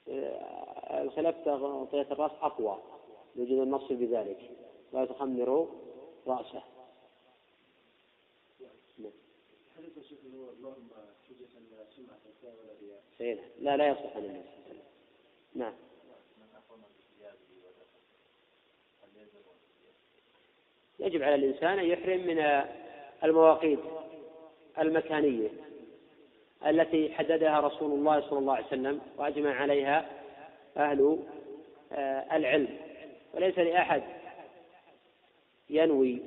آه، 0.09 1.01
الخلاف 1.01 1.35
تغطية 1.45 2.07
الرأس 2.11 2.31
أقوى 2.41 2.77
يوجد 3.35 3.51
النص 3.51 3.91
بذلك 3.91 4.51
لا 4.93 5.05
تخمروا 5.05 5.67
رأسه. 6.27 6.63
إيه، 8.61 9.28
لا 13.59 13.77
لا 13.77 13.87
يصح 13.87 14.15
عن 14.15 14.23
النبي 14.23 14.49
نعم. 15.55 15.73
يجب 20.99 21.23
على 21.23 21.35
الإنسان 21.35 21.79
أن 21.79 21.85
يحرم 21.85 22.19
من 22.19 22.65
المواقيت 23.23 23.79
المكانية 24.79 25.49
التي 26.65 27.13
حددها 27.13 27.59
رسول 27.59 27.91
الله 27.91 28.29
صلى 28.29 28.39
الله 28.39 28.55
عليه 28.55 28.67
وسلم 28.67 29.01
وأجمع 29.17 29.55
عليها 29.55 30.09
أهل 30.77 31.19
آه، 31.91 32.35
العلم. 32.37 32.77
وليس 33.33 33.59
لأحد 33.59 34.03
ينوي 35.69 36.21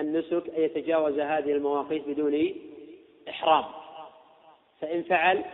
النسك 0.00 0.42
أن 0.56 0.62
يتجاوز 0.62 1.18
هذه 1.18 1.52
المواقيت 1.52 2.08
بدون 2.08 2.54
إحرام. 3.28 3.64
فإن 4.80 5.02
فعل 5.02 5.44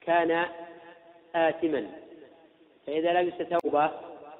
كان 0.00 0.46
آثما. 1.34 1.90
فإذا 2.86 3.22
لبس 3.22 3.34
ثوبه 3.42 3.90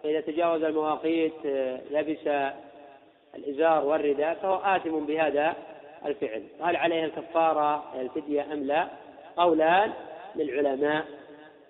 فإذا 0.02 0.20
تجاوز 0.20 0.62
المواقيت 0.62 1.46
آه، 1.46 1.80
لبس 1.90 2.52
الإزار 3.34 3.84
والرداء 3.84 4.34
فهو 4.34 4.56
آثم 4.56 4.98
بهذا 5.06 5.56
الفعل. 6.06 6.42
هل 6.60 6.76
عليه 6.76 7.04
الكفارة 7.04 8.00
الفدية 8.00 8.52
أم 8.52 8.64
لا؟ 8.64 8.88
قولان 9.36 9.92
للعلماء. 10.36 11.04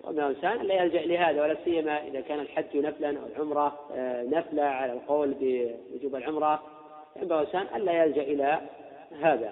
وما 0.03 0.27
إنسان 0.27 0.61
لا 0.61 0.83
يلجأ 0.83 1.01
لهذا 1.01 1.41
ولا 1.41 1.57
سيما 1.65 2.07
إذا 2.07 2.21
كان 2.21 2.39
الحج 2.39 2.77
نفلا 2.77 3.09
أو 3.09 3.25
العمرة 3.35 3.79
آه، 3.95 4.23
نفلة 4.23 4.63
على 4.63 4.93
القول 4.93 5.35
بوجوب 5.39 6.15
العمرة. 6.15 6.63
ينبغي 7.15 7.41
الإنسان 7.41 7.75
ألا 7.75 8.03
يلجأ 8.03 8.21
إلى 8.21 8.61
هذا 9.21 9.51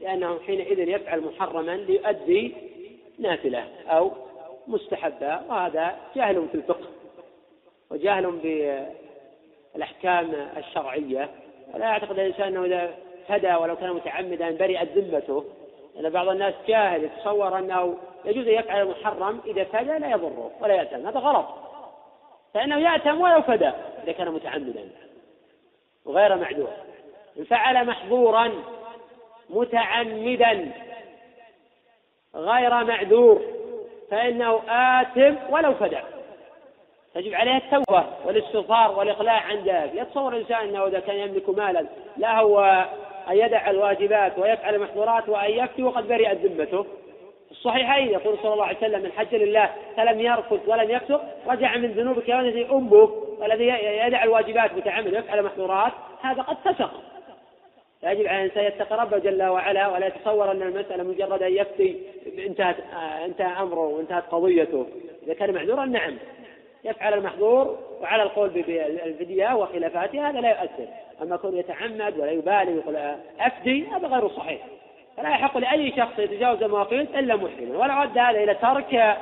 لأنه 0.00 0.38
حينئذ 0.46 0.88
يفعل 0.88 1.20
محرما 1.20 1.76
ليؤدي 1.76 2.54
نافلة 3.18 3.64
أو 3.88 4.12
مستحبة 4.66 5.40
وهذا 5.48 5.96
جهل 6.16 6.48
في 6.48 6.54
الفقه 6.54 6.86
وجهل 7.90 8.30
بالأحكام 9.74 10.34
الشرعية. 10.56 11.30
ولا 11.74 11.84
يعتقد 11.84 12.18
الإنسان 12.18 12.46
أنه 12.46 12.64
إذا 12.64 12.94
فدى 13.28 13.54
ولو 13.54 13.76
كان 13.76 13.92
متعمدا 13.92 14.50
برئت 14.50 14.98
ذمته 14.98 15.44
لأن 15.94 16.12
بعض 16.12 16.28
الناس 16.28 16.54
جاهل 16.68 17.04
يتصور 17.04 17.58
أنه 17.58 17.96
يجوز 18.24 18.46
أن 18.48 18.54
يفعل 18.54 18.82
المحرم 18.82 19.40
إذا 19.46 19.64
فدى 19.64 19.98
لا 19.98 20.10
يضره 20.10 20.50
ولا 20.60 20.74
يأتم 20.74 21.06
هذا 21.06 21.18
غلط. 21.18 21.46
فإنه 22.54 22.78
يأتم 22.78 23.20
ولو 23.20 23.42
فدى 23.42 23.70
إذا 24.04 24.12
كان 24.12 24.28
متعمدا 24.28 24.88
وغير 26.04 26.36
معذور. 26.36 26.72
فعل 27.44 27.86
محظورا 27.86 28.52
متعمدا 29.50 30.72
غير 32.34 32.84
معذور 32.84 33.42
فإنه 34.10 34.60
آثم 34.68 35.34
ولو 35.50 35.74
فدى. 35.74 35.98
تجب 37.14 37.34
عليه 37.34 37.56
التوبة 37.56 38.06
والاستغفار 38.24 38.98
والإقلاع 38.98 39.40
عن 39.40 39.56
ذلك. 39.56 39.94
يتصور 39.94 40.32
الإنسان 40.32 40.68
أنه 40.68 40.86
إذا 40.86 41.00
كان 41.00 41.16
يملك 41.16 41.48
مالا 41.48 41.86
لا 42.16 42.40
هو 42.40 42.86
أن 43.30 43.36
يدع 43.36 43.70
الواجبات 43.70 44.38
ويفعل 44.38 44.74
المحظورات 44.74 45.28
وأن 45.28 45.50
يفتي 45.50 45.82
وقد 45.82 46.08
برئت 46.08 46.38
ذمته. 46.38 46.86
الصحيحين 47.50 48.08
يقول 48.08 48.38
صلى 48.42 48.52
الله 48.52 48.64
عليه 48.64 48.76
وسلم 48.76 49.02
من 49.02 49.12
حج 49.12 49.34
لله 49.34 49.70
فلم 49.96 50.20
يرفض 50.20 50.60
ولم 50.66 50.90
يفسق 50.90 51.20
رجع 51.46 51.76
من 51.76 51.92
ذنوبك 51.92 52.24
كونته 52.24 52.76
أمه 52.76 53.10
والذي 53.38 53.66
يدع 54.06 54.24
الواجبات 54.24 54.72
متعمد 54.72 55.14
ويفعل 55.14 55.38
المحظورات 55.38 55.92
هذا 56.22 56.42
قد 56.42 56.56
فسق. 56.64 56.90
يجب 58.02 58.26
على 58.26 58.44
الإنسان 58.44 58.64
يتقي 58.64 58.96
ربه 58.96 59.18
جل 59.18 59.42
وعلا 59.42 59.88
ولا 59.88 60.06
يتصور 60.06 60.50
أن 60.50 60.62
المسألة 60.62 61.04
مجرد 61.04 61.42
أن 61.42 61.52
يفتي 61.52 61.96
انتهت 62.38 62.76
انتهى 63.24 63.62
أمره 63.62 63.86
وانتهت 63.86 64.24
قضيته. 64.30 64.86
إذا 65.26 65.34
كان 65.34 65.54
معذورا 65.54 65.84
نعم. 65.84 66.16
يفعل 66.84 67.14
المحظور 67.14 67.78
وعلى 68.00 68.22
القول 68.22 68.48
بالفدية 68.48 69.56
وخلافاتها 69.56 70.30
هذا 70.30 70.40
لا 70.40 70.48
يؤثر. 70.48 70.88
أما 71.22 71.36
كون 71.36 71.56
يتعمد 71.56 72.18
ولا 72.18 72.30
يبالي 72.30 72.72
ويقول 72.72 72.96
أفدي 73.40 73.86
هذا 73.86 74.08
غير 74.08 74.28
صحيح. 74.28 74.60
فلا 75.16 75.28
يحق 75.28 75.58
لأي 75.58 75.92
شخص 75.96 76.18
يتجاوز 76.18 76.62
المواقيت 76.62 77.16
إلا 77.16 77.36
محرما. 77.36 77.78
ولا 77.78 78.02
رد 78.02 78.18
هذا 78.18 78.42
إلى 78.42 78.54
ترك 78.54 79.16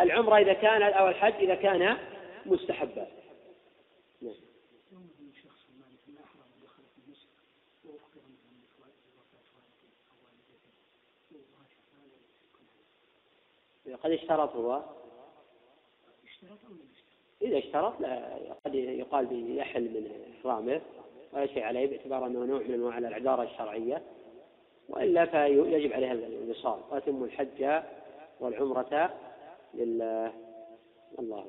العمرة 0.00 0.38
إذا 0.38 0.52
كان 0.52 0.82
أو 0.82 1.08
الحج 1.08 1.32
إذا 1.40 1.54
كان 1.54 1.96
مستحبا. 2.46 3.06
قد 13.94 14.10
اشترط 14.10 14.56
هو. 14.56 14.82
إذا 17.42 17.58
اشترط 17.58 18.00
لا 18.00 18.38
قد 18.64 18.74
يقال 18.74 19.26
به 19.26 19.54
يحل 19.54 19.82
من 19.82 20.34
إحرامه 20.40 20.80
ولا 21.32 21.46
شيء 21.46 21.62
عليه 21.62 21.86
باعتبار 21.86 22.26
أنه 22.26 22.44
نوع 22.44 22.58
من 22.58 22.74
أنواع 22.74 22.98
الأعذار 22.98 23.42
الشرعية. 23.42 24.02
وإلا 24.88 25.24
فيجب 25.26 25.92
عليها 25.92 26.12
الوصال 26.12 26.80
وأتم 26.90 27.24
الحج 27.24 27.82
والعمرة 28.40 29.14
لله. 29.74 30.32
الله 31.18 31.46